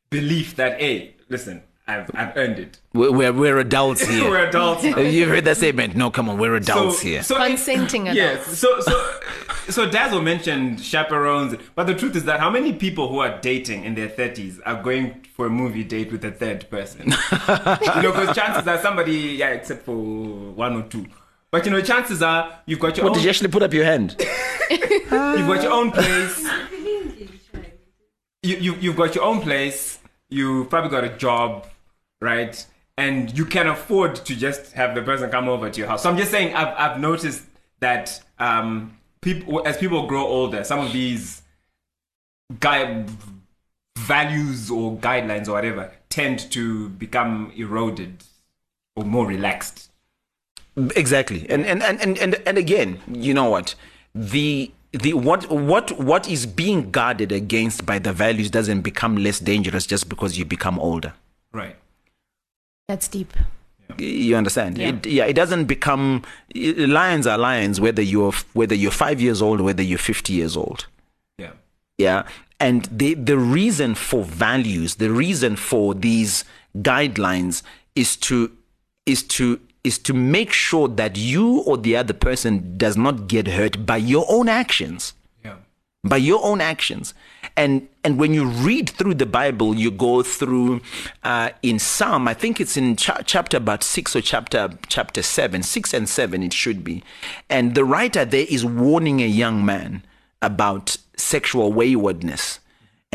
belief 0.10 0.56
that, 0.56 0.80
hey, 0.80 1.16
listen, 1.30 1.64
I've, 1.88 2.10
I've 2.16 2.36
earned 2.36 2.58
it. 2.60 2.80
we're, 2.94 3.12
we're, 3.12 3.32
we're 3.34 3.58
adults 3.60 4.02
here 4.08 4.28
We're 4.30 4.48
adults. 4.48 4.84
now. 4.86 4.98
you've 5.00 5.30
heard 5.30 5.46
that 5.46 5.58
statement 5.58 5.96
no 5.96 6.10
come 6.10 6.30
on 6.30 6.38
we're 6.40 6.56
adults 6.56 7.00
here 7.02 7.22
So, 7.22 7.36
Consenting 7.36 8.08
adults. 8.08 8.48
Yes. 8.48 8.58
So, 8.58 8.80
so, 8.80 9.20
so 9.70 9.90
Dazzle 9.90 10.22
mentioned 10.22 10.82
chaperones, 10.82 11.56
but 11.76 11.86
the 11.86 11.94
truth 11.94 12.16
is 12.16 12.24
that 12.26 12.40
how 12.40 12.50
many 12.50 12.74
people 12.74 13.08
who 13.10 13.20
are 13.20 13.40
dating 13.40 13.84
in 13.86 13.94
their 13.96 14.10
thirties 14.10 14.60
are 14.62 14.82
going 14.82 15.24
for 15.36 15.46
a 15.46 15.50
movie 15.50 15.84
date 15.84 16.12
with 16.12 16.24
a 16.26 16.32
third 16.32 16.70
person? 16.70 17.12
you 17.12 18.02
know, 18.02 18.12
because 18.12 18.36
chances 18.36 18.68
are 18.68 18.80
somebody, 18.82 19.14
yeah, 19.38 19.50
except 19.50 19.86
for 19.86 19.96
one 19.96 20.76
or 20.76 20.84
two. 20.84 21.06
But 21.52 21.66
you 21.66 21.72
know, 21.72 21.82
chances 21.82 22.22
are 22.22 22.60
you've 22.66 22.80
got 22.80 22.98
your 22.98 23.06
what 23.06 23.12
own, 23.12 23.18
did 23.18 23.24
you 23.24 23.30
actually 23.30 23.50
put 23.50 23.64
up 23.64 23.74
your 23.74 23.86
hand 23.86 24.16
you've 24.70 25.48
got 25.48 25.64
your 25.64 25.72
own 25.72 25.92
place. 25.92 26.48
You, 28.44 28.58
you 28.58 28.76
you've 28.76 28.96
got 28.96 29.16
your 29.16 29.24
own 29.24 29.42
place. 29.42 30.00
You've 30.30 30.70
probably 30.70 30.90
got 30.90 31.04
a 31.04 31.16
job, 31.18 31.68
right? 32.26 32.66
And 32.98 33.38
you 33.38 33.46
can 33.46 33.68
afford 33.68 34.16
to 34.16 34.36
just 34.36 34.74
have 34.74 34.96
the 34.96 35.02
person 35.02 35.30
come 35.30 35.48
over 35.48 35.70
to 35.70 35.80
your 35.80 35.88
house. 35.88 36.04
So 36.04 36.10
I'm 36.10 36.18
just 36.18 36.32
saying, 36.32 36.56
I've 36.56 36.74
I've 36.78 37.00
noticed 37.00 37.44
that 37.80 38.22
um, 38.40 38.98
people 39.22 39.66
as 39.66 39.78
people 39.78 40.08
grow 40.08 40.26
older, 40.26 40.64
some 40.64 40.80
of 40.80 40.92
these 40.92 41.42
guy 42.60 43.06
values 43.98 44.70
or 44.70 44.98
guidelines 44.98 45.48
or 45.48 45.54
whatever 45.54 45.92
tend 46.10 46.52
to 46.52 46.90
become 46.90 47.52
eroded 47.56 48.24
or 48.96 49.04
more 49.04 49.26
relaxed. 49.26 49.90
exactly 50.96 51.50
and 51.50 51.66
and, 51.66 51.82
and 51.82 52.02
and 52.02 52.18
and 52.18 52.36
and 52.46 52.58
again 52.58 53.00
you 53.08 53.34
know 53.34 53.50
what 53.50 53.74
the 54.14 54.72
the 54.92 55.14
what 55.14 55.50
what 55.50 55.92
what 55.98 56.28
is 56.30 56.46
being 56.46 56.92
guarded 56.92 57.32
against 57.32 57.86
by 57.86 57.98
the 57.98 58.12
values 58.14 58.50
doesn't 58.52 58.82
become 58.82 59.16
less 59.16 59.40
dangerous 59.40 59.86
just 59.88 60.08
because 60.10 60.38
you 60.38 60.46
become 60.46 60.78
older 60.80 61.14
Right. 61.54 61.78
That's 62.88 63.08
deep. 63.08 63.34
you 63.98 64.36
understand 64.36 64.78
Yeah. 64.78 64.90
It, 64.90 65.06
yeah 65.06 65.26
it 65.26 65.34
doesn't 65.34 65.66
become 65.66 66.24
lions 66.54 67.28
are 67.28 67.38
lions 67.38 67.80
whether 67.80 68.02
you're 68.02 68.34
whether 68.54 68.76
you're 68.76 68.92
5 68.92 69.22
years 69.22 69.42
old 69.42 69.60
or 69.62 69.64
whether 69.64 69.84
you're 69.84 70.00
50 70.00 70.34
years 70.34 70.58
old 70.58 70.86
Yeah. 71.38 71.52
yeah 71.98 72.24
and 72.60 72.86
the 72.92 73.14
the 73.14 73.38
reason 73.38 73.96
for 73.96 74.24
values 74.24 74.96
the 74.96 75.12
reason 75.12 75.56
for 75.56 75.94
these 75.94 76.44
guidelines 76.78 77.62
is 77.96 78.16
to 78.18 78.52
is 79.06 79.24
to 79.24 79.60
is 79.84 80.00
to 80.00 80.14
make 80.14 80.52
sure 80.52 80.88
that 80.88 81.16
you 81.16 81.60
or 81.60 81.78
the 81.78 81.96
other 81.96 82.14
person 82.14 82.76
does 82.78 82.98
not 82.98 83.28
get 83.28 83.48
hurt 83.48 83.86
by 83.86 83.98
your 83.98 84.26
own 84.30 84.50
actions 84.50 85.14
Yeah. 85.14 85.15
By 86.06 86.18
your 86.18 86.44
own 86.44 86.62
actions 86.62 87.14
and 87.58 87.88
and 88.04 88.18
when 88.18 88.34
you 88.34 88.46
read 88.46 88.90
through 88.90 89.14
the 89.14 89.26
bible 89.26 89.76
you 89.76 89.92
go 89.92 90.24
through 90.24 90.82
uh, 91.24 91.50
in 91.62 91.80
psalm 91.80 92.28
i 92.28 92.34
think 92.34 92.62
it's 92.62 92.78
in 92.78 92.96
cha- 92.96 93.22
chapter 93.26 93.58
about 93.58 93.84
6 93.84 94.16
or 94.16 94.22
chapter 94.22 94.70
chapter 94.88 95.22
7 95.22 95.64
6 95.64 95.94
and 95.94 96.08
7 96.08 96.44
it 96.44 96.54
should 96.54 96.84
be 96.84 97.04
and 97.50 97.76
the 97.76 97.84
writer 97.84 98.24
there 98.24 98.46
is 98.50 98.66
warning 98.66 99.22
a 99.22 99.28
young 99.28 99.66
man 99.66 100.04
about 100.42 100.98
sexual 101.18 101.74
waywardness. 101.74 102.60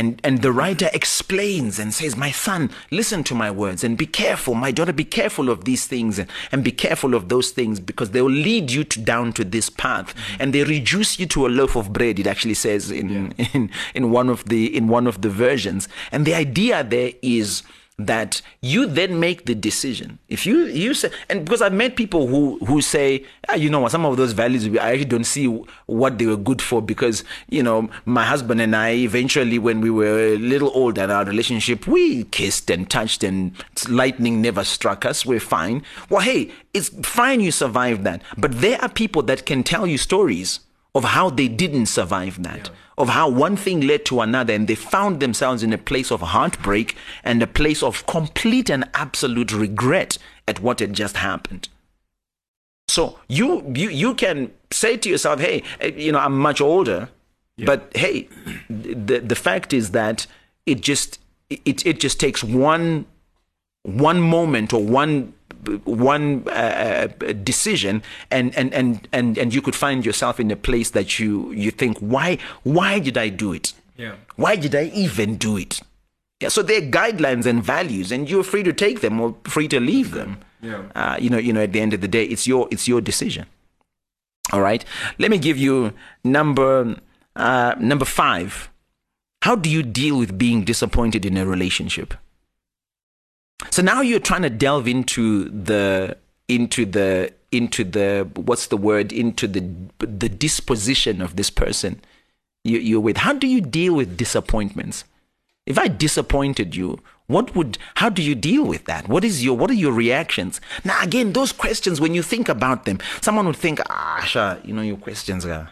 And, 0.00 0.18
and 0.24 0.40
the 0.40 0.50
writer 0.50 0.88
explains 0.94 1.78
and 1.78 1.92
says, 1.92 2.16
My 2.16 2.30
son, 2.30 2.70
listen 2.90 3.22
to 3.24 3.34
my 3.34 3.50
words 3.50 3.84
and 3.84 3.98
be 3.98 4.06
careful. 4.06 4.54
My 4.54 4.70
daughter, 4.72 4.94
be 4.94 5.04
careful 5.04 5.50
of 5.50 5.66
these 5.66 5.86
things 5.86 6.18
and, 6.18 6.26
and 6.50 6.64
be 6.64 6.72
careful 6.72 7.14
of 7.14 7.28
those 7.28 7.50
things 7.50 7.78
because 7.80 8.12
they 8.12 8.22
will 8.22 8.30
lead 8.30 8.70
you 8.70 8.82
to, 8.84 8.98
down 8.98 9.34
to 9.34 9.44
this 9.44 9.68
path. 9.68 10.14
Mm-hmm. 10.14 10.42
And 10.42 10.54
they 10.54 10.64
reduce 10.64 11.18
you 11.18 11.26
to 11.26 11.46
a 11.46 11.48
loaf 11.48 11.76
of 11.76 11.92
bread, 11.92 12.18
it 12.18 12.26
actually 12.26 12.54
says 12.54 12.90
in, 12.90 13.32
in, 13.52 13.70
in, 13.94 14.10
one 14.10 14.30
of 14.30 14.46
the, 14.46 14.74
in 14.74 14.88
one 14.88 15.06
of 15.06 15.20
the 15.20 15.28
versions. 15.28 15.86
And 16.10 16.26
the 16.26 16.32
idea 16.32 16.82
there 16.82 17.12
is 17.20 17.62
that 18.06 18.42
you 18.60 18.86
then 18.86 19.20
make 19.20 19.46
the 19.46 19.54
decision. 19.54 20.18
If 20.28 20.46
you 20.46 20.66
you 20.66 20.94
say, 20.94 21.10
and 21.28 21.44
because 21.44 21.62
I've 21.62 21.72
met 21.72 21.96
people 21.96 22.26
who 22.26 22.58
who 22.66 22.80
say, 22.80 23.24
ah, 23.48 23.54
you 23.54 23.70
know 23.70 23.80
what, 23.80 23.92
some 23.92 24.04
of 24.04 24.16
those 24.16 24.32
values 24.32 24.66
I 24.66 24.92
actually 24.92 25.04
don't 25.06 25.24
see 25.24 25.46
what 25.86 26.18
they 26.18 26.26
were 26.26 26.36
good 26.36 26.62
for 26.62 26.80
because 26.80 27.24
you 27.48 27.62
know 27.62 27.90
my 28.04 28.24
husband 28.24 28.60
and 28.60 28.74
I 28.74 28.90
eventually 28.90 29.58
when 29.58 29.80
we 29.80 29.90
were 29.90 30.18
a 30.18 30.36
little 30.36 30.70
older 30.74 31.04
in 31.04 31.10
our 31.10 31.24
relationship 31.24 31.86
we 31.86 32.24
kissed 32.24 32.70
and 32.70 32.88
touched 32.88 33.24
and 33.24 33.52
lightning 33.88 34.40
never 34.40 34.64
struck 34.64 35.04
us. 35.04 35.26
We're 35.26 35.40
fine. 35.40 35.82
Well, 36.08 36.20
hey, 36.22 36.52
it's 36.74 36.88
fine 37.06 37.40
you 37.40 37.50
survived 37.50 38.04
that, 38.04 38.22
but 38.36 38.60
there 38.60 38.80
are 38.82 38.88
people 38.88 39.22
that 39.24 39.46
can 39.46 39.62
tell 39.62 39.86
you 39.86 39.98
stories 39.98 40.60
of 40.94 41.04
how 41.04 41.30
they 41.30 41.48
didn't 41.48 41.86
survive 41.86 42.42
that. 42.42 42.68
Yeah 42.68 42.74
of 43.00 43.08
how 43.08 43.26
one 43.26 43.56
thing 43.56 43.80
led 43.80 44.04
to 44.04 44.20
another 44.20 44.52
and 44.52 44.68
they 44.68 44.74
found 44.74 45.20
themselves 45.20 45.62
in 45.62 45.72
a 45.72 45.78
place 45.78 46.12
of 46.12 46.20
heartbreak 46.20 46.94
and 47.24 47.42
a 47.42 47.46
place 47.46 47.82
of 47.82 48.06
complete 48.06 48.68
and 48.68 48.86
absolute 48.92 49.52
regret 49.52 50.18
at 50.46 50.60
what 50.60 50.80
had 50.80 50.92
just 50.92 51.16
happened. 51.16 51.68
So 52.88 53.18
you 53.26 53.64
you 53.74 53.88
you 53.88 54.14
can 54.14 54.52
say 54.70 54.98
to 54.98 55.08
yourself, 55.08 55.40
"Hey, 55.40 55.62
eh, 55.80 55.92
you 55.96 56.12
know, 56.12 56.18
I'm 56.18 56.38
much 56.38 56.60
older, 56.60 57.08
yeah. 57.56 57.64
but 57.64 57.90
hey, 57.94 58.28
the 58.68 59.20
the 59.20 59.34
fact 59.34 59.72
is 59.72 59.92
that 59.92 60.26
it 60.66 60.82
just 60.82 61.18
it 61.48 61.86
it 61.86 62.00
just 62.00 62.20
takes 62.20 62.44
one 62.44 63.06
one 63.84 64.20
moment 64.20 64.74
or 64.74 64.84
one 64.84 65.32
one 65.84 66.44
uh, 66.48 67.08
uh, 67.20 67.32
decision 67.32 68.02
and, 68.30 68.56
and, 68.56 68.72
and, 68.72 69.08
and, 69.12 69.38
and 69.38 69.54
you 69.54 69.62
could 69.62 69.74
find 69.74 70.04
yourself 70.04 70.40
in 70.40 70.50
a 70.50 70.56
place 70.56 70.90
that 70.90 71.18
you, 71.18 71.52
you 71.52 71.70
think, 71.70 71.98
why, 71.98 72.38
why 72.62 72.98
did 72.98 73.18
I 73.18 73.28
do 73.28 73.52
it? 73.52 73.72
Yeah. 73.96 74.14
Why 74.36 74.56
did 74.56 74.74
I 74.74 74.84
even 74.94 75.36
do 75.36 75.56
it? 75.56 75.80
Yeah, 76.40 76.48
so 76.48 76.62
there 76.62 76.78
are 76.78 76.86
guidelines 76.86 77.44
and 77.44 77.62
values, 77.62 78.10
and 78.10 78.28
you're 78.28 78.42
free 78.42 78.62
to 78.62 78.72
take 78.72 79.02
them 79.02 79.20
or 79.20 79.36
free 79.44 79.68
to 79.68 79.78
leave 79.78 80.12
them. 80.12 80.38
Yeah. 80.62 80.84
Uh, 80.94 81.18
you 81.20 81.28
know, 81.28 81.36
you 81.36 81.52
know, 81.52 81.62
at 81.62 81.72
the 81.72 81.80
end 81.80 81.92
of 81.92 82.00
the 82.00 82.08
day, 82.08 82.24
it's 82.24 82.46
your 82.46 82.66
it's 82.70 82.88
your 82.88 83.02
decision. 83.02 83.46
All 84.52 84.62
right. 84.62 84.82
Let 85.18 85.30
me 85.30 85.38
give 85.38 85.58
you 85.58 85.92
number 86.24 86.96
uh, 87.36 87.74
number 87.78 88.06
five. 88.06 88.70
How 89.42 89.54
do 89.54 89.68
you 89.68 89.82
deal 89.82 90.18
with 90.18 90.38
being 90.38 90.64
disappointed 90.64 91.26
in 91.26 91.36
a 91.36 91.46
relationship? 91.46 92.14
So 93.68 93.82
now 93.82 94.00
you're 94.00 94.20
trying 94.20 94.42
to 94.42 94.50
delve 94.50 94.88
into 94.88 95.48
the 95.50 96.16
into 96.48 96.86
the 96.86 97.32
into 97.52 97.84
the 97.84 98.28
what's 98.34 98.68
the 98.68 98.76
word 98.76 99.12
into 99.12 99.46
the 99.46 99.60
the 99.98 100.28
disposition 100.28 101.20
of 101.20 101.36
this 101.36 101.50
person 101.50 102.00
you, 102.64 102.78
you're 102.78 103.00
with. 103.00 103.18
How 103.18 103.32
do 103.32 103.46
you 103.46 103.60
deal 103.60 103.94
with 103.94 104.16
disappointments? 104.16 105.04
If 105.66 105.78
I 105.78 105.88
disappointed 105.88 106.74
you, 106.74 106.98
what 107.26 107.54
would 107.54 107.78
how 107.96 108.08
do 108.08 108.22
you 108.22 108.34
deal 108.34 108.64
with 108.64 108.86
that? 108.86 109.08
What 109.08 109.24
is 109.24 109.44
your 109.44 109.56
what 109.56 109.70
are 109.70 109.74
your 109.74 109.92
reactions? 109.92 110.60
Now 110.84 111.02
again, 111.02 111.32
those 111.32 111.52
questions 111.52 112.00
when 112.00 112.14
you 112.14 112.22
think 112.22 112.48
about 112.48 112.86
them, 112.86 112.98
someone 113.20 113.46
would 113.46 113.56
think, 113.56 113.80
ah, 113.88 114.24
sure, 114.26 114.58
you 114.64 114.74
know, 114.74 114.82
your 114.82 114.96
questions 114.96 115.44
are 115.46 115.70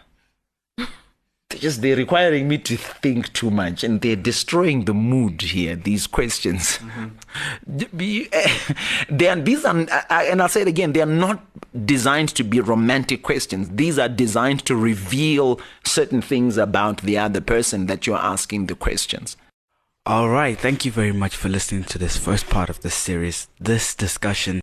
they're 1.51 1.61
just 1.61 1.81
they're 1.81 1.97
requiring 1.97 2.47
me 2.47 2.59
to 2.59 2.77
think 2.77 3.33
too 3.33 3.51
much 3.51 3.83
and 3.83 4.03
they're 4.03 4.17
destroying 4.17 4.85
the 4.85 4.93
mood 4.93 5.41
here 5.41 5.75
these 5.75 6.07
questions. 6.07 6.79
Mm-hmm. 6.79 7.87
they 9.17 9.29
are, 9.29 9.37
these 9.37 9.65
are 9.65 9.87
and 10.11 10.43
i'll 10.43 10.49
say 10.49 10.63
it 10.63 10.69
again 10.69 10.93
they 10.93 11.01
are 11.01 11.07
not 11.07 11.43
designed 11.87 12.29
to 12.31 12.45
be 12.45 12.61
romantic 12.61 13.23
questions. 13.23 13.71
These 13.71 13.99
are 13.99 14.09
designed 14.09 14.67
to 14.67 14.77
reveal 14.77 15.59
certain 15.85 16.21
things 16.21 16.59
about 16.59 17.01
the 17.01 17.17
other 17.17 17.41
person 17.41 17.87
that 17.87 18.07
you're 18.07 18.17
asking 18.17 18.67
the 18.67 18.75
questions. 18.75 19.39
All 20.05 20.29
right 20.29 20.59
thank 20.59 20.85
you 20.85 20.93
very 20.93 21.13
much 21.13 21.35
for 21.35 21.49
listening 21.49 21.85
to 21.85 21.99
this 21.99 22.19
first 22.19 22.51
part 22.51 22.69
of 22.69 22.81
the 22.81 22.91
series. 22.91 23.49
This 23.59 23.95
discussion 23.95 24.61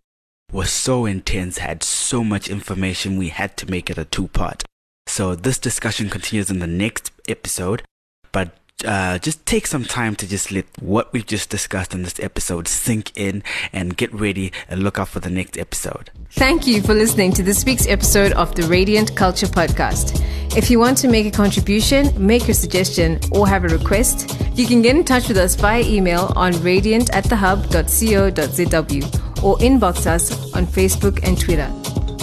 was 0.52 0.70
so 0.70 1.08
intense 1.08 1.58
had 1.58 1.82
so 1.82 2.24
much 2.24 2.48
information 2.48 3.18
we 3.18 3.30
had 3.30 3.58
to 3.58 3.70
make 3.72 3.90
it 3.90 3.98
a 3.98 4.06
two 4.06 4.28
part 4.28 4.64
so 5.08 5.36
this 5.36 5.58
discussion 5.58 6.10
continues 6.10 6.50
in 6.50 6.60
the 6.60 6.68
next 6.68 7.12
episode, 7.28 7.84
but 8.32 8.58
uh, 8.84 9.18
just 9.20 9.46
take 9.46 9.66
some 9.66 9.86
time 9.86 10.16
to 10.16 10.28
just 10.28 10.52
let 10.52 10.66
what 10.82 11.14
we've 11.14 11.26
just 11.26 11.50
discussed 11.50 11.94
in 11.94 12.04
this 12.04 12.20
episode 12.20 12.68
sink 12.68 13.12
in 13.16 13.42
and 13.72 13.96
get 13.96 14.14
ready 14.14 14.52
and 14.68 14.84
look 14.84 15.00
out 15.00 15.08
for 15.08 15.22
the 15.22 15.30
next 15.30 15.58
episode. 15.58 16.12
Thank 16.32 16.68
you 16.68 16.82
for 16.82 16.94
listening 16.94 17.32
to 17.34 17.44
this 17.44 17.64
week's 17.64 17.88
episode 17.88 18.34
of 18.34 18.54
the 18.56 18.64
Radiant 18.64 19.16
Culture 19.16 19.48
Podcast. 19.48 20.22
If 20.58 20.70
you 20.70 20.80
want 20.80 20.98
to 21.00 21.08
make 21.08 21.26
a 21.26 21.32
contribution, 21.32 22.12
make 22.18 22.50
a 22.50 22.54
suggestion, 22.54 23.20
or 23.32 23.48
have 23.48 23.64
a 23.64 23.70
request, 23.70 24.38
you 24.56 24.68
can 24.68 24.82
get 24.82 24.96
in 24.96 25.06
touch 25.06 25.28
with 25.28 25.38
us 25.38 25.56
via 25.56 25.82
email 25.82 26.32
on 26.36 26.52
radiant 26.62 27.14
at 27.16 27.26
thehub.co.zw 27.26 29.44
or 29.44 29.58
inbox 29.58 30.06
us 30.06 30.54
on 30.54 30.66
Facebook 30.66 31.20
and 31.24 31.40
Twitter. 31.40 31.72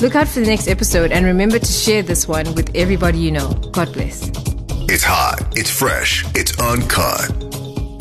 Look 0.01 0.16
out 0.16 0.26
for 0.28 0.40
the 0.40 0.47
next 0.47 0.66
episode 0.68 1.12
and 1.12 1.24
remember 1.24 1.59
to 1.59 1.66
share 1.72 2.03
this 2.03 2.26
one 2.26 2.55
with 2.55 2.74
everybody 2.74 3.18
you 3.18 3.30
know. 3.30 3.53
God 3.72 3.93
bless. 3.93 4.28
It's 4.88 5.05
hot, 5.05 5.40
it's 5.57 5.70
fresh, 5.70 6.24
it's 6.34 6.59
uncut. 6.59 7.30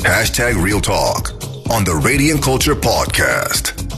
Hashtag 0.00 0.60
Real 0.62 0.80
Talk 0.80 1.30
on 1.70 1.84
the 1.84 1.94
Radiant 2.04 2.42
Culture 2.42 2.74
Podcast. 2.74 3.91